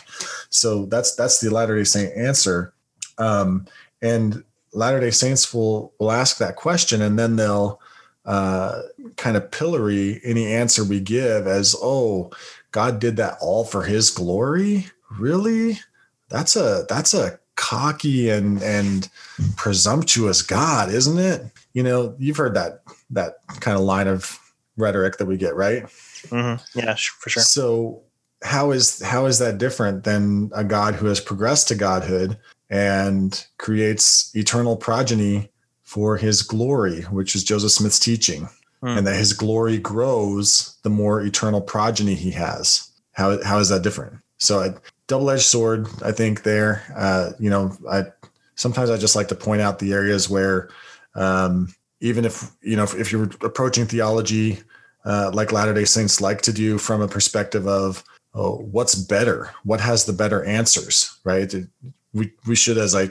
so 0.50 0.84
that's 0.86 1.14
that's 1.14 1.40
the 1.40 1.48
latter 1.48 1.76
day 1.78 1.84
saint 1.84 2.14
answer 2.14 2.74
um, 3.18 3.66
and 4.03 4.44
latter 4.74 5.00
day 5.00 5.11
saints 5.11 5.55
will 5.55 5.94
will 5.98 6.12
ask 6.12 6.36
that 6.36 6.57
question 6.57 7.00
and 7.00 7.18
then 7.18 7.36
they'll 7.36 7.80
uh, 8.25 8.83
kind 9.16 9.37
of 9.37 9.51
pillory 9.51 10.20
any 10.25 10.53
answer 10.53 10.85
we 10.85 11.01
give 11.01 11.47
as 11.47 11.75
oh 11.83 12.31
God 12.70 12.99
did 12.99 13.16
that 13.16 13.37
all 13.41 13.64
for 13.64 13.83
his 13.83 14.11
glory? 14.11 14.87
Really? 15.18 15.79
That's 16.29 16.57
a 16.57 16.87
that's 16.89 17.14
a 17.14 17.39
cocky 17.57 18.31
and 18.31 18.62
and 18.62 19.09
presumptuous 19.57 20.43
God, 20.43 20.91
isn't 20.91 21.18
it? 21.18 21.43
You 21.75 21.83
know, 21.83 22.14
you've 22.18 22.37
heard 22.37 22.55
that 22.55 22.83
that 23.11 23.37
kind 23.61 23.77
of 23.77 23.85
line 23.85 24.09
of 24.09 24.39
rhetoric 24.77 25.18
that 25.18 25.27
we 25.27 25.37
get, 25.37 25.55
right? 25.55 25.85
Mm-hmm. 26.29 26.79
Yeah, 26.79 26.95
for 26.95 27.31
sure. 27.31 27.43
So 27.43 28.03
how 28.43 28.70
is 28.70 29.03
how 29.03 29.27
is 29.27 29.39
that 29.39 29.59
different 29.59 30.05
than 30.05 30.51
a 30.55 30.64
God 30.64 30.95
who 30.95 31.07
has 31.07 31.20
progressed 31.20 31.68
to 31.68 31.75
godhood 31.75 32.39
and 32.70 33.47
creates 33.59 34.35
eternal 34.35 34.77
progeny 34.77 35.51
for 35.93 36.16
his 36.16 36.43
glory, 36.43 37.03
which 37.11 37.34
is 37.34 37.45
Joseph 37.45 37.72
Smith's 37.72 37.99
teaching, 37.99 38.49
Hmm. 38.80 38.97
and 38.99 39.07
that 39.07 39.16
his 39.16 39.32
glory 39.32 39.78
grows 39.78 40.76
the 40.82 40.90
more 40.90 41.20
eternal 41.20 41.61
progeny 41.61 42.14
he 42.14 42.30
has. 42.32 42.88
How 43.12 43.43
how 43.45 43.59
is 43.59 43.68
that 43.68 43.82
different? 43.82 44.14
So 44.38 44.61
a 44.61 44.74
double-edged 45.07 45.45
sword, 45.45 45.86
I 46.03 46.12
think 46.12 46.43
there. 46.43 46.82
Uh, 46.97 47.32
you 47.38 47.51
know, 47.51 47.76
I 47.88 48.07
sometimes 48.57 48.90
I 48.90 48.97
just 48.97 49.14
like 49.14 49.28
to 49.28 49.34
point 49.34 49.62
out 49.62 49.78
the 49.78 49.93
areas 49.93 50.30
where 50.30 50.70
um, 51.14 51.68
even 52.01 52.24
if 52.24 52.51
you 52.62 52.76
know 52.76 52.84
if, 52.84 52.95
if 52.95 53.12
you're 53.12 53.30
approaching 53.43 53.86
theology 53.86 54.59
uh, 55.05 55.30
like 55.34 55.53
Latter 55.53 55.74
Day 55.74 55.84
Saints 55.84 56.20
like 56.20 56.40
to 56.43 56.53
do 56.53 56.78
from 56.78 57.03
a 57.03 57.09
perspective 57.09 57.66
of 57.68 58.03
oh, 58.34 58.57
what's 58.72 58.95
better, 58.95 59.51
what 59.64 59.80
has 59.80 60.07
the 60.07 60.12
better 60.12 60.43
answers, 60.45 61.18
right? 61.24 61.55
We 62.14 62.32
we 62.47 62.57
should, 62.57 62.78
as 62.78 62.95
I 62.95 63.11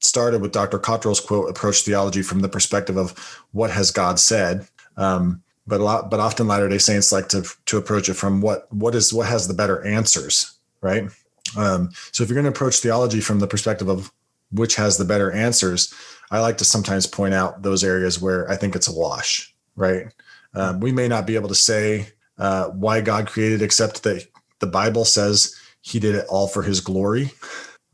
started 0.00 0.42
with 0.42 0.52
Dr. 0.52 0.78
Cottrell's 0.78 1.20
quote, 1.20 1.50
approach 1.50 1.82
theology 1.82 2.22
from 2.22 2.40
the 2.40 2.48
perspective 2.48 2.96
of 2.96 3.10
what 3.52 3.70
has 3.70 3.90
God 3.90 4.18
said. 4.18 4.66
Um, 4.96 5.42
but 5.66 5.80
a 5.80 5.84
lot, 5.84 6.10
but 6.10 6.20
often 6.20 6.48
Latter 6.48 6.68
Day 6.68 6.78
Saints 6.78 7.12
like 7.12 7.28
to 7.28 7.46
to 7.66 7.78
approach 7.78 8.08
it 8.08 8.14
from 8.14 8.40
what 8.40 8.72
what 8.72 8.94
is 8.94 9.12
what 9.12 9.28
has 9.28 9.46
the 9.46 9.54
better 9.54 9.84
answers, 9.84 10.58
right? 10.80 11.08
Um, 11.56 11.90
so 12.12 12.22
if 12.22 12.28
you're 12.28 12.40
going 12.40 12.50
to 12.50 12.56
approach 12.56 12.80
theology 12.80 13.20
from 13.20 13.38
the 13.38 13.46
perspective 13.46 13.88
of 13.88 14.12
which 14.52 14.76
has 14.76 14.98
the 14.98 15.04
better 15.04 15.30
answers, 15.30 15.92
I 16.30 16.40
like 16.40 16.58
to 16.58 16.64
sometimes 16.64 17.06
point 17.06 17.34
out 17.34 17.62
those 17.62 17.84
areas 17.84 18.20
where 18.20 18.50
I 18.50 18.56
think 18.56 18.74
it's 18.74 18.88
a 18.88 18.92
wash, 18.92 19.54
right? 19.76 20.12
Um, 20.54 20.80
we 20.80 20.92
may 20.92 21.08
not 21.08 21.26
be 21.26 21.36
able 21.36 21.48
to 21.48 21.54
say 21.54 22.08
uh, 22.38 22.68
why 22.68 23.00
God 23.00 23.26
created, 23.26 23.62
except 23.62 24.02
that 24.02 24.26
the 24.58 24.66
Bible 24.66 25.04
says 25.04 25.56
He 25.82 26.00
did 26.00 26.14
it 26.14 26.26
all 26.28 26.48
for 26.48 26.62
His 26.62 26.80
glory, 26.80 27.32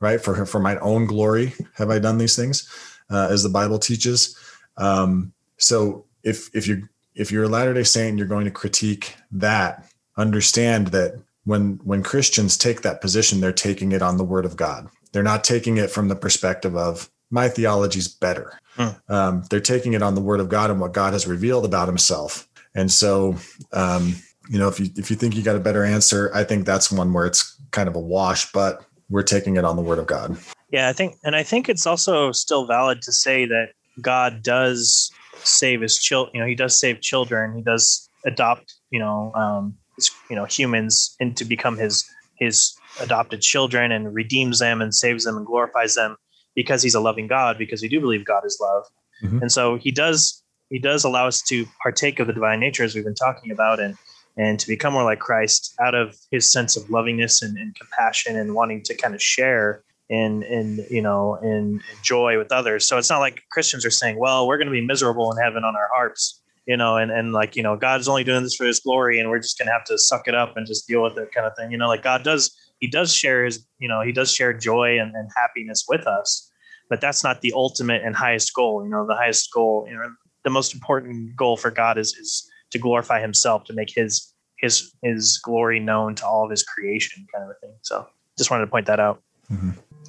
right? 0.00 0.20
For 0.20 0.46
for 0.46 0.60
my 0.60 0.76
own 0.78 1.06
glory 1.06 1.54
have 1.74 1.90
I 1.90 1.98
done 1.98 2.18
these 2.18 2.36
things, 2.36 2.68
uh, 3.10 3.28
as 3.30 3.42
the 3.42 3.48
Bible 3.48 3.78
teaches. 3.78 4.36
Um, 4.76 5.32
so 5.56 6.04
if 6.22 6.54
if 6.54 6.66
you 6.66 6.88
if 7.14 7.32
you're 7.32 7.44
a 7.44 7.48
Latter 7.48 7.74
Day 7.74 7.82
Saint, 7.82 8.10
and 8.10 8.18
you're 8.18 8.28
going 8.28 8.44
to 8.44 8.50
critique 8.50 9.16
that. 9.32 9.86
Understand 10.18 10.88
that 10.88 11.14
when 11.44 11.80
when 11.84 12.02
Christians 12.02 12.56
take 12.56 12.82
that 12.82 13.00
position, 13.00 13.40
they're 13.40 13.52
taking 13.52 13.92
it 13.92 14.02
on 14.02 14.16
the 14.16 14.24
Word 14.24 14.44
of 14.44 14.56
God. 14.56 14.88
They're 15.12 15.22
not 15.22 15.44
taking 15.44 15.78
it 15.78 15.90
from 15.90 16.08
the 16.08 16.16
perspective 16.16 16.76
of 16.76 17.10
my 17.30 17.48
theology's 17.48 18.08
better. 18.08 18.58
Hmm. 18.76 18.88
Um, 19.08 19.44
they're 19.50 19.60
taking 19.60 19.94
it 19.94 20.02
on 20.02 20.14
the 20.14 20.20
Word 20.20 20.40
of 20.40 20.48
God 20.48 20.70
and 20.70 20.80
what 20.80 20.92
God 20.92 21.12
has 21.12 21.26
revealed 21.26 21.64
about 21.64 21.88
Himself. 21.88 22.48
And 22.74 22.90
so, 22.90 23.36
um, 23.72 24.14
you 24.48 24.58
know, 24.58 24.68
if 24.68 24.78
you 24.78 24.90
if 24.96 25.10
you 25.10 25.16
think 25.16 25.34
you 25.34 25.42
got 25.42 25.56
a 25.56 25.60
better 25.60 25.84
answer, 25.84 26.30
I 26.34 26.44
think 26.44 26.64
that's 26.64 26.92
one 26.92 27.12
where 27.12 27.26
it's 27.26 27.58
kind 27.70 27.88
of 27.88 27.96
a 27.96 28.00
wash. 28.00 28.52
But 28.52 28.84
we're 29.08 29.22
taking 29.22 29.56
it 29.56 29.64
on 29.64 29.76
the 29.76 29.82
Word 29.82 29.98
of 29.98 30.06
God. 30.06 30.36
Yeah, 30.70 30.88
I 30.88 30.92
think, 30.92 31.16
and 31.24 31.36
I 31.36 31.42
think 31.42 31.68
it's 31.68 31.86
also 31.86 32.32
still 32.32 32.66
valid 32.66 33.02
to 33.02 33.12
say 33.12 33.46
that 33.46 33.68
God 34.00 34.42
does 34.42 35.10
save 35.44 35.80
his 35.80 35.98
children. 35.98 36.34
You 36.34 36.40
know, 36.40 36.46
He 36.48 36.54
does 36.54 36.78
save 36.78 37.00
children. 37.00 37.54
He 37.54 37.62
does 37.62 38.08
adopt. 38.24 38.74
You 38.90 38.98
know, 38.98 39.32
um, 39.34 39.74
his, 39.94 40.10
you 40.28 40.36
know, 40.36 40.44
humans 40.44 41.14
and 41.20 41.36
to 41.36 41.44
become 41.44 41.76
His 41.76 42.04
His 42.38 42.74
adopted 43.00 43.42
children 43.42 43.92
and 43.92 44.12
redeems 44.14 44.58
them 44.58 44.80
and 44.82 44.94
saves 44.94 45.24
them 45.24 45.36
and 45.36 45.46
glorifies 45.46 45.94
them 45.94 46.16
because 46.54 46.82
He's 46.82 46.94
a 46.94 47.00
loving 47.00 47.26
God. 47.28 47.58
Because 47.58 47.80
we 47.82 47.88
do 47.88 48.00
believe 48.00 48.24
God 48.24 48.44
is 48.44 48.58
love, 48.60 48.84
Mhm. 49.22 49.42
and 49.42 49.52
so 49.52 49.76
He 49.76 49.92
does 49.92 50.42
He 50.68 50.78
does 50.80 51.04
allow 51.04 51.28
us 51.28 51.40
to 51.42 51.64
partake 51.80 52.18
of 52.18 52.26
the 52.26 52.32
divine 52.32 52.58
nature 52.58 52.82
as 52.82 52.94
we've 52.94 53.04
been 53.04 53.14
talking 53.14 53.50
about 53.52 53.78
and. 53.78 53.96
And 54.38 54.60
to 54.60 54.68
become 54.68 54.92
more 54.92 55.04
like 55.04 55.18
Christ 55.18 55.74
out 55.80 55.94
of 55.94 56.14
his 56.30 56.50
sense 56.50 56.76
of 56.76 56.90
lovingness 56.90 57.40
and, 57.42 57.56
and 57.56 57.74
compassion 57.74 58.36
and 58.36 58.54
wanting 58.54 58.82
to 58.82 58.94
kind 58.94 59.14
of 59.14 59.22
share 59.22 59.82
in 60.08 60.42
in 60.44 60.86
you 60.90 61.02
know 61.02 61.36
in 61.42 61.80
joy 62.02 62.38
with 62.38 62.52
others. 62.52 62.86
So 62.86 62.98
it's 62.98 63.10
not 63.10 63.18
like 63.18 63.42
christians 63.50 63.84
are 63.84 63.90
saying 63.90 64.18
well 64.18 64.46
we're 64.46 64.58
going 64.58 64.68
to 64.68 64.72
be 64.72 64.86
miserable 64.86 65.32
in 65.32 65.38
heaven 65.42 65.64
on 65.64 65.74
our 65.74 65.88
harps 65.92 66.42
you 66.66 66.76
know 66.76 66.96
and 66.96 67.10
and 67.10 67.32
like 67.32 67.56
you 67.56 67.62
know 67.62 67.76
god's 67.76 68.08
only 68.08 68.24
doing 68.24 68.42
this 68.42 68.54
for 68.54 68.66
his 68.66 68.80
glory 68.80 69.18
and 69.18 69.30
we're 69.30 69.38
just 69.38 69.58
going 69.58 69.66
to 69.66 69.72
have 69.72 69.84
to 69.84 69.96
suck 69.96 70.28
it 70.28 70.34
up 70.34 70.56
and 70.56 70.66
just 70.66 70.86
deal 70.86 71.02
with 71.02 71.16
it 71.16 71.32
kind 71.32 71.46
of 71.46 71.52
thing 71.56 71.70
you 71.70 71.78
know 71.78 71.88
like 71.88 72.02
god 72.02 72.22
does 72.22 72.54
he 72.80 72.88
does 72.88 73.14
share 73.14 73.44
his 73.44 73.66
you 73.78 73.88
know 73.88 74.02
he 74.02 74.12
does 74.12 74.32
share 74.32 74.52
joy 74.52 74.98
and, 74.98 75.14
and 75.14 75.30
happiness 75.36 75.84
with 75.88 76.06
us 76.06 76.50
but 76.90 77.00
that's 77.00 77.24
not 77.24 77.40
the 77.40 77.52
ultimate 77.54 78.02
and 78.04 78.14
highest 78.14 78.52
goal 78.54 78.84
you 78.84 78.90
know 78.90 79.06
the 79.06 79.14
highest 79.14 79.50
goal 79.52 79.86
you 79.88 79.94
know 79.94 80.10
the 80.44 80.50
most 80.50 80.74
important 80.74 81.34
goal 81.36 81.56
for 81.56 81.70
god 81.70 81.96
is 81.98 82.14
is 82.14 82.50
to 82.76 82.82
glorify 82.82 83.20
himself 83.20 83.64
to 83.64 83.72
make 83.72 83.92
his 83.94 84.32
his 84.58 84.92
his 85.02 85.38
glory 85.44 85.80
known 85.80 86.14
to 86.14 86.26
all 86.26 86.44
of 86.44 86.50
his 86.50 86.62
creation 86.62 87.26
kind 87.32 87.44
of 87.44 87.50
a 87.50 87.54
thing 87.60 87.74
so 87.82 88.06
just 88.38 88.50
wanted 88.50 88.64
to 88.64 88.70
point 88.70 88.86
that 88.86 89.00
out 89.00 89.22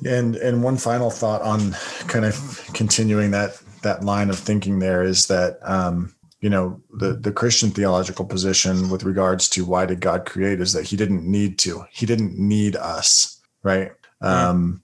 And 0.06 0.36
and 0.36 0.64
one 0.64 0.78
final 0.78 1.10
thought 1.10 1.42
on 1.42 1.72
kind 2.08 2.26
of 2.26 2.70
continuing 2.74 3.32
that 3.32 3.62
that 3.84 4.04
line 4.04 4.30
of 4.30 4.38
thinking 4.38 4.80
there 4.80 5.04
is 5.04 5.28
that 5.28 5.60
um, 5.64 6.14
you 6.40 6.50
know 6.50 6.82
the 6.94 7.14
the 7.14 7.32
Christian 7.32 7.72
theological 7.72 8.26
position 8.26 8.90
with 8.90 9.04
regards 9.04 9.50
to 9.50 9.66
why 9.66 9.86
did 9.86 10.00
God 10.02 10.26
create 10.26 10.62
is 10.62 10.74
that 10.74 10.86
He 10.86 10.96
didn't 10.96 11.30
need 11.30 11.58
to. 11.60 11.86
He 11.92 12.06
didn't 12.06 12.38
need 12.38 12.76
us, 12.76 13.42
right? 13.64 13.92
Um, 14.22 14.84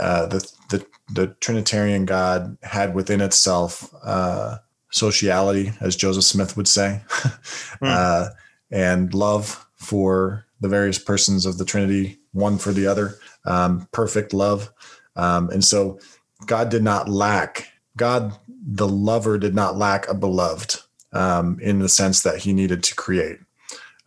uh, 0.00 0.26
the 0.26 0.52
the 0.70 0.86
the 1.12 1.26
Trinitarian 1.40 2.04
God 2.04 2.56
had 2.62 2.94
within 2.94 3.20
itself 3.20 3.92
uh, 4.04 4.58
sociality, 4.90 5.72
as 5.80 5.96
Joseph 5.96 6.24
Smith 6.24 6.56
would 6.56 6.68
say, 6.68 7.02
uh, 7.82 8.28
and 8.70 9.12
love 9.14 9.66
for 9.76 10.46
the 10.60 10.68
various 10.68 10.98
persons 10.98 11.46
of 11.46 11.58
the 11.58 11.64
Trinity, 11.64 12.18
one 12.32 12.58
for 12.58 12.72
the 12.72 12.86
other 12.86 13.14
um, 13.44 13.88
perfect 13.92 14.32
love. 14.32 14.72
Um, 15.16 15.50
and 15.50 15.64
so 15.64 15.98
God 16.46 16.68
did 16.68 16.82
not 16.82 17.08
lack, 17.08 17.68
God, 17.96 18.36
the 18.48 18.88
lover, 18.88 19.38
did 19.38 19.54
not 19.54 19.76
lack 19.76 20.08
a 20.08 20.14
beloved 20.14 20.80
um, 21.12 21.58
in 21.60 21.78
the 21.78 21.88
sense 21.88 22.22
that 22.22 22.38
he 22.38 22.52
needed 22.52 22.82
to 22.84 22.94
create. 22.94 23.38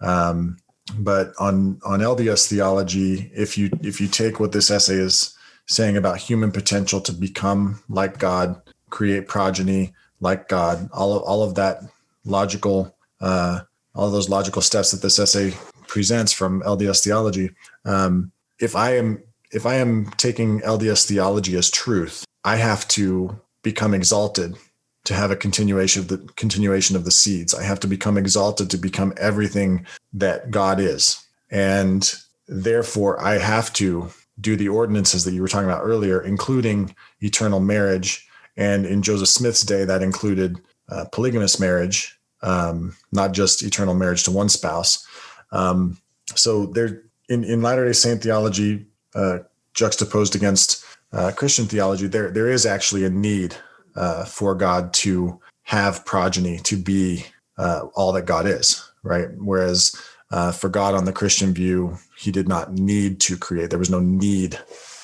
Um, 0.01 0.57
but 0.97 1.33
on 1.39 1.79
on 1.85 1.99
LDS 1.99 2.49
theology, 2.49 3.31
if 3.33 3.57
you 3.57 3.69
if 3.81 4.01
you 4.01 4.07
take 4.07 4.39
what 4.39 4.51
this 4.51 4.71
essay 4.71 4.95
is 4.95 5.37
saying 5.67 5.95
about 5.95 6.17
human 6.17 6.51
potential 6.51 6.99
to 7.01 7.13
become 7.13 7.81
like 7.87 8.17
God, 8.17 8.61
create 8.89 9.27
progeny 9.27 9.93
like 10.21 10.47
God, 10.47 10.89
all 10.93 11.13
of 11.13 11.23
all 11.23 11.43
of 11.43 11.55
that 11.55 11.81
logical, 12.23 12.95
uh, 13.19 13.61
all 13.93 14.07
of 14.07 14.13
those 14.13 14.29
logical 14.29 14.61
steps 14.61 14.91
that 14.91 15.01
this 15.01 15.19
essay 15.19 15.53
presents 15.87 16.31
from 16.31 16.61
LDS 16.61 17.03
theology. 17.03 17.51
Um, 17.83 18.31
if 18.59 18.75
I 18.75 18.95
am 18.95 19.23
if 19.51 19.65
I 19.65 19.75
am 19.75 20.05
taking 20.11 20.61
LDS 20.61 21.05
theology 21.05 21.57
as 21.57 21.69
truth, 21.69 22.23
I 22.45 22.55
have 22.55 22.87
to 22.89 23.41
become 23.63 23.93
exalted 23.93 24.55
to 25.03 25.13
have 25.13 25.31
a 25.31 25.35
continuation 25.35 26.01
of 26.01 26.07
the 26.07 26.17
continuation 26.35 26.95
of 26.95 27.05
the 27.05 27.11
seeds. 27.11 27.53
I 27.53 27.63
have 27.63 27.79
to 27.81 27.87
become 27.87 28.17
exalted 28.17 28.69
to 28.69 28.77
become 28.77 29.13
everything 29.17 29.85
that 30.13 30.51
God 30.51 30.79
is. 30.79 31.23
And 31.49 32.13
therefore 32.47 33.19
I 33.21 33.39
have 33.39 33.73
to 33.73 34.09
do 34.39 34.55
the 34.55 34.69
ordinances 34.69 35.25
that 35.25 35.33
you 35.33 35.41
were 35.41 35.47
talking 35.47 35.69
about 35.69 35.83
earlier, 35.83 36.21
including 36.21 36.95
eternal 37.19 37.59
marriage. 37.59 38.27
And 38.57 38.85
in 38.85 39.01
Joseph 39.01 39.29
Smith's 39.29 39.61
day, 39.61 39.85
that 39.85 40.03
included 40.03 40.59
uh, 40.89 41.05
polygamous 41.11 41.59
marriage, 41.59 42.19
um, 42.41 42.95
not 43.11 43.31
just 43.31 43.63
eternal 43.63 43.95
marriage 43.95 44.23
to 44.23 44.31
one 44.31 44.49
spouse. 44.49 45.05
Um, 45.51 45.97
so 46.35 46.67
there, 46.67 47.03
in, 47.29 47.43
in 47.43 47.61
Latter 47.61 47.85
Day 47.85 47.93
Saint 47.93 48.21
theology, 48.21 48.85
uh, 49.15 49.39
juxtaposed 49.73 50.35
against 50.35 50.83
uh, 51.13 51.31
Christian 51.35 51.65
theology, 51.65 52.07
there 52.07 52.31
there 52.31 52.49
is 52.49 52.65
actually 52.65 53.05
a 53.05 53.09
need 53.09 53.55
uh, 53.95 54.25
for 54.25 54.55
God 54.55 54.93
to 54.93 55.39
have 55.63 56.05
progeny 56.05 56.57
to 56.59 56.77
be 56.77 57.25
uh, 57.57 57.87
all 57.95 58.11
that 58.13 58.25
God 58.25 58.45
is, 58.45 58.91
right? 59.03 59.29
Whereas 59.37 59.95
uh, 60.31 60.51
for 60.51 60.69
God 60.69 60.93
on 60.93 61.05
the 61.05 61.13
Christian 61.13 61.53
view, 61.53 61.97
He 62.17 62.31
did 62.31 62.47
not 62.47 62.73
need 62.73 63.19
to 63.21 63.37
create. 63.37 63.69
There 63.69 63.79
was 63.79 63.89
no 63.89 63.99
need 63.99 64.59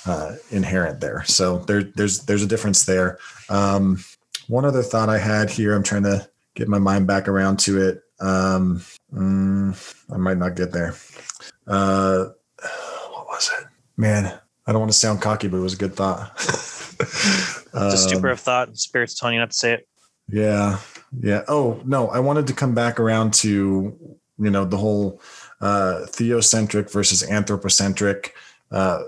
uh, 0.08 0.36
inherent 0.52 1.00
there. 1.02 1.24
So 1.26 1.60
there 1.60 1.84
there's 1.84 2.20
there's 2.26 2.44
a 2.44 2.48
difference 2.48 2.86
there. 2.86 3.20
Um, 3.50 4.00
one 4.48 4.66
other 4.66 4.82
thought 4.84 5.10
I 5.10 5.18
had 5.18 5.50
here, 5.50 5.76
I'm 5.76 5.84
trying 5.84 6.04
to 6.04 6.28
get 6.56 6.68
my 6.70 6.80
mind 6.80 7.06
back 7.08 7.28
around 7.28 7.60
to 7.60 7.82
it. 7.90 8.02
Um, 8.20 8.82
mm, 9.14 9.96
I 10.12 10.18
might 10.18 10.38
not 10.38 10.56
get 10.56 10.72
there. 10.72 10.96
Uh, 11.68 12.26
what 13.12 13.28
was 13.28 13.52
it? 13.60 13.66
Man, 13.98 14.40
I 14.66 14.72
don't 14.72 14.80
want 14.80 14.92
to 14.92 14.98
sound 14.98 15.22
cocky, 15.22 15.48
but 15.50 15.58
it 15.58 15.62
was 15.62 15.74
a 15.74 15.78
good 15.78 15.96
thought. 15.96 16.32
It's 17.00 17.94
a 17.94 17.98
stupor 17.98 18.30
Um, 18.30 18.34
of 18.34 18.40
thought. 18.40 18.76
Spirit's 18.76 19.14
telling 19.20 19.36
you 19.36 19.40
not 19.40 19.52
to 19.52 19.56
say 19.56 19.74
it. 19.74 19.88
yeah, 20.30 20.80
yeah. 21.20 21.44
Oh 21.48 21.80
no, 21.86 22.08
I 22.10 22.20
wanted 22.20 22.48
to 22.48 22.54
come 22.54 22.74
back 22.74 23.00
around 23.00 23.36
to 23.36 23.96
you 24.40 24.50
know 24.50 24.66
the 24.66 24.78
whole 24.78 25.22
uh, 25.62 26.06
theocentric 26.08 26.92
versus 26.92 27.22
anthropocentric 27.22 28.34
uh, 28.72 29.04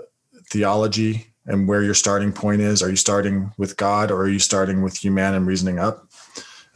theology 0.50 1.26
and 1.46 1.66
where 1.66 1.82
your 1.82 1.94
starting 1.94 2.32
point 2.32 2.60
is. 2.60 2.82
Are 2.82 2.90
you 2.90 2.96
starting 2.96 3.52
with 3.58 3.76
God 3.76 4.10
or 4.10 4.22
are 4.22 4.28
you 4.28 4.38
starting 4.38 4.82
with 4.82 4.96
human 4.96 5.34
and 5.34 5.46
reasoning 5.46 5.78
up? 5.78 6.06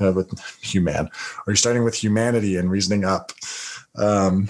Uh, 0.00 0.10
with 0.10 0.28
human, 0.60 1.06
are 1.06 1.50
you 1.50 1.54
starting 1.54 1.84
with 1.84 1.94
humanity 1.94 2.56
and 2.56 2.68
reasoning 2.68 3.04
up? 3.04 3.30
Um, 3.94 4.48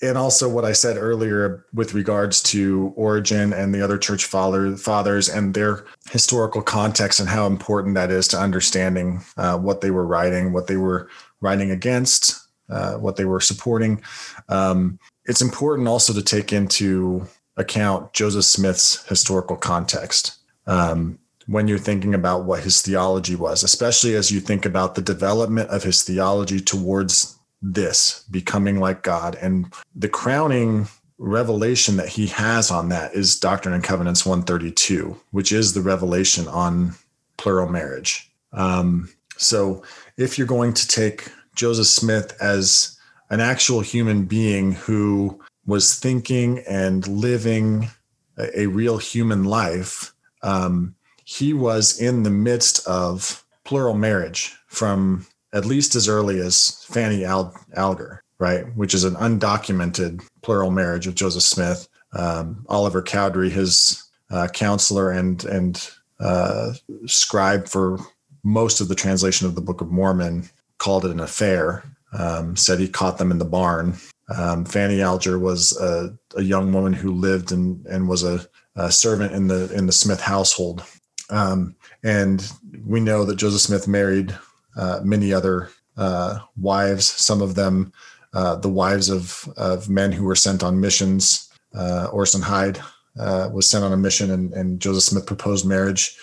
and 0.00 0.18
also 0.18 0.48
what 0.48 0.64
I 0.64 0.72
said 0.72 0.96
earlier 0.96 1.64
with 1.72 1.94
regards 1.94 2.42
to 2.44 2.92
Origen 2.96 3.52
and 3.52 3.74
the 3.74 3.82
other 3.82 3.98
church 3.98 4.24
father, 4.24 4.76
fathers 4.76 5.28
and 5.28 5.54
their 5.54 5.84
historical 6.10 6.62
context 6.62 7.20
and 7.20 7.28
how 7.28 7.46
important 7.46 7.94
that 7.94 8.10
is 8.10 8.28
to 8.28 8.38
understanding 8.38 9.22
uh, 9.36 9.58
what 9.58 9.80
they 9.80 9.90
were 9.90 10.06
writing, 10.06 10.52
what 10.52 10.66
they 10.66 10.76
were 10.76 11.08
writing 11.40 11.70
against, 11.70 12.48
uh, 12.68 12.94
what 12.94 13.16
they 13.16 13.24
were 13.24 13.40
supporting. 13.40 14.02
Um, 14.48 14.98
it's 15.26 15.42
important 15.42 15.88
also 15.88 16.12
to 16.12 16.22
take 16.22 16.52
into 16.52 17.26
account 17.56 18.12
Joseph 18.12 18.44
Smith's 18.44 19.06
historical 19.06 19.56
context 19.56 20.38
um, 20.66 21.18
when 21.46 21.68
you're 21.68 21.78
thinking 21.78 22.14
about 22.14 22.44
what 22.44 22.62
his 22.62 22.80
theology 22.82 23.36
was, 23.36 23.62
especially 23.62 24.14
as 24.14 24.30
you 24.30 24.40
think 24.40 24.64
about 24.64 24.94
the 24.94 25.02
development 25.02 25.68
of 25.70 25.82
his 25.82 26.02
theology 26.02 26.60
towards 26.60 27.38
this 27.60 28.24
becoming 28.30 28.80
like 28.80 29.02
God. 29.02 29.36
And 29.40 29.72
the 29.94 30.08
crowning 30.08 30.88
revelation 31.18 31.96
that 31.96 32.08
he 32.08 32.26
has 32.28 32.70
on 32.70 32.88
that 32.90 33.14
is 33.14 33.38
Doctrine 33.38 33.74
and 33.74 33.84
Covenants 33.84 34.26
132, 34.26 35.18
which 35.30 35.52
is 35.52 35.72
the 35.72 35.80
revelation 35.80 36.48
on 36.48 36.94
plural 37.36 37.68
marriage. 37.68 38.30
Um, 38.52 39.10
so 39.36 39.82
if 40.16 40.38
you're 40.38 40.46
going 40.46 40.74
to 40.74 40.88
take 40.88 41.30
Joseph 41.54 41.86
Smith 41.86 42.36
as 42.40 42.98
an 43.30 43.40
actual 43.40 43.80
human 43.80 44.24
being 44.24 44.72
who 44.72 45.40
was 45.66 45.94
thinking 45.94 46.60
and 46.68 47.06
living 47.06 47.88
a, 48.36 48.62
a 48.62 48.66
real 48.66 48.98
human 48.98 49.44
life, 49.44 50.12
um, 50.42 50.94
he 51.24 51.52
was 51.54 51.98
in 52.00 52.22
the 52.22 52.30
midst 52.30 52.86
of 52.86 53.44
plural 53.64 53.94
marriage 53.94 54.54
from 54.66 55.26
at 55.52 55.64
least 55.64 55.94
as 55.94 56.08
early 56.08 56.40
as 56.40 56.84
Fanny 56.84 57.24
Al- 57.24 57.54
Alger, 57.74 58.22
right, 58.38 58.64
which 58.76 58.92
is 58.92 59.04
an 59.04 59.14
undocumented 59.14 60.22
plural 60.42 60.70
marriage 60.70 61.06
of 61.06 61.14
Joseph 61.14 61.42
Smith. 61.42 61.88
Um, 62.12 62.66
Oliver 62.68 63.02
Cowdery, 63.02 63.50
his 63.50 64.02
uh, 64.30 64.48
counselor 64.48 65.10
and 65.10 65.44
and 65.44 65.90
uh, 66.20 66.74
scribe 67.06 67.68
for 67.68 67.98
most 68.42 68.80
of 68.80 68.88
the 68.88 68.94
translation 68.94 69.46
of 69.46 69.54
the 69.54 69.60
Book 69.60 69.80
of 69.80 69.90
Mormon, 69.90 70.48
called 70.78 71.04
it 71.04 71.10
an 71.10 71.20
affair. 71.20 71.84
Um, 72.16 72.54
said 72.56 72.78
he 72.78 72.88
caught 72.88 73.18
them 73.18 73.32
in 73.32 73.38
the 73.38 73.44
barn. 73.44 73.94
Um, 74.28 74.64
Fanny 74.64 75.02
Alger 75.02 75.38
was 75.38 75.78
a, 75.78 76.16
a, 76.36 76.42
young 76.42 76.72
woman 76.72 76.94
who 76.94 77.12
lived 77.12 77.52
and 77.52 77.84
and 77.86 78.08
was 78.08 78.24
a, 78.24 78.46
a, 78.74 78.90
servant 78.90 79.32
in 79.32 79.48
the 79.48 79.72
in 79.74 79.86
the 79.86 79.92
Smith 79.92 80.20
household. 80.20 80.82
Um, 81.28 81.76
and 82.02 82.50
we 82.86 83.00
know 83.00 83.24
that 83.24 83.36
Joseph 83.36 83.60
Smith 83.60 83.86
married 83.86 84.34
uh, 84.76 85.00
many 85.04 85.32
other 85.32 85.70
uh, 85.98 86.38
wives. 86.56 87.04
Some 87.04 87.42
of 87.42 87.54
them, 87.54 87.92
uh, 88.32 88.56
the 88.56 88.68
wives 88.68 89.10
of 89.10 89.46
of 89.58 89.90
men 89.90 90.10
who 90.10 90.24
were 90.24 90.36
sent 90.36 90.62
on 90.62 90.80
missions. 90.80 91.50
Uh, 91.74 92.08
Orson 92.10 92.42
Hyde 92.42 92.80
uh, 93.18 93.50
was 93.52 93.68
sent 93.68 93.84
on 93.84 93.92
a 93.92 93.96
mission, 93.96 94.30
and, 94.30 94.54
and 94.54 94.80
Joseph 94.80 95.02
Smith 95.02 95.26
proposed 95.26 95.66
marriage 95.66 96.16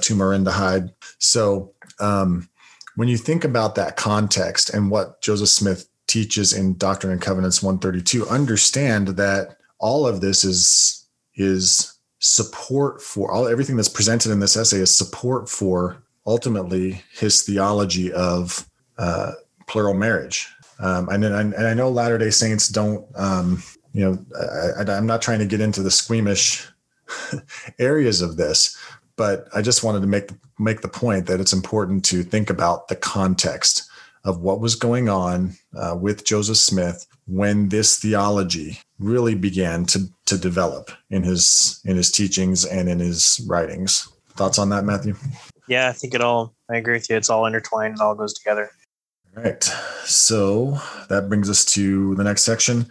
to 0.00 0.14
Miranda 0.14 0.50
Hyde. 0.50 0.90
So. 1.18 1.72
Um, 2.00 2.48
when 2.96 3.08
you 3.08 3.16
think 3.16 3.44
about 3.44 3.74
that 3.74 3.96
context 3.96 4.70
and 4.70 4.88
what 4.88 5.20
Joseph 5.20 5.48
Smith 5.48 5.88
teaches 6.14 6.52
in 6.52 6.76
Doctrine 6.76 7.12
and 7.12 7.20
Covenants 7.20 7.60
132, 7.60 8.28
understand 8.28 9.08
that 9.08 9.56
all 9.80 10.06
of 10.06 10.20
this 10.20 10.44
is 10.44 11.08
is 11.34 11.98
support 12.20 13.02
for 13.02 13.32
all 13.32 13.48
everything 13.48 13.74
that's 13.74 13.88
presented 13.88 14.30
in 14.30 14.38
this 14.38 14.56
essay 14.56 14.78
is 14.78 14.94
support 14.94 15.48
for 15.48 16.04
ultimately 16.24 17.02
his 17.12 17.42
theology 17.42 18.12
of 18.12 18.70
uh, 18.96 19.32
plural 19.66 19.92
marriage. 19.92 20.48
Um, 20.78 21.08
and, 21.08 21.24
and, 21.24 21.54
I 21.54 21.74
know 21.74 21.90
Latter 21.90 22.16
Day 22.16 22.30
Saints 22.30 22.68
don't, 22.68 23.04
um, 23.16 23.62
you 23.92 24.04
know, 24.04 24.18
I, 24.78 24.92
I'm 24.92 25.06
not 25.06 25.20
trying 25.20 25.40
to 25.40 25.46
get 25.46 25.60
into 25.60 25.82
the 25.82 25.90
squeamish 25.90 26.66
areas 27.80 28.22
of 28.22 28.36
this, 28.36 28.76
but 29.16 29.48
I 29.52 29.62
just 29.62 29.82
wanted 29.82 30.00
to 30.02 30.06
make 30.06 30.30
make 30.60 30.80
the 30.80 30.88
point 30.88 31.26
that 31.26 31.40
it's 31.40 31.52
important 31.52 32.04
to 32.04 32.22
think 32.22 32.50
about 32.50 32.86
the 32.86 32.96
context 32.96 33.90
of 34.24 34.40
what 34.40 34.60
was 34.60 34.74
going 34.74 35.08
on 35.08 35.54
uh, 35.76 35.96
with 36.00 36.24
Joseph 36.24 36.56
Smith 36.56 37.06
when 37.26 37.68
this 37.68 37.98
theology 37.98 38.80
really 38.98 39.34
began 39.34 39.84
to 39.86 40.08
to 40.26 40.38
develop 40.38 40.90
in 41.10 41.22
his 41.22 41.80
in 41.84 41.96
his 41.96 42.10
teachings 42.10 42.64
and 42.64 42.88
in 42.88 42.98
his 42.98 43.44
writings. 43.48 44.08
Thoughts 44.30 44.58
on 44.58 44.70
that, 44.70 44.84
Matthew? 44.84 45.14
Yeah, 45.68 45.88
I 45.88 45.92
think 45.92 46.14
it 46.14 46.20
all. 46.20 46.54
I 46.70 46.76
agree 46.76 46.94
with 46.94 47.08
you. 47.08 47.16
It's 47.16 47.30
all 47.30 47.46
intertwined. 47.46 47.94
It 47.94 48.00
all 48.00 48.14
goes 48.14 48.34
together. 48.34 48.70
All 49.36 49.42
right. 49.42 49.62
So 50.04 50.78
that 51.08 51.28
brings 51.28 51.48
us 51.48 51.64
to 51.66 52.14
the 52.16 52.24
next 52.24 52.42
section. 52.42 52.86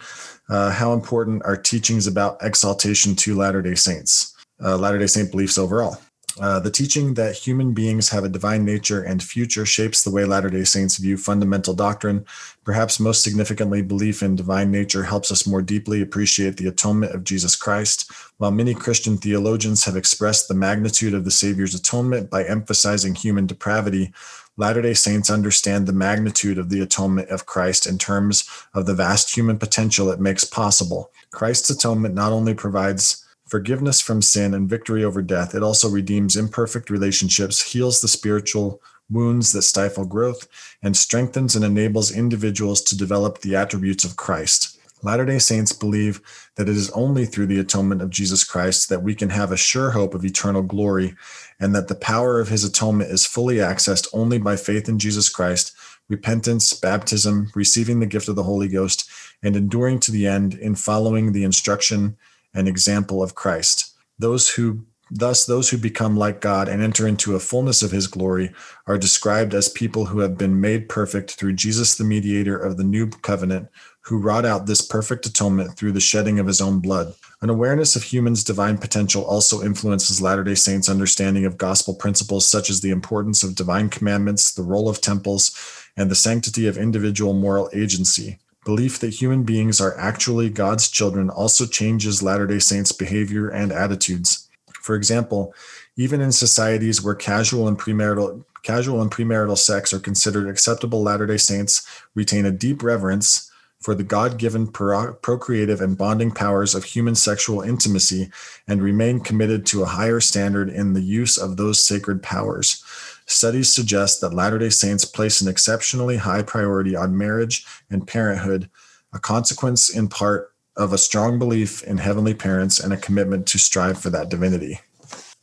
Uh, 0.50 0.72
how 0.72 0.94
important 0.94 1.44
are 1.46 1.56
teachings 1.56 2.08
about 2.08 2.38
exaltation 2.42 3.16
to 3.16 3.36
Latter 3.36 3.62
Day 3.62 3.76
Saints? 3.76 4.36
Uh, 4.64 4.78
Latter 4.78 5.00
Day 5.00 5.08
Saint 5.08 5.32
beliefs 5.32 5.58
overall. 5.58 5.98
Uh, 6.40 6.60
the 6.60 6.72
teaching 6.72 7.14
that 7.14 7.36
human 7.36 7.74
beings 7.74 8.10
have 8.10 8.24
a 8.24 8.30
divine 8.30 8.66
nature 8.66 9.04
and 9.04 9.22
future 9.22 9.66
shapes 9.66 10.04
the 10.04 10.10
way 10.10 10.26
Latter 10.26 10.50
day 10.50 10.64
Saints 10.64 10.98
view 10.98 11.16
fundamental 11.16 11.74
doctrine. 11.74 12.26
Perhaps 12.64 13.00
most 13.00 13.24
significantly, 13.24 13.82
belief 13.82 14.24
in 14.24 14.36
divine 14.36 14.72
nature 14.72 15.04
helps 15.04 15.32
us 15.32 15.46
more 15.46 15.62
deeply 15.62 16.02
appreciate 16.02 16.58
the 16.58 16.68
atonement 16.68 17.14
of 17.14 17.24
Jesus 17.24 17.56
Christ. 17.56 18.12
While 18.38 18.52
many 18.52 18.74
Christian 18.74 19.18
theologians 19.18 19.86
have 19.86 19.96
expressed 19.96 20.48
the 20.48 20.56
magnitude 20.56 21.14
of 21.14 21.24
the 21.24 21.32
Savior's 21.32 21.76
atonement 21.76 22.32
by 22.32 22.44
emphasizing 22.46 23.14
human 23.14 23.46
depravity, 23.46 24.12
Latter 24.56 24.84
day 24.84 24.94
Saints 24.94 25.32
understand 25.32 25.88
the 25.88 25.94
magnitude 25.94 26.58
of 26.58 26.70
the 26.70 26.82
atonement 26.82 27.30
of 27.30 27.46
Christ 27.46 27.88
in 27.88 27.98
terms 27.98 28.48
of 28.74 28.86
the 28.86 28.94
vast 28.94 29.36
human 29.36 29.58
potential 29.58 30.12
it 30.12 30.20
makes 30.20 30.44
possible. 30.44 31.12
Christ's 31.32 31.72
atonement 31.72 32.14
not 32.14 32.32
only 32.32 32.54
provides 32.54 33.23
forgiveness 33.54 34.02
from 34.02 34.20
sin 34.20 34.52
and 34.56 34.68
victory 34.68 35.04
over 35.04 35.22
death. 35.22 35.54
It 35.54 35.62
also 35.62 35.88
redeems 35.88 36.36
imperfect 36.36 36.90
relationships, 36.90 37.72
heals 37.74 38.02
the 38.02 38.08
spiritual 38.08 38.82
wounds 39.12 39.52
that 39.52 39.62
stifle 39.62 40.06
growth, 40.06 40.48
and 40.82 40.98
strengthens 40.98 41.56
and 41.56 41.64
enables 41.64 42.12
individuals 42.12 42.82
to 42.82 42.98
develop 42.98 43.42
the 43.42 43.56
attributes 43.56 44.04
of 44.04 44.16
Christ. 44.16 44.80
Latter 45.04 45.24
day 45.24 45.38
Saints 45.38 45.72
believe 45.72 46.20
that 46.56 46.68
it 46.68 46.76
is 46.76 46.90
only 46.92 47.28
through 47.28 47.46
the 47.46 47.60
atonement 47.60 48.02
of 48.02 48.10
Jesus 48.10 48.44
Christ 48.44 48.90
that 48.90 49.04
we 49.04 49.14
can 49.14 49.30
have 49.30 49.52
a 49.52 49.56
sure 49.56 49.92
hope 49.92 50.16
of 50.16 50.26
eternal 50.26 50.64
glory, 50.64 51.14
and 51.60 51.76
that 51.76 51.90
the 51.90 51.94
power 51.94 52.40
of 52.40 52.48
his 52.48 52.64
atonement 52.64 53.12
is 53.12 53.24
fully 53.24 53.58
accessed 53.58 54.08
only 54.14 54.40
by 54.40 54.56
faith 54.56 54.90
in 54.90 54.98
Jesus 54.98 55.30
Christ, 55.30 55.76
repentance, 56.10 56.74
baptism, 56.74 57.52
receiving 57.54 58.00
the 58.00 58.08
gift 58.08 58.28
of 58.28 58.36
the 58.36 58.50
Holy 58.50 58.68
Ghost, 58.68 59.08
and 59.44 59.56
enduring 59.56 60.00
to 60.00 60.12
the 60.12 60.26
end 60.26 60.56
in 60.56 60.74
following 60.74 61.34
the 61.34 61.44
instruction 61.44 62.18
and 62.54 62.68
example 62.68 63.24
of 63.24 63.36
Christ. 63.36 63.94
Those 64.20 64.50
who 64.52 64.86
Thus, 65.16 65.46
those 65.46 65.70
who 65.70 65.78
become 65.78 66.18
like 66.18 66.42
God 66.42 66.68
and 66.68 66.82
enter 66.82 67.08
into 67.08 67.36
a 67.36 67.40
fullness 67.40 67.84
of 67.84 67.92
his 67.92 68.08
glory 68.08 68.52
are 68.88 68.98
described 68.98 69.54
as 69.54 69.70
people 69.70 70.06
who 70.06 70.20
have 70.20 70.40
been 70.40 70.60
made 70.60 70.90
perfect 70.90 71.34
through 71.34 71.54
Jesus, 71.54 71.94
the 71.94 72.04
mediator 72.04 72.58
of 72.58 72.78
the 72.78 72.84
new 72.84 73.10
covenant, 73.10 73.68
who 74.02 74.18
wrought 74.18 74.44
out 74.44 74.66
this 74.66 74.82
perfect 74.82 75.28
atonement 75.28 75.78
through 75.78 75.92
the 75.92 76.00
shedding 76.00 76.40
of 76.40 76.48
his 76.48 76.60
own 76.60 76.80
blood. 76.80 77.14
An 77.42 77.50
awareness 77.52 77.96
of 77.96 78.04
humans' 78.04 78.44
divine 78.44 78.78
potential 78.78 79.24
also 79.24 79.62
influences 79.62 80.22
Latter 80.22 80.44
day 80.44 80.56
Saints' 80.56 80.90
understanding 80.90 81.46
of 81.46 81.58
gospel 81.58 81.94
principles 81.94 82.50
such 82.50 82.70
as 82.70 82.82
the 82.82 82.90
importance 82.90 83.44
of 83.44 83.54
divine 83.54 83.90
commandments, 83.90 84.54
the 84.54 84.64
role 84.64 84.90
of 84.90 85.00
temples, 85.00 85.54
and 85.96 86.10
the 86.10 86.16
sanctity 86.16 86.66
of 86.66 86.78
individual 86.78 87.34
moral 87.34 87.70
agency. 87.72 88.40
Belief 88.66 89.00
that 89.00 89.16
human 89.16 89.44
beings 89.44 89.82
are 89.82 89.98
actually 89.98 90.50
God's 90.50 90.90
children 90.90 91.30
also 91.30 91.66
changes 91.66 92.24
Latter 92.24 92.48
day 92.48 92.60
Saints' 92.60 92.92
behavior 92.92 93.50
and 93.50 93.72
attitudes. 93.72 94.48
For 94.82 94.96
example, 94.96 95.54
even 95.96 96.22
in 96.22 96.32
societies 96.32 97.04
where 97.04 97.16
casual 97.16 97.68
and 97.68 97.80
premarital 97.80 98.44
casual 98.64 99.02
and 99.02 99.12
premarital 99.12 99.58
sex 99.58 99.94
are 99.94 100.00
considered 100.00 100.48
acceptable, 100.48 101.04
Latter-day 101.04 101.38
Saints 101.38 101.86
retain 102.16 102.46
a 102.46 102.52
deep 102.52 102.82
reverence 102.82 103.52
for 103.82 103.94
the 103.94 104.04
God-given 104.04 104.68
procreative 104.68 105.82
and 105.82 105.98
bonding 105.98 106.32
powers 106.32 106.74
of 106.74 106.86
human 106.86 107.16
sexual 107.16 107.62
intimacy 107.62 108.32
and 108.66 108.82
remain 108.82 109.20
committed 109.20 109.66
to 109.66 109.84
a 109.84 109.88
higher 109.88 110.22
standard 110.22 110.70
in 110.70 110.94
the 110.94 111.02
use 111.02 111.38
of 111.38 111.58
those 111.58 111.86
sacred 111.86 112.24
powers. 112.24 112.83
Studies 113.26 113.74
suggest 113.74 114.22
that 114.22 114.34
Latter 114.34 114.60
day 114.60 114.70
Saints 114.70 115.06
place 115.06 115.42
an 115.42 115.48
exceptionally 115.48 116.18
high 116.18 116.44
priority 116.44 116.96
on 116.96 117.18
marriage 117.18 117.66
and 117.90 118.08
parenthood, 118.08 118.70
a 119.14 119.20
consequence 119.20 119.90
in 119.90 120.08
part 120.08 120.54
of 120.76 120.92
a 120.92 120.98
strong 120.98 121.40
belief 121.40 121.84
in 121.84 121.98
heavenly 121.98 122.34
parents 122.34 122.80
and 122.80 122.92
a 122.92 122.98
commitment 122.98 123.48
to 123.48 123.58
strive 123.58 123.98
for 123.98 124.10
that 124.10 124.30
divinity. 124.30 124.80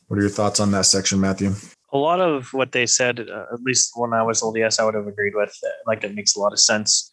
What 0.07 0.17
are 0.17 0.21
your 0.21 0.29
thoughts 0.29 0.59
on 0.59 0.71
that 0.71 0.85
section, 0.85 1.19
Matthew? 1.19 1.53
A 1.93 1.97
lot 1.97 2.19
of 2.19 2.53
what 2.53 2.73
they 2.73 2.85
said, 2.85 3.19
uh, 3.19 3.45
at 3.53 3.61
least 3.61 3.91
when 3.95 4.13
I 4.13 4.23
was 4.23 4.41
LDS, 4.41 4.79
I 4.79 4.83
would 4.83 4.93
have 4.93 5.07
agreed 5.07 5.35
with. 5.35 5.57
That, 5.61 5.73
like, 5.87 6.03
it 6.03 6.13
makes 6.13 6.35
a 6.35 6.39
lot 6.39 6.53
of 6.53 6.59
sense. 6.59 7.11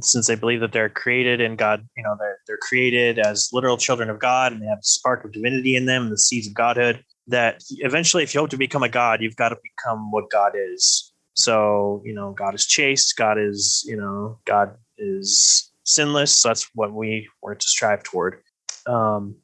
Since 0.00 0.26
they 0.26 0.34
believe 0.34 0.60
that 0.60 0.72
they're 0.72 0.90
created 0.90 1.40
in 1.40 1.56
God, 1.56 1.86
you 1.96 2.02
know, 2.02 2.14
they're 2.18 2.38
they're 2.46 2.58
created 2.58 3.18
as 3.18 3.50
literal 3.52 3.78
children 3.78 4.10
of 4.10 4.18
God, 4.18 4.52
and 4.52 4.60
they 4.60 4.66
have 4.66 4.78
a 4.78 4.82
spark 4.82 5.24
of 5.24 5.32
divinity 5.32 5.76
in 5.76 5.86
them, 5.86 6.10
the 6.10 6.18
seeds 6.18 6.46
of 6.46 6.52
godhood. 6.52 7.02
That 7.28 7.62
eventually, 7.70 8.22
if 8.22 8.34
you 8.34 8.40
hope 8.40 8.50
to 8.50 8.56
become 8.56 8.82
a 8.82 8.88
god, 8.88 9.20
you've 9.20 9.36
got 9.36 9.50
to 9.50 9.56
become 9.62 10.10
what 10.10 10.30
God 10.30 10.52
is. 10.56 11.12
So, 11.34 12.02
you 12.04 12.14
know, 12.14 12.32
God 12.32 12.54
is 12.54 12.66
chaste. 12.66 13.16
God 13.16 13.38
is, 13.38 13.84
you 13.86 13.96
know, 13.96 14.40
God 14.44 14.74
is 14.96 15.70
sinless. 15.84 16.34
So 16.34 16.48
that's 16.48 16.68
what 16.74 16.92
we 16.92 17.28
were 17.42 17.54
to 17.54 17.66
strive 17.66 18.02
toward. 18.02 18.40
Um, 18.86 19.36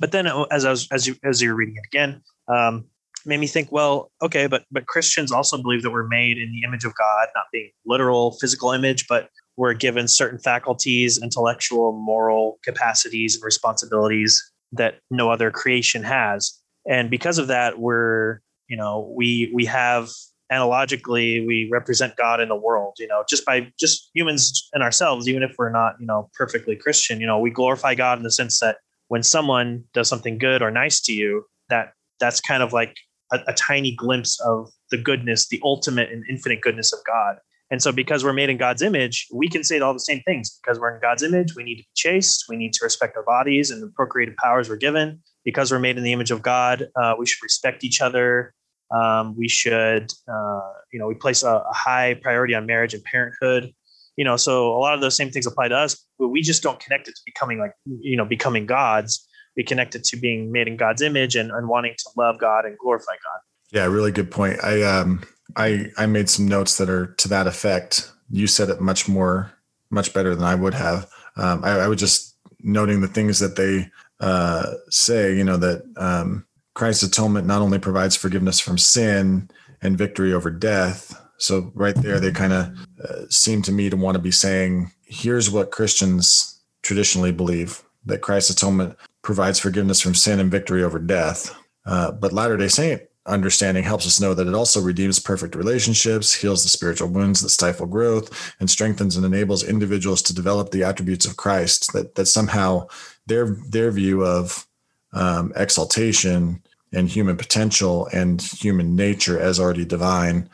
but 0.00 0.10
then, 0.12 0.26
uh, 0.26 0.44
as 0.50 0.64
I 0.64 0.70
was, 0.70 0.88
as 0.90 1.06
you 1.06 1.16
as 1.22 1.42
you're 1.42 1.54
reading 1.54 1.76
it 1.76 1.86
again, 1.86 2.22
um, 2.48 2.86
made 3.24 3.38
me 3.38 3.46
think. 3.46 3.70
Well, 3.70 4.10
okay, 4.22 4.46
but 4.46 4.64
but 4.70 4.86
Christians 4.86 5.30
also 5.30 5.60
believe 5.60 5.82
that 5.82 5.90
we're 5.90 6.08
made 6.08 6.38
in 6.38 6.50
the 6.50 6.66
image 6.66 6.84
of 6.84 6.94
God, 6.94 7.28
not 7.34 7.44
being 7.52 7.70
literal 7.86 8.36
physical 8.40 8.72
image, 8.72 9.06
but 9.08 9.28
we're 9.56 9.74
given 9.74 10.08
certain 10.08 10.38
faculties, 10.38 11.20
intellectual, 11.22 11.92
moral 11.92 12.58
capacities, 12.64 13.36
and 13.36 13.44
responsibilities 13.44 14.42
that 14.72 15.00
no 15.10 15.30
other 15.30 15.50
creation 15.50 16.02
has. 16.02 16.61
And 16.88 17.10
because 17.10 17.38
of 17.38 17.48
that, 17.48 17.78
we're 17.78 18.40
you 18.68 18.76
know 18.76 19.12
we 19.16 19.50
we 19.54 19.64
have 19.66 20.08
analogically 20.50 21.46
we 21.46 21.68
represent 21.72 22.14
god 22.16 22.38
in 22.40 22.48
the 22.48 22.56
world 22.56 22.94
you 22.98 23.06
know 23.06 23.24
just 23.28 23.44
by 23.46 23.66
just 23.80 24.10
humans 24.14 24.68
and 24.74 24.82
ourselves 24.82 25.26
even 25.26 25.42
if 25.42 25.54
we're 25.58 25.70
not 25.70 25.94
you 25.98 26.06
know 26.06 26.28
perfectly 26.34 26.76
christian 26.76 27.20
you 27.20 27.26
know 27.26 27.38
we 27.38 27.50
glorify 27.50 27.94
god 27.94 28.18
in 28.18 28.22
the 28.22 28.30
sense 28.30 28.60
that 28.60 28.76
when 29.08 29.22
someone 29.22 29.84
does 29.92 30.08
something 30.08 30.38
good 30.38 30.62
or 30.62 30.70
nice 30.70 31.00
to 31.00 31.12
you 31.12 31.44
that 31.68 31.92
that's 32.18 32.40
kind 32.40 32.62
of 32.62 32.72
like 32.72 32.96
a, 33.32 33.40
a 33.48 33.52
tiny 33.52 33.94
glimpse 33.94 34.40
of 34.40 34.70
the 34.90 34.96
goodness 34.96 35.48
the 35.48 35.60
ultimate 35.64 36.10
and 36.10 36.24
infinite 36.30 36.60
goodness 36.60 36.92
of 36.92 37.00
god. 37.06 37.36
And 37.70 37.82
so 37.82 37.90
because 37.90 38.22
we're 38.22 38.32
made 38.32 38.50
in 38.50 38.58
god's 38.58 38.82
image 38.82 39.26
we 39.32 39.48
can 39.48 39.64
say 39.64 39.80
all 39.80 39.92
the 39.92 40.00
same 40.00 40.22
things. 40.26 40.58
Because 40.62 40.78
we're 40.78 40.94
in 40.94 41.00
god's 41.00 41.22
image 41.22 41.54
we 41.56 41.64
need 41.64 41.76
to 41.76 41.82
be 41.82 41.88
chaste 41.94 42.44
we 42.48 42.56
need 42.56 42.72
to 42.74 42.84
respect 42.84 43.16
our 43.16 43.24
bodies 43.24 43.70
and 43.70 43.82
the 43.82 43.92
procreative 43.94 44.36
powers 44.36 44.68
we're 44.68 44.76
given 44.76 45.20
because 45.44 45.70
we're 45.70 45.78
made 45.78 45.96
in 45.96 46.04
the 46.04 46.12
image 46.12 46.30
of 46.30 46.42
god 46.42 46.88
uh, 47.00 47.14
we 47.18 47.26
should 47.26 47.42
respect 47.42 47.84
each 47.84 48.00
other 48.00 48.54
um, 48.92 49.34
we 49.36 49.48
should, 49.48 50.12
uh, 50.28 50.60
you 50.92 50.98
know, 50.98 51.06
we 51.06 51.14
place 51.14 51.42
a, 51.42 51.48
a, 51.48 51.72
high 51.72 52.14
priority 52.22 52.54
on 52.54 52.66
marriage 52.66 52.92
and 52.92 53.02
parenthood. 53.02 53.72
You 54.16 54.24
know, 54.24 54.36
so 54.36 54.68
a 54.68 54.76
lot 54.76 54.94
of 54.94 55.00
those 55.00 55.16
same 55.16 55.30
things 55.30 55.46
apply 55.46 55.68
to 55.68 55.76
us, 55.76 56.04
but 56.18 56.28
we 56.28 56.42
just 56.42 56.62
don't 56.62 56.78
connect 56.78 57.08
it 57.08 57.14
to 57.14 57.20
becoming 57.24 57.58
like, 57.58 57.72
you 57.86 58.16
know, 58.18 58.26
becoming 58.26 58.66
gods. 58.66 59.26
We 59.56 59.64
connect 59.64 59.94
it 59.94 60.04
to 60.04 60.18
being 60.18 60.52
made 60.52 60.68
in 60.68 60.76
God's 60.76 61.00
image 61.00 61.34
and, 61.36 61.50
and 61.50 61.68
wanting 61.68 61.94
to 61.96 62.10
love 62.18 62.38
God 62.38 62.66
and 62.66 62.76
glorify 62.76 63.12
God. 63.12 63.40
Yeah, 63.72 63.86
really 63.86 64.12
good 64.12 64.30
point. 64.30 64.62
I 64.62 64.82
um 64.82 65.22
I 65.56 65.90
I 65.96 66.04
made 66.04 66.28
some 66.28 66.46
notes 66.46 66.76
that 66.76 66.90
are 66.90 67.06
to 67.06 67.28
that 67.28 67.46
effect. 67.46 68.12
You 68.30 68.46
said 68.46 68.68
it 68.68 68.82
much 68.82 69.08
more, 69.08 69.52
much 69.90 70.12
better 70.12 70.34
than 70.34 70.44
I 70.44 70.54
would 70.54 70.74
have. 70.74 71.10
Um, 71.36 71.64
I, 71.64 71.80
I 71.80 71.88
was 71.88 71.98
just 71.98 72.36
noting 72.60 73.00
the 73.00 73.08
things 73.08 73.38
that 73.38 73.56
they 73.56 73.90
uh, 74.22 74.74
say. 74.88 75.36
You 75.36 75.44
know 75.44 75.58
that 75.58 75.84
um, 75.96 76.46
Christ's 76.74 77.02
atonement 77.02 77.46
not 77.46 77.60
only 77.60 77.78
provides 77.78 78.16
forgiveness 78.16 78.60
from 78.60 78.78
sin 78.78 79.50
and 79.82 79.98
victory 79.98 80.32
over 80.32 80.50
death. 80.50 81.18
So, 81.36 81.72
right 81.74 81.96
there, 81.96 82.20
they 82.20 82.30
kind 82.30 82.52
of 82.52 82.70
uh, 83.04 83.28
seem 83.28 83.62
to 83.62 83.72
me 83.72 83.90
to 83.90 83.96
want 83.96 84.14
to 84.14 84.22
be 84.22 84.30
saying, 84.30 84.92
here's 85.04 85.50
what 85.50 85.72
Christians 85.72 86.60
traditionally 86.82 87.32
believe 87.32 87.82
that 88.06 88.20
Christ's 88.20 88.50
atonement 88.50 88.96
provides 89.22 89.58
forgiveness 89.58 90.00
from 90.00 90.14
sin 90.14 90.40
and 90.40 90.50
victory 90.50 90.82
over 90.82 90.98
death. 90.98 91.54
Uh, 91.84 92.12
but 92.12 92.32
Latter 92.32 92.56
day 92.56 92.68
Saint 92.68 93.02
understanding 93.26 93.84
helps 93.84 94.06
us 94.06 94.20
know 94.20 94.34
that 94.34 94.46
it 94.46 94.54
also 94.54 94.80
redeems 94.80 95.18
perfect 95.18 95.54
relationships, 95.54 96.34
heals 96.34 96.62
the 96.62 96.68
spiritual 96.68 97.08
wounds 97.08 97.40
that 97.40 97.50
stifle 97.50 97.86
growth, 97.86 98.54
and 98.58 98.68
strengthens 98.68 99.16
and 99.16 99.24
enables 99.24 99.62
individuals 99.62 100.22
to 100.22 100.34
develop 100.34 100.70
the 100.70 100.82
attributes 100.82 101.26
of 101.26 101.36
Christ. 101.36 101.92
That 101.92 102.14
that 102.16 102.26
somehow 102.26 102.88
their 103.26 103.56
their 103.68 103.90
view 103.90 104.24
of 104.24 104.66
um, 105.12 105.52
exaltation 105.56 106.62
and 106.92 107.08
human 107.08 107.36
potential 107.36 108.08
and 108.12 108.42
human 108.42 108.96
nature 108.96 109.38
as 109.38 109.58
already 109.58 109.84
divine 109.84 110.48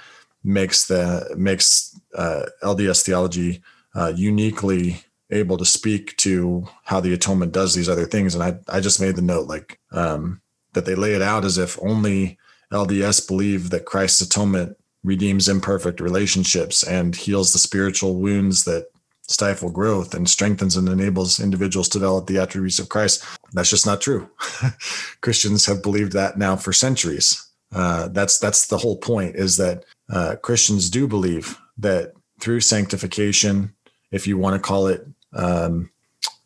makes 0.44 0.86
the 0.86 1.34
makes 1.36 1.98
uh, 2.14 2.46
LDS 2.62 3.04
theology 3.04 3.62
uh, 3.94 4.12
uniquely 4.14 5.02
able 5.30 5.58
to 5.58 5.64
speak 5.64 6.16
to 6.16 6.66
how 6.84 7.00
the 7.00 7.12
atonement 7.12 7.52
does 7.52 7.74
these 7.74 7.88
other 7.88 8.06
things. 8.06 8.34
And 8.34 8.42
I 8.44 8.76
I 8.76 8.80
just 8.80 9.00
made 9.00 9.16
the 9.16 9.22
note 9.22 9.46
like 9.46 9.80
um, 9.92 10.40
that 10.74 10.84
they 10.84 10.94
lay 10.94 11.14
it 11.14 11.22
out 11.22 11.44
as 11.44 11.58
if 11.58 11.78
only 11.82 12.38
LDS 12.72 13.26
believe 13.26 13.70
that 13.70 13.86
Christ's 13.86 14.20
atonement 14.20 14.76
redeems 15.04 15.48
imperfect 15.48 16.00
relationships 16.00 16.82
and 16.82 17.14
heals 17.14 17.52
the 17.52 17.58
spiritual 17.58 18.16
wounds 18.16 18.64
that 18.64 18.88
stifle 19.22 19.70
growth 19.70 20.14
and 20.14 20.28
strengthens 20.28 20.76
and 20.76 20.88
enables 20.88 21.38
individuals 21.38 21.88
to 21.90 21.98
develop 21.98 22.26
the 22.26 22.38
attributes 22.38 22.78
of 22.78 22.88
Christ. 22.88 23.24
That's 23.52 23.70
just 23.70 23.86
not 23.86 24.00
true. 24.00 24.28
Christians 25.20 25.66
have 25.66 25.82
believed 25.82 26.12
that 26.12 26.38
now 26.38 26.56
for 26.56 26.72
centuries. 26.72 27.44
Uh, 27.72 28.08
that's 28.08 28.38
that's 28.38 28.66
the 28.66 28.78
whole 28.78 28.96
point. 28.96 29.36
Is 29.36 29.58
that 29.58 29.84
uh, 30.10 30.36
Christians 30.42 30.88
do 30.88 31.06
believe 31.06 31.58
that 31.76 32.12
through 32.40 32.60
sanctification, 32.60 33.74
if 34.10 34.26
you 34.26 34.38
want 34.38 34.54
to 34.54 34.66
call 34.66 34.86
it, 34.86 35.06
um, 35.34 35.90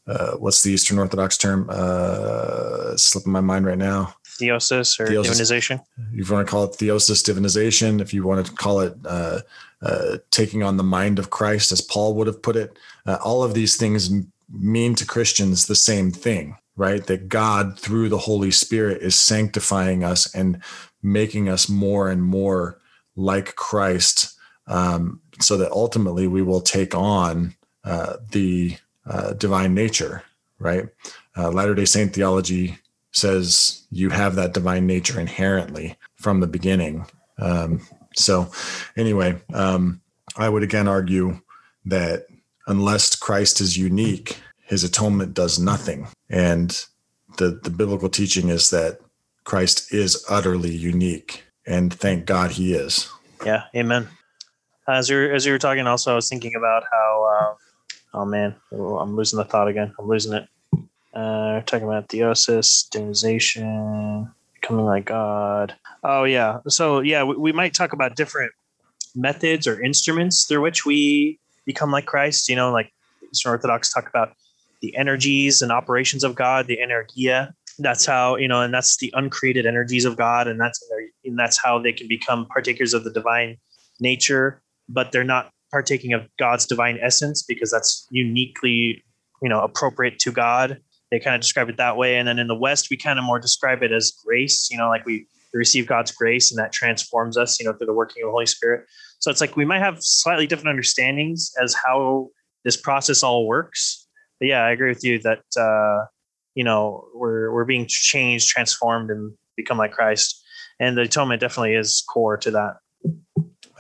uh, 0.07 0.33
what's 0.33 0.63
the 0.63 0.73
Eastern 0.73 0.99
Orthodox 0.99 1.39
term? 1.39 1.69
Uh, 1.71 2.97
slipping 2.97 3.33
my 3.33 3.41
mind 3.41 3.67
right 3.67 3.79
now. 3.79 4.15
Theosis 4.43 4.99
or 5.01 5.07
theosis. 5.07 5.41
divinization. 5.41 5.85
If 6.15 6.29
you 6.29 6.35
want 6.35 6.47
to 6.47 6.51
call 6.51 6.65
it 6.65 6.73
theosis, 6.73 7.23
divinization. 7.23 8.01
If 8.01 8.13
you 8.13 8.25
want 8.25 8.47
to 8.47 8.53
call 8.53 8.81
it 8.81 8.95
uh, 9.05 9.41
uh, 9.83 10.19
taking 10.31 10.63
on 10.63 10.77
the 10.77 10.83
mind 10.85 11.19
of 11.19 11.31
Christ, 11.31 11.73
as 11.73 11.81
Paul 11.81 12.15
would 12.15 12.27
have 12.27 12.43
put 12.43 12.57
it. 12.57 12.79
Uh, 13.05 13.19
all 13.23 13.43
of 13.43 13.55
these 13.55 13.77
things 13.77 14.11
mean 14.53 14.95
to 14.95 15.07
Christians 15.07 15.67
the 15.67 15.75
same 15.75 16.11
thing, 16.11 16.57
right? 16.77 17.05
That 17.07 17.29
God, 17.29 17.79
through 17.79 18.09
the 18.09 18.19
Holy 18.19 18.51
Spirit, 18.51 19.03
is 19.03 19.19
sanctifying 19.19 20.05
us 20.05 20.33
and 20.35 20.63
making 21.03 21.49
us 21.49 21.69
more 21.69 22.09
and 22.09 22.23
more 22.23 22.79
like 23.17 23.57
Christ, 23.57 24.39
um, 24.67 25.21
so 25.41 25.57
that 25.57 25.73
ultimately 25.73 26.27
we 26.27 26.43
will 26.43 26.61
take 26.61 26.95
on 26.95 27.55
uh, 27.85 28.19
the 28.31 28.77
uh, 29.05 29.33
divine 29.33 29.75
nature, 29.75 30.23
right? 30.59 30.89
Uh, 31.37 31.51
Latter 31.51 31.75
day 31.75 31.85
Saint 31.85 32.15
theology 32.15 32.79
says 33.13 33.87
you 33.91 34.11
have 34.11 34.35
that 34.35 34.55
divine 34.55 34.87
nature 34.87 35.21
inherently 35.21 35.97
from 36.17 36.41
the 36.41 36.47
beginning. 36.47 37.07
Um, 37.39 37.81
so, 38.17 38.51
anyway, 38.97 39.41
um, 39.55 40.01
I 40.37 40.49
would 40.49 40.63
again 40.63 40.89
argue 40.89 41.41
that 41.85 42.27
unless 42.67 43.17
Christ 43.17 43.61
is 43.61 43.77
unique, 43.77 44.39
his 44.67 44.85
atonement 44.85 45.35
does 45.35 45.59
nothing. 45.59 46.09
And 46.31 46.71
the, 47.39 47.61
the 47.63 47.71
biblical 47.71 48.09
teaching 48.09 48.49
is 48.49 48.71
that 48.71 48.99
Christ 49.45 49.93
is 49.93 50.25
utterly 50.29 50.75
unique. 50.75 51.45
And 51.67 51.93
thank 51.93 52.27
God 52.27 52.53
he 52.53 52.75
is. 52.75 53.11
Yeah, 53.45 53.65
amen. 53.75 54.09
As 54.89 55.09
you're 55.09 55.33
as 55.33 55.47
you 55.47 55.53
were 55.53 55.59
talking, 55.59 55.87
also 55.87 56.13
I 56.13 56.17
was 56.17 56.29
thinking 56.29 56.55
about 56.57 56.85
how. 56.91 57.57
Uh, 58.15 58.19
oh 58.19 58.25
man, 58.25 58.55
I'm 58.73 59.15
losing 59.17 59.37
the 59.37 59.45
thought 59.45 59.69
again. 59.69 59.95
I'm 59.99 60.09
losing 60.09 60.33
it. 60.33 60.49
Uh, 61.15 61.61
talking 61.63 61.87
about 61.87 62.09
theosis, 62.09 62.89
divinization, 62.89 64.33
becoming 64.55 64.87
like 64.87 65.05
God. 65.05 65.75
Oh 66.03 66.25
yeah. 66.25 66.59
So 66.69 67.01
yeah, 67.01 67.23
we, 67.23 67.37
we 67.37 67.53
might 67.53 67.75
talk 67.75 67.93
about 67.93 68.17
different 68.17 68.53
methods 69.15 69.67
or 69.67 69.83
instruments 69.83 70.47
through 70.47 70.63
which 70.63 70.87
we 70.87 71.39
become 71.67 71.91
like 71.91 72.07
Christ. 72.07 72.49
You 72.49 72.57
know, 72.57 72.73
like 72.73 72.93
Eastern 73.31 73.51
Orthodox 73.51 73.93
talk 73.93 74.09
about 74.09 74.35
the 74.81 74.97
energies 74.97 75.63
and 75.63 75.71
operations 75.71 76.25
of 76.25 76.35
God, 76.35 76.67
the 76.67 76.79
energeia. 76.79 77.53
That's 77.79 78.07
how 78.07 78.37
you 78.37 78.49
know, 78.49 78.63
and 78.63 78.73
that's 78.73 78.97
the 78.99 79.13
uncreated 79.15 79.67
energies 79.67 80.05
of 80.05 80.17
God, 80.17 80.47
and 80.47 80.61
that's 80.61 80.81
and 81.25 81.39
that's 81.39 81.63
how 81.63 81.79
they 81.79 81.93
can 81.93 82.09
become 82.09 82.47
partakers 82.47 82.95
of 82.95 83.05
the 83.05 83.11
divine 83.11 83.57
nature. 84.01 84.63
But 84.89 85.13
they're 85.13 85.25
not 85.25 85.51
partaking 85.71 86.13
of 86.13 86.29
God's 86.39 86.67
divine 86.67 86.99
essence 87.01 87.43
because 87.43 87.71
that's 87.71 88.07
uniquely, 88.11 89.03
you 89.41 89.49
know, 89.49 89.61
appropriate 89.61 90.19
to 90.21 90.33
God. 90.33 90.81
They 91.13 91.21
kind 91.21 91.37
of 91.37 91.43
describe 91.43 91.69
it 91.69 91.77
that 91.77 91.99
way. 91.99 92.17
And 92.17 92.27
then 92.27 92.39
in 92.39 92.47
the 92.47 92.57
West, 92.57 92.89
we 92.91 92.97
kind 92.97 93.19
of 93.19 93.25
more 93.27 93.39
describe 93.39 93.83
it 93.83 93.93
as 93.93 94.13
grace. 94.25 94.69
You 94.71 94.79
know, 94.79 94.89
like 94.89 95.05
we 95.05 95.27
receive 95.53 95.87
God's 95.87 96.11
grace 96.11 96.51
and 96.51 96.59
that 96.59 96.73
transforms 96.73 97.37
us, 97.37 97.61
you 97.61 97.67
know, 97.67 97.75
through 97.75 97.87
the 97.87 97.93
working 97.93 98.23
of 98.23 98.29
the 98.29 98.33
Holy 98.33 98.47
Spirit. 98.47 98.87
So 99.19 99.31
it's 99.31 99.39
like 99.39 99.55
we 99.55 99.67
might 99.67 99.81
have 99.81 99.99
slightly 100.01 100.47
different 100.47 100.71
understandings 100.71 101.53
as 101.63 101.75
how 101.75 102.31
this 102.65 102.79
process 102.79 103.23
all 103.23 103.47
works. 103.47 104.09
But 104.41 104.49
yeah, 104.49 104.65
I 104.65 104.71
agree 104.71 104.89
with 104.89 105.05
you 105.05 105.19
that 105.19 105.45
uh, 105.55 106.07
you 106.55 106.65
know 106.65 107.05
we're 107.15 107.53
we're 107.53 107.67
being 107.67 107.85
changed, 107.87 108.49
transformed, 108.49 109.11
and 109.11 109.35
become 109.55 109.77
like 109.77 109.93
Christ. 109.93 110.43
And 110.81 110.97
the 110.97 111.03
atonement 111.03 111.43
definitely 111.43 111.75
is 111.75 112.03
core 112.09 112.39
to 112.39 112.51
that. 112.53 112.77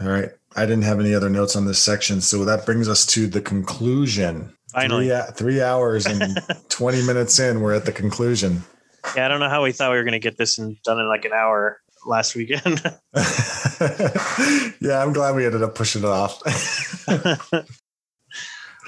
All 0.00 0.08
right. 0.08 0.30
I 0.54 0.66
didn't 0.66 0.82
have 0.82 1.00
any 1.00 1.14
other 1.14 1.30
notes 1.30 1.56
on 1.56 1.64
this 1.64 1.78
section. 1.78 2.20
So 2.20 2.44
that 2.44 2.66
brings 2.66 2.88
us 2.88 3.06
to 3.06 3.26
the 3.26 3.40
conclusion. 3.40 4.54
Finally. 4.72 5.08
Three, 5.08 5.34
three 5.34 5.62
hours 5.62 6.06
and 6.06 6.38
20 6.68 7.06
minutes 7.06 7.38
in, 7.38 7.60
we're 7.60 7.74
at 7.74 7.84
the 7.84 7.92
conclusion. 7.92 8.62
Yeah, 9.16 9.26
I 9.26 9.28
don't 9.28 9.40
know 9.40 9.48
how 9.48 9.62
we 9.62 9.72
thought 9.72 9.90
we 9.90 9.96
were 9.96 10.04
going 10.04 10.12
to 10.12 10.18
get 10.18 10.38
this 10.38 10.58
in, 10.58 10.76
done 10.84 10.98
in 10.98 11.08
like 11.08 11.24
an 11.24 11.32
hour 11.32 11.80
last 12.06 12.34
weekend. 12.34 12.80
yeah, 14.80 15.02
I'm 15.02 15.12
glad 15.12 15.34
we 15.34 15.44
ended 15.44 15.62
up 15.62 15.74
pushing 15.74 16.02
it 16.02 16.08
off. 16.08 16.40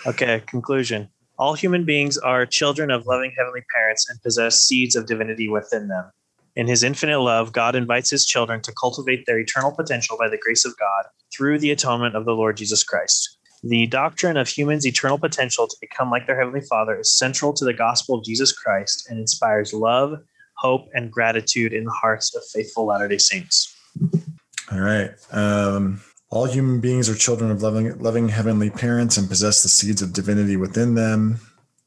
Okay, 0.07 0.43
conclusion. 0.47 1.09
All 1.39 1.55
human 1.55 1.85
beings 1.85 2.19
are 2.19 2.45
children 2.45 2.91
of 2.91 3.07
loving 3.07 3.33
heavenly 3.39 3.63
parents 3.75 4.09
and 4.09 4.21
possess 4.21 4.63
seeds 4.63 4.95
of 4.97 5.07
divinity 5.07 5.49
within 5.49 5.89
them. 5.89 6.11
In 6.57 6.69
his 6.69 6.83
infinite 6.83 7.21
love, 7.21 7.53
God 7.53 7.75
invites 7.75 8.11
his 8.11 8.27
children 8.27 8.61
to 8.63 8.73
cultivate 8.79 9.25
their 9.27 9.39
eternal 9.39 9.73
potential 9.73 10.19
by 10.19 10.29
the 10.29 10.37
grace 10.37 10.67
of 10.67 10.77
God 10.79 11.07
through 11.35 11.59
the 11.59 11.71
atonement 11.71 12.17
of 12.17 12.27
the 12.27 12.35
Lord 12.35 12.59
Jesus 12.59 12.85
Christ. 12.85 13.34
The 13.67 13.87
doctrine 13.87 14.37
of 14.37 14.47
humans' 14.47 14.87
eternal 14.87 15.17
potential 15.17 15.67
to 15.67 15.77
become 15.81 16.11
like 16.11 16.27
their 16.27 16.39
Heavenly 16.39 16.61
Father 16.61 17.01
is 17.01 17.17
central 17.17 17.55
to 17.55 17.65
the 17.65 17.73
gospel 17.73 18.19
of 18.19 18.25
Jesus 18.25 18.53
Christ 18.53 19.09
and 19.09 19.19
inspires 19.19 19.73
love, 19.73 20.19
hope, 20.59 20.87
and 20.93 21.11
gratitude 21.11 21.73
in 21.73 21.85
the 21.85 21.91
hearts 21.91 22.35
of 22.37 22.43
faithful 22.53 22.85
Latter 22.85 23.09
day 23.09 23.17
Saints. 23.17 23.75
All 24.71 24.81
right. 24.81 25.13
Um, 25.33 26.03
all 26.29 26.45
human 26.45 26.81
beings 26.81 27.09
are 27.09 27.15
children 27.15 27.51
of 27.51 27.63
loving, 27.63 27.99
loving 27.99 28.29
heavenly 28.29 28.69
parents 28.69 29.17
and 29.17 29.29
possess 29.29 29.63
the 29.63 29.71
seeds 29.71 30.03
of 30.03 30.13
divinity 30.13 30.59
within 30.59 30.95
them. 30.95 31.41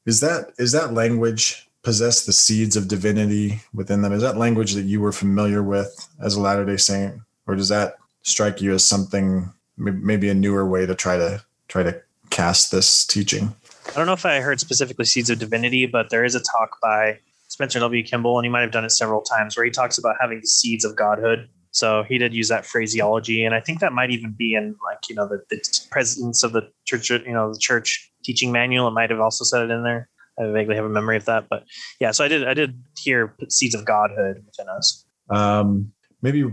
Is 0.07 0.19
that 0.21 0.53
is 0.57 0.71
that 0.71 0.93
language 0.93 1.69
possess 1.83 2.25
the 2.25 2.33
seeds 2.33 2.75
of 2.75 2.87
divinity 2.87 3.61
within 3.71 4.01
them? 4.01 4.13
Is 4.13 4.23
that 4.23 4.37
language 4.37 4.73
that 4.73 4.85
you 4.85 4.99
were 4.99 5.11
familiar 5.11 5.61
with 5.61 6.07
as 6.23 6.33
a 6.33 6.41
Latter 6.41 6.65
Day 6.65 6.77
Saint, 6.77 7.15
or 7.45 7.55
does 7.55 7.69
that 7.69 7.97
strike 8.23 8.61
you 8.61 8.73
as 8.73 8.83
something 8.83 9.53
maybe 9.77 10.27
a 10.29 10.33
newer 10.33 10.67
way 10.67 10.87
to 10.87 10.95
try 10.95 11.17
to 11.17 11.43
try 11.67 11.83
to 11.83 12.01
cast 12.29 12.71
this 12.71 13.05
teaching? 13.05 13.53
I 13.89 13.93
don't 13.93 14.05
know 14.05 14.13
if 14.13 14.25
I 14.25 14.41
heard 14.41 14.59
specifically 14.59 15.05
Seeds 15.05 15.29
of 15.29 15.39
Divinity, 15.39 15.85
but 15.85 16.09
there 16.09 16.25
is 16.25 16.35
a 16.35 16.39
talk 16.39 16.77
by 16.81 17.19
Spencer 17.47 17.79
W. 17.79 18.03
Kimball, 18.03 18.37
and 18.37 18.45
he 18.45 18.49
might 18.49 18.61
have 18.61 18.71
done 18.71 18.85
it 18.85 18.91
several 18.91 19.21
times, 19.21 19.55
where 19.55 19.65
he 19.65 19.71
talks 19.71 19.97
about 19.97 20.15
having 20.19 20.41
the 20.41 20.47
seeds 20.47 20.83
of 20.83 20.95
godhood. 20.95 21.49
So 21.71 22.03
he 22.03 22.17
did 22.17 22.33
use 22.33 22.49
that 22.49 22.65
phraseology, 22.65 23.43
and 23.43 23.55
I 23.55 23.59
think 23.59 23.79
that 23.79 23.93
might 23.93 24.11
even 24.11 24.31
be 24.31 24.55
in 24.55 24.75
like 24.83 24.99
you 25.09 25.15
know 25.15 25.27
the, 25.27 25.41
the 25.49 25.59
presence 25.91 26.43
of 26.43 26.51
the 26.51 26.69
church, 26.85 27.09
you 27.09 27.33
know, 27.33 27.53
the 27.53 27.59
church 27.59 28.11
teaching 28.23 28.51
manual. 28.51 28.87
It 28.87 28.91
might 28.91 29.09
have 29.09 29.19
also 29.19 29.43
said 29.43 29.63
it 29.63 29.71
in 29.71 29.83
there. 29.83 30.09
I 30.39 30.51
vaguely 30.51 30.75
have 30.75 30.85
a 30.85 30.89
memory 30.89 31.17
of 31.17 31.25
that, 31.25 31.45
but 31.49 31.63
yeah. 31.99 32.11
So 32.11 32.23
I 32.23 32.27
did 32.27 32.47
I 32.47 32.53
did 32.53 32.81
hear 32.97 33.35
seeds 33.49 33.75
of 33.75 33.85
godhood 33.85 34.43
within 34.45 34.69
us. 34.69 35.05
Um, 35.29 35.91
maybe 36.21 36.43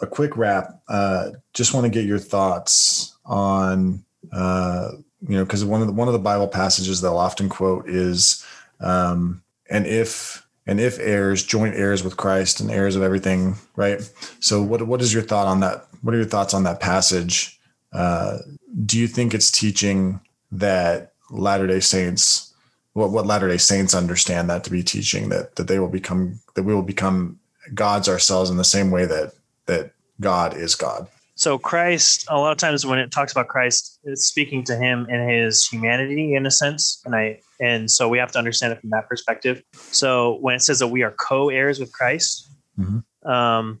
a 0.00 0.06
quick 0.06 0.36
wrap. 0.36 0.80
Uh, 0.88 1.30
just 1.54 1.74
want 1.74 1.84
to 1.84 1.90
get 1.90 2.04
your 2.04 2.18
thoughts 2.18 3.16
on 3.24 4.04
uh, 4.32 4.90
you 5.26 5.36
know 5.36 5.44
because 5.44 5.64
one 5.64 5.80
of 5.80 5.86
the 5.86 5.92
one 5.92 6.08
of 6.08 6.12
the 6.12 6.18
Bible 6.18 6.48
passages 6.48 7.00
they'll 7.00 7.16
often 7.16 7.48
quote 7.48 7.88
is 7.88 8.44
um, 8.80 9.42
and 9.68 9.86
if 9.86 10.46
and 10.66 10.78
if 10.78 10.98
heirs, 11.00 11.42
joint 11.44 11.74
heirs 11.74 12.04
with 12.04 12.16
Christ 12.16 12.60
and 12.60 12.70
heirs 12.70 12.94
of 12.94 13.02
everything, 13.02 13.56
right? 13.76 14.08
So 14.40 14.62
what 14.62 14.86
what 14.86 15.02
is 15.02 15.12
your 15.12 15.22
thought 15.22 15.46
on 15.46 15.60
that? 15.60 15.86
What 16.02 16.14
are 16.14 16.18
your 16.18 16.26
thoughts 16.26 16.54
on 16.54 16.64
that 16.64 16.80
passage? 16.80 17.58
Uh, 17.92 18.38
do 18.84 18.98
you 18.98 19.08
think 19.08 19.34
it's 19.34 19.50
teaching 19.50 20.20
that 20.52 21.12
Latter 21.30 21.66
Day 21.66 21.80
Saints, 21.80 22.52
what 22.92 23.10
what 23.10 23.26
Latter 23.26 23.48
Day 23.48 23.56
Saints 23.56 23.94
understand 23.94 24.48
that 24.50 24.64
to 24.64 24.70
be 24.70 24.82
teaching 24.82 25.28
that 25.30 25.56
that 25.56 25.66
they 25.66 25.78
will 25.78 25.88
become 25.88 26.40
that 26.54 26.62
we 26.62 26.74
will 26.74 26.82
become 26.82 27.38
gods 27.74 28.08
ourselves 28.08 28.50
in 28.50 28.56
the 28.56 28.64
same 28.64 28.90
way 28.90 29.06
that 29.06 29.32
that 29.66 29.92
God 30.20 30.56
is 30.56 30.74
God? 30.74 31.08
So 31.40 31.56
Christ, 31.56 32.26
a 32.28 32.36
lot 32.36 32.52
of 32.52 32.58
times 32.58 32.84
when 32.84 32.98
it 32.98 33.10
talks 33.10 33.32
about 33.32 33.48
Christ, 33.48 33.98
it's 34.04 34.26
speaking 34.26 34.62
to 34.64 34.76
him 34.76 35.06
in 35.08 35.26
his 35.26 35.66
humanity 35.66 36.34
in 36.34 36.44
a 36.44 36.50
sense. 36.50 37.00
And 37.06 37.16
I 37.16 37.40
and 37.58 37.90
so 37.90 38.10
we 38.10 38.18
have 38.18 38.30
to 38.32 38.38
understand 38.38 38.74
it 38.74 38.80
from 38.82 38.90
that 38.90 39.08
perspective. 39.08 39.62
So 39.72 40.36
when 40.42 40.54
it 40.54 40.60
says 40.60 40.80
that 40.80 40.88
we 40.88 41.02
are 41.02 41.12
co-heirs 41.12 41.80
with 41.80 41.92
Christ, 41.92 42.50
mm-hmm. 42.78 43.26
um, 43.26 43.80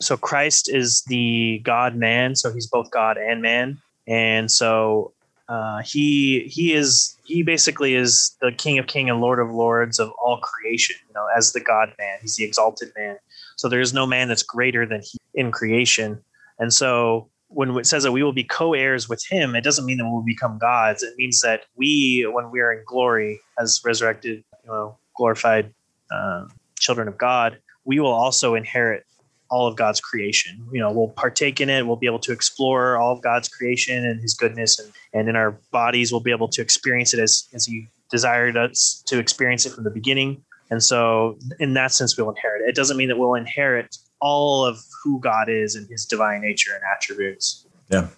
so 0.00 0.16
Christ 0.16 0.72
is 0.72 1.02
the 1.08 1.60
God 1.64 1.96
man, 1.96 2.36
so 2.36 2.52
he's 2.52 2.68
both 2.68 2.92
God 2.92 3.16
and 3.16 3.42
man. 3.42 3.78
And 4.06 4.48
so 4.48 5.12
uh, 5.48 5.82
he 5.84 6.44
he 6.46 6.72
is 6.72 7.16
he 7.24 7.42
basically 7.42 7.96
is 7.96 8.36
the 8.40 8.52
King 8.52 8.78
of 8.78 8.86
King 8.86 9.10
and 9.10 9.20
Lord 9.20 9.40
of 9.40 9.50
Lords 9.50 9.98
of 9.98 10.12
all 10.22 10.38
creation. 10.38 10.94
You 11.08 11.14
know, 11.14 11.26
as 11.36 11.52
the 11.52 11.60
God 11.60 11.92
man, 11.98 12.18
he's 12.20 12.36
the 12.36 12.44
exalted 12.44 12.92
man. 12.96 13.16
So 13.56 13.68
there 13.68 13.80
is 13.80 13.92
no 13.92 14.06
man 14.06 14.28
that's 14.28 14.44
greater 14.44 14.86
than 14.86 15.00
he 15.00 15.18
in 15.34 15.50
creation. 15.50 16.22
And 16.62 16.72
so 16.72 17.28
when 17.48 17.76
it 17.76 17.86
says 17.86 18.04
that 18.04 18.12
we 18.12 18.22
will 18.22 18.32
be 18.32 18.44
co-heirs 18.44 19.08
with 19.08 19.20
him, 19.28 19.56
it 19.56 19.64
doesn't 19.64 19.84
mean 19.84 19.98
that 19.98 20.08
we'll 20.08 20.22
become 20.22 20.58
gods. 20.58 21.02
It 21.02 21.14
means 21.18 21.40
that 21.40 21.64
we, 21.74 22.22
when 22.32 22.52
we 22.52 22.60
are 22.60 22.72
in 22.72 22.84
glory 22.86 23.40
as 23.58 23.80
resurrected, 23.84 24.44
you 24.62 24.70
know, 24.70 24.96
glorified 25.16 25.74
uh, 26.12 26.46
children 26.78 27.08
of 27.08 27.18
God, 27.18 27.58
we 27.84 27.98
will 27.98 28.12
also 28.12 28.54
inherit 28.54 29.04
all 29.50 29.66
of 29.66 29.74
God's 29.74 30.00
creation. 30.00 30.64
You 30.70 30.78
know, 30.78 30.92
we'll 30.92 31.08
partake 31.08 31.60
in 31.60 31.68
it. 31.68 31.84
We'll 31.84 31.96
be 31.96 32.06
able 32.06 32.20
to 32.20 32.32
explore 32.32 32.96
all 32.96 33.12
of 33.12 33.22
God's 33.22 33.48
creation 33.48 34.06
and 34.06 34.20
His 34.20 34.34
goodness, 34.34 34.78
and 34.78 34.92
and 35.12 35.28
in 35.28 35.34
our 35.34 35.58
bodies, 35.72 36.12
we'll 36.12 36.22
be 36.22 36.30
able 36.30 36.48
to 36.48 36.62
experience 36.62 37.12
it 37.12 37.20
as 37.20 37.48
as 37.52 37.66
He 37.66 37.88
desired 38.08 38.56
us 38.56 39.02
to 39.08 39.18
experience 39.18 39.66
it 39.66 39.72
from 39.72 39.82
the 39.82 39.90
beginning. 39.90 40.42
And 40.70 40.82
so, 40.82 41.36
in 41.58 41.74
that 41.74 41.92
sense, 41.92 42.16
we'll 42.16 42.30
inherit 42.30 42.62
it. 42.62 42.70
It 42.70 42.74
doesn't 42.76 42.96
mean 42.96 43.08
that 43.08 43.18
we'll 43.18 43.34
inherit 43.34 43.94
all 44.22 44.64
of 44.64 44.78
who 45.02 45.20
God 45.20 45.48
is 45.50 45.74
and 45.74 45.86
his 45.90 46.06
divine 46.06 46.40
nature 46.40 46.70
and 46.72 46.82
attributes. 46.96 47.66
Yeah. 47.90 48.08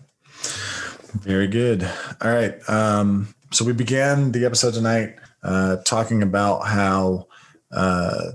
Very 1.15 1.49
good. 1.49 1.91
All 2.21 2.31
right. 2.31 2.57
Um, 2.69 3.35
so 3.51 3.65
we 3.65 3.73
began 3.73 4.33
the 4.33 4.45
episode 4.45 4.75
tonight 4.75 5.17
uh, 5.43 5.77
talking 5.85 6.23
about 6.23 6.67
how 6.67 7.27
uh, 7.73 8.33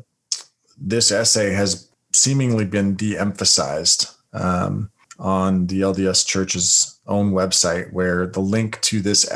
this 0.78 1.12
essay 1.12 1.52
has 1.52 1.90
seemingly 2.14 2.66
been 2.66 2.96
de 2.96 3.18
emphasized 3.18 4.10
um, 4.34 4.90
on 5.20 5.68
the 5.68 5.82
LDS 5.82 6.26
Church's 6.26 7.00
own 7.06 7.32
website, 7.32 7.92
where 7.94 8.26
the 8.26 8.40
link 8.40 8.82
to 8.82 9.02
this 9.02 9.30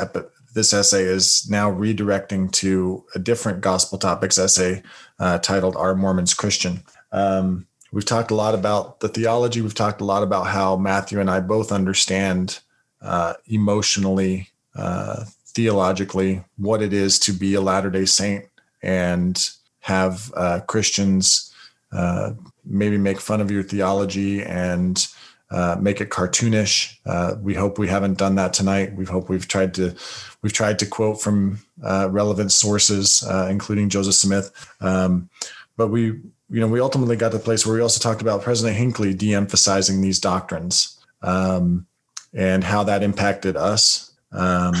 this 0.54 0.72
essay 0.72 1.02
is 1.02 1.48
now 1.50 1.70
redirecting 1.70 2.50
to 2.52 3.04
a 3.14 3.18
different 3.18 3.60
gospel 3.60 3.98
topics 3.98 4.38
essay 4.38 4.82
uh, 5.18 5.38
titled 5.38 5.76
"Are 5.76 5.94
Mormons 5.94 6.34
Christian?" 6.34 6.82
Um, 7.12 7.66
We've 7.94 8.04
talked 8.04 8.32
a 8.32 8.34
lot 8.34 8.56
about 8.56 8.98
the 8.98 9.08
theology. 9.08 9.60
We've 9.60 9.72
talked 9.72 10.00
a 10.00 10.04
lot 10.04 10.24
about 10.24 10.48
how 10.48 10.76
Matthew 10.76 11.20
and 11.20 11.30
I 11.30 11.38
both 11.38 11.70
understand 11.70 12.58
uh, 13.00 13.34
emotionally, 13.46 14.48
uh, 14.74 15.26
theologically, 15.46 16.44
what 16.56 16.82
it 16.82 16.92
is 16.92 17.20
to 17.20 17.32
be 17.32 17.54
a 17.54 17.60
Latter 17.60 17.90
day 17.90 18.04
Saint 18.04 18.46
and 18.82 19.48
have 19.78 20.32
uh, 20.36 20.58
Christians 20.66 21.54
uh, 21.92 22.32
maybe 22.64 22.98
make 22.98 23.20
fun 23.20 23.40
of 23.40 23.52
your 23.52 23.62
theology 23.62 24.42
and 24.42 25.06
uh, 25.52 25.76
make 25.80 26.00
it 26.00 26.10
cartoonish. 26.10 26.96
Uh, 27.06 27.36
we 27.40 27.54
hope 27.54 27.78
we 27.78 27.86
haven't 27.86 28.18
done 28.18 28.34
that 28.34 28.52
tonight. 28.52 28.96
We 28.96 29.04
hope 29.04 29.28
we've 29.28 29.46
tried 29.46 29.72
to 29.74 29.94
we've 30.42 30.52
tried 30.52 30.80
to 30.80 30.86
quote 30.86 31.20
from 31.20 31.60
relevant 31.78 32.50
sources, 32.50 33.22
including 33.48 33.88
Joseph 33.88 34.14
Smith. 34.14 34.50
Um, 34.80 35.30
but 35.76 35.88
we 35.88 36.20
you 36.54 36.60
know, 36.60 36.68
we 36.68 36.78
ultimately 36.78 37.16
got 37.16 37.32
to 37.32 37.38
the 37.38 37.42
place 37.42 37.66
where 37.66 37.74
we 37.74 37.82
also 37.82 37.98
talked 37.98 38.22
about 38.22 38.42
President 38.42 38.76
Hinckley 38.76 39.12
de-emphasizing 39.12 40.00
these 40.00 40.20
doctrines 40.20 41.04
um, 41.20 41.84
and 42.32 42.62
how 42.62 42.84
that 42.84 43.02
impacted 43.02 43.56
us. 43.56 44.12
Um, 44.30 44.74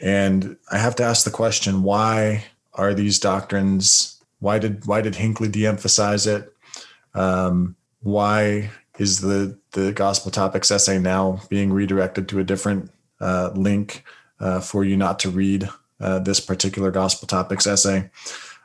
and 0.00 0.56
I 0.72 0.78
have 0.78 0.96
to 0.96 1.04
ask 1.04 1.24
the 1.24 1.30
question: 1.30 1.84
Why 1.84 2.46
are 2.74 2.94
these 2.94 3.20
doctrines? 3.20 4.20
Why 4.40 4.58
did 4.58 4.86
why 4.86 5.02
did 5.02 5.14
Hinckley 5.14 5.46
de-emphasize 5.46 6.26
it? 6.26 6.52
Um, 7.14 7.76
why 8.00 8.72
is 8.98 9.20
the 9.20 9.56
the 9.70 9.92
gospel 9.92 10.32
topics 10.32 10.72
essay 10.72 10.98
now 10.98 11.42
being 11.48 11.72
redirected 11.72 12.28
to 12.30 12.40
a 12.40 12.44
different 12.44 12.90
uh, 13.20 13.52
link 13.54 14.02
uh, 14.40 14.58
for 14.58 14.82
you 14.82 14.96
not 14.96 15.20
to 15.20 15.30
read 15.30 15.68
uh, 16.00 16.18
this 16.18 16.40
particular 16.40 16.90
gospel 16.90 17.28
topics 17.28 17.68
essay? 17.68 18.10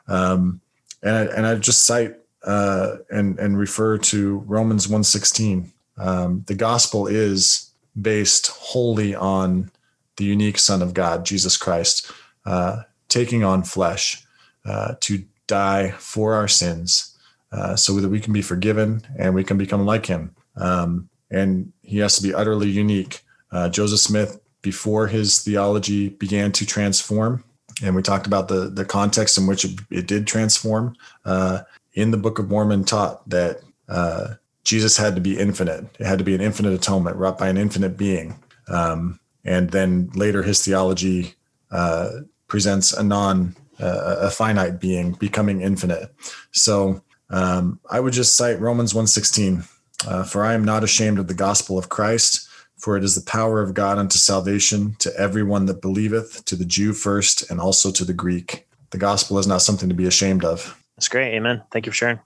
Um, 0.07 0.61
and 1.03 1.15
I, 1.15 1.21
and 1.25 1.45
I 1.45 1.53
just 1.55 1.85
cite 1.85 2.15
uh, 2.45 2.97
and 3.09 3.37
and 3.39 3.57
refer 3.57 3.97
to 3.97 4.37
Romans 4.45 4.87
1:16. 4.87 5.71
Um, 5.97 6.43
the 6.47 6.55
gospel 6.55 7.07
is 7.07 7.71
based 7.99 8.47
wholly 8.47 9.15
on 9.15 9.71
the 10.17 10.25
unique 10.25 10.59
Son 10.59 10.81
of 10.81 10.93
God, 10.93 11.25
Jesus 11.25 11.57
Christ, 11.57 12.11
uh, 12.45 12.83
taking 13.09 13.43
on 13.43 13.63
flesh 13.63 14.23
uh, 14.65 14.95
to 15.01 15.23
die 15.47 15.91
for 15.91 16.33
our 16.33 16.47
sins, 16.47 17.17
uh, 17.51 17.75
so 17.75 17.99
that 17.99 18.09
we 18.09 18.19
can 18.19 18.33
be 18.33 18.41
forgiven 18.41 19.01
and 19.17 19.33
we 19.33 19.43
can 19.43 19.57
become 19.57 19.85
like 19.85 20.05
Him. 20.05 20.35
Um, 20.55 21.09
and 21.31 21.71
He 21.81 21.97
has 21.99 22.15
to 22.17 22.23
be 22.23 22.33
utterly 22.33 22.69
unique. 22.69 23.21
Uh, 23.51 23.69
Joseph 23.69 23.99
Smith, 23.99 24.39
before 24.61 25.07
his 25.07 25.41
theology 25.41 26.09
began 26.09 26.51
to 26.51 26.65
transform, 26.65 27.43
and 27.83 27.95
we 27.95 28.01
talked 28.01 28.27
about 28.27 28.47
the 28.47 28.69
the 28.69 28.83
context 28.83 29.37
in 29.37 29.47
which 29.47 29.63
it, 29.63 29.79
it 29.91 30.07
did 30.07 30.27
transform. 30.27 30.95
Uh, 31.23 31.61
in 31.95 32.11
the 32.11 32.17
Book 32.17 32.37
of 32.37 32.49
Mormon 32.49 32.83
taught 32.83 33.27
that 33.29 33.61
uh, 33.87 34.35
Jesus 34.63 34.97
had 34.97 35.15
to 35.15 35.21
be 35.21 35.39
infinite. 35.39 35.85
It 35.99 36.05
had 36.05 36.19
to 36.19 36.25
be 36.25 36.35
an 36.35 36.41
infinite 36.41 36.73
atonement 36.73 37.15
wrought 37.15 37.37
by 37.37 37.47
an 37.47 37.57
infinite 37.57 37.97
being. 37.97 38.37
Um, 38.67 39.19
and 39.43 39.71
then 39.71 40.09
later, 40.13 40.43
his 40.43 40.63
theology 40.63 41.35
uh, 41.71 42.09
presents 42.47 42.91
a 42.91 43.03
non, 43.03 43.55
uh, 43.79 44.17
a 44.21 44.29
finite 44.29 44.79
being 44.79 45.13
becoming 45.13 45.61
infinite. 45.61 46.13
So 46.51 47.01
um, 47.29 47.79
I 47.89 47.99
would 47.99 48.13
just 48.13 48.35
cite 48.35 48.59
Romans 48.59 48.93
1:16. 48.93 49.67
Uh, 50.05 50.23
for 50.23 50.43
I 50.43 50.53
am 50.53 50.65
not 50.65 50.83
ashamed 50.83 51.19
of 51.19 51.27
the 51.27 51.33
gospel 51.33 51.77
of 51.77 51.89
Christ, 51.89 52.47
For 52.77 52.97
it 52.97 53.03
is 53.03 53.15
the 53.15 53.31
power 53.31 53.61
of 53.61 53.73
God 53.73 53.97
unto 53.97 54.17
salvation 54.17 54.95
to 54.99 55.15
everyone 55.17 55.65
that 55.67 55.81
believeth, 55.81 56.43
to 56.45 56.55
the 56.57 56.65
Jew 56.65 56.91
first, 56.91 57.49
and 57.49 57.59
also 57.61 57.91
to 57.91 58.03
the 58.03 58.13
Greek. 58.13 58.67
The 58.89 58.97
gospel 58.97 59.39
is 59.39 59.47
not 59.47 59.61
something 59.61 59.87
to 59.89 59.95
be 59.95 60.05
ashamed 60.05 60.43
of. 60.43 60.77
That's 60.97 61.07
great. 61.07 61.35
Amen. 61.35 61.63
Thank 61.71 61.85
you 61.85 61.91
for 61.91 61.95
sharing. 61.95 62.19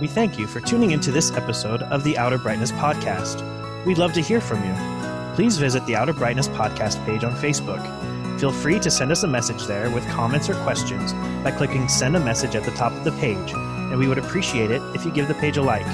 We 0.00 0.06
thank 0.06 0.38
you 0.38 0.46
for 0.46 0.60
tuning 0.60 0.92
into 0.92 1.10
this 1.10 1.32
episode 1.32 1.82
of 1.82 2.04
the 2.04 2.16
Outer 2.16 2.38
Brightness 2.38 2.70
Podcast. 2.72 3.44
We'd 3.84 3.98
love 3.98 4.12
to 4.12 4.20
hear 4.20 4.40
from 4.40 4.64
you. 4.64 5.34
Please 5.34 5.56
visit 5.56 5.84
the 5.86 5.96
Outer 5.96 6.12
Brightness 6.12 6.48
Podcast 6.48 7.04
page 7.04 7.24
on 7.24 7.32
Facebook. 7.32 7.82
Feel 8.38 8.52
free 8.52 8.78
to 8.78 8.90
send 8.90 9.10
us 9.10 9.24
a 9.24 9.26
message 9.26 9.66
there 9.66 9.90
with 9.90 10.06
comments 10.08 10.48
or 10.48 10.54
questions 10.62 11.12
by 11.42 11.50
clicking 11.50 11.88
Send 11.88 12.14
a 12.14 12.20
Message 12.20 12.54
at 12.54 12.62
the 12.62 12.70
top 12.72 12.92
of 12.92 13.02
the 13.02 13.10
page, 13.12 13.52
and 13.52 13.98
we 13.98 14.06
would 14.06 14.18
appreciate 14.18 14.70
it 14.70 14.80
if 14.94 15.04
you 15.04 15.10
give 15.10 15.26
the 15.26 15.34
page 15.34 15.56
a 15.56 15.62
like. 15.62 15.86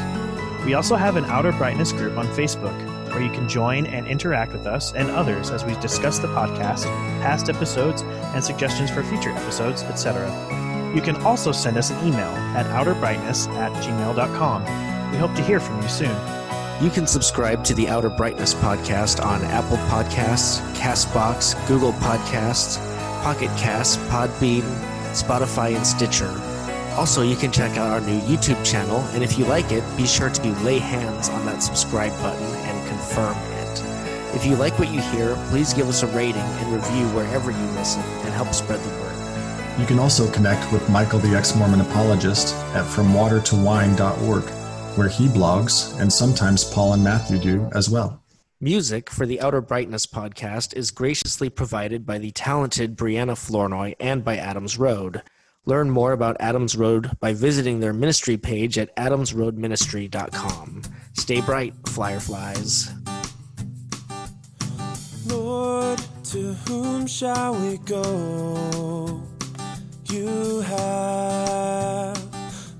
We 0.67 0.75
also 0.75 0.97
have 0.97 1.17
an 1.17 1.25
Outer 1.27 1.53
Brightness 1.53 1.93
group 1.93 2.19
on 2.19 2.27
Facebook 2.29 2.79
where 3.11 3.23
you 3.23 3.31
can 3.31 3.49
join 3.49 3.87
and 3.87 4.07
interact 4.07 4.53
with 4.53 4.67
us 4.67 4.93
and 4.93 5.09
others 5.11 5.51
as 5.51 5.65
we 5.65 5.75
discuss 5.77 6.19
the 6.19 6.29
podcast, 6.29 6.85
past 7.23 7.49
episodes, 7.49 8.03
and 8.03 8.45
suggestions 8.45 8.91
for 8.91 9.03
future 9.05 9.31
episodes, 9.31 9.83
etc. 9.85 10.29
You 10.95 11.03
can 11.03 11.17
also 11.23 11.51
send 11.51 11.77
us 11.77 11.91
an 11.91 12.07
email 12.07 12.31
at 12.57 12.67
outerbrightness 12.67 13.49
at 13.57 13.73
gmail.com. 13.83 15.11
We 15.11 15.19
hope 15.19 15.35
to 15.35 15.43
hear 15.43 15.59
from 15.59 15.83
you 15.83 15.89
soon. 15.89 16.17
You 16.83 16.91
can 16.91 17.07
subscribe 17.07 17.65
to 17.65 17.75
the 17.75 17.89
Outer 17.89 18.11
Brightness 18.11 18.55
podcast 18.55 19.25
on 19.25 19.43
Apple 19.45 19.77
Podcasts, 19.89 20.61
Castbox, 20.75 21.55
Google 21.67 21.93
Podcasts, 21.95 22.79
Pocket 23.23 23.49
Casts, 23.57 23.97
Podbean, 24.09 24.63
Spotify, 25.13 25.75
and 25.77 25.87
Stitcher. 25.87 26.31
Also, 26.97 27.23
you 27.23 27.37
can 27.37 27.51
check 27.51 27.77
out 27.77 27.91
our 27.91 28.01
new 28.01 28.21
YouTube 28.21 28.65
channel, 28.65 29.01
and 29.15 29.23
if 29.25 29.39
you 29.39 29.45
like 29.47 29.73
it, 29.73 29.83
be 29.97 30.07
sure 30.07 30.31
to 30.31 30.53
lay 30.63 30.79
hands 30.79 31.29
on 31.29 31.45
that 31.47 31.63
subscribe 31.63 32.13
button 32.23 32.43
and 32.43 32.89
confirm 32.89 33.37
it. 33.53 33.83
If 34.35 34.45
you 34.45 34.57
like 34.57 34.79
what 34.79 34.93
you 34.93 35.01
hear, 35.01 35.37
please 35.51 35.73
give 35.75 35.89
us 35.89 36.03
a 36.03 36.09
rating 36.09 36.43
and 36.43 36.73
review 36.73 37.07
wherever 37.09 37.51
you 37.51 37.67
listen 37.73 38.03
and 38.03 38.35
help 38.35 38.53
spread 38.53 38.81
the 38.81 38.89
word. 39.01 39.04
You 39.79 39.87
can 39.87 39.99
also 39.99 40.31
connect 40.31 40.73
with 40.73 40.89
Michael 40.89 41.19
the 41.19 41.37
Ex 41.37 41.57
Mormon 41.57 41.81
Apologist 41.81 42.55
at 42.75 42.85
FromWaterToWine.org, 42.85 44.45
where 44.97 45.09
he 45.09 45.27
blogs, 45.27 45.99
and 46.01 46.13
sometimes 46.13 46.63
Paul 46.63 46.93
and 46.93 47.03
Matthew 47.03 47.39
do 47.39 47.69
as 47.75 47.91
well. 47.91 48.23
Music 48.61 49.11
for 49.11 49.27
the 49.27 49.41
Outer 49.41 49.61
Brightness 49.61 50.07
podcast 50.07 50.75
is 50.75 50.93
graciously 50.93 51.51
provided 51.51 52.07
by 52.07 52.19
the 52.19 52.31
talented 52.31 52.97
Brianna 52.97 53.37
Flournoy 53.37 53.95
and 53.99 54.25
by 54.25 54.37
Adams 54.37 54.79
Road. 54.79 55.23
Learn 55.67 55.91
more 55.91 56.13
about 56.13 56.37
Adams 56.39 56.77
Road 56.77 57.11
by 57.19 57.33
visiting 57.33 57.81
their 57.81 57.93
ministry 57.93 58.37
page 58.37 58.79
at 58.79 58.95
adamsroadministry.com. 58.97 60.83
Stay 61.15 61.41
bright, 61.41 61.75
fireflies. 61.89 62.93
Lord, 65.27 66.01
to 66.25 66.55
whom 66.55 67.07
shall 67.07 67.61
we 67.61 67.79
go? 67.79 69.24
You 70.15 70.61
have 70.61 72.15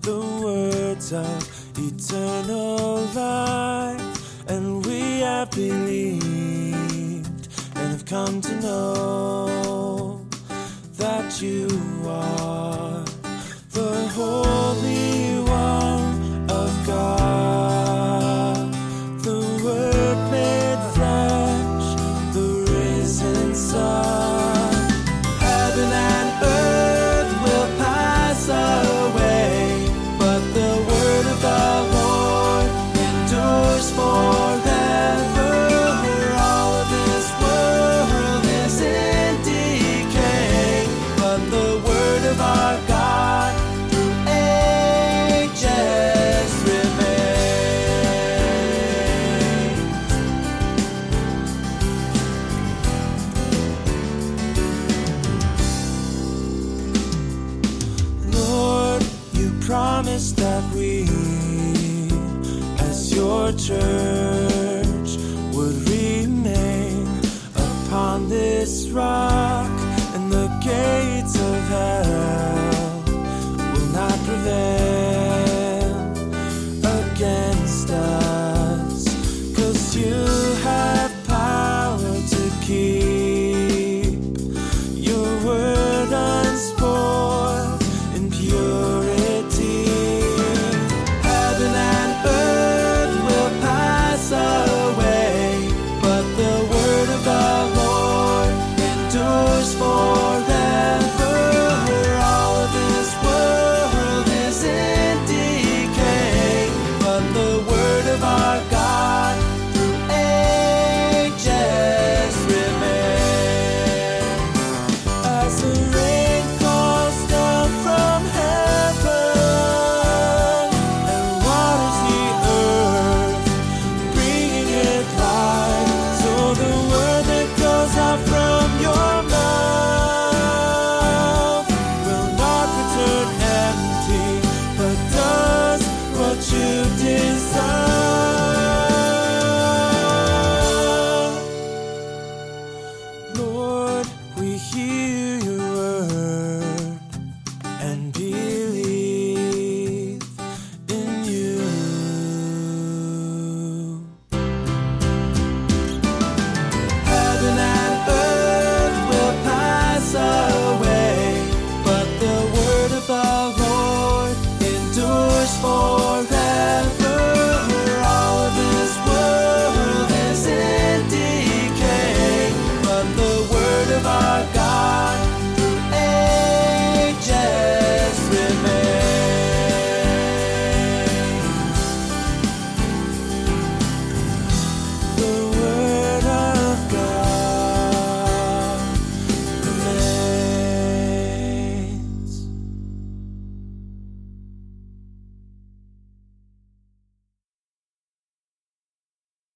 the 0.03 0.21
words 0.41 1.13
of 1.13 1.51
eternal 1.77 2.99
life, 3.07 4.49
and 4.49 4.87
we 4.87 5.19
have 5.19 5.51
believed 5.51 7.49
and 7.75 7.91
have 7.91 8.05
come 8.05 8.41
to 8.41 8.61
know 8.61 10.25
that 10.97 11.43
you 11.43 11.67
are 12.07 12.94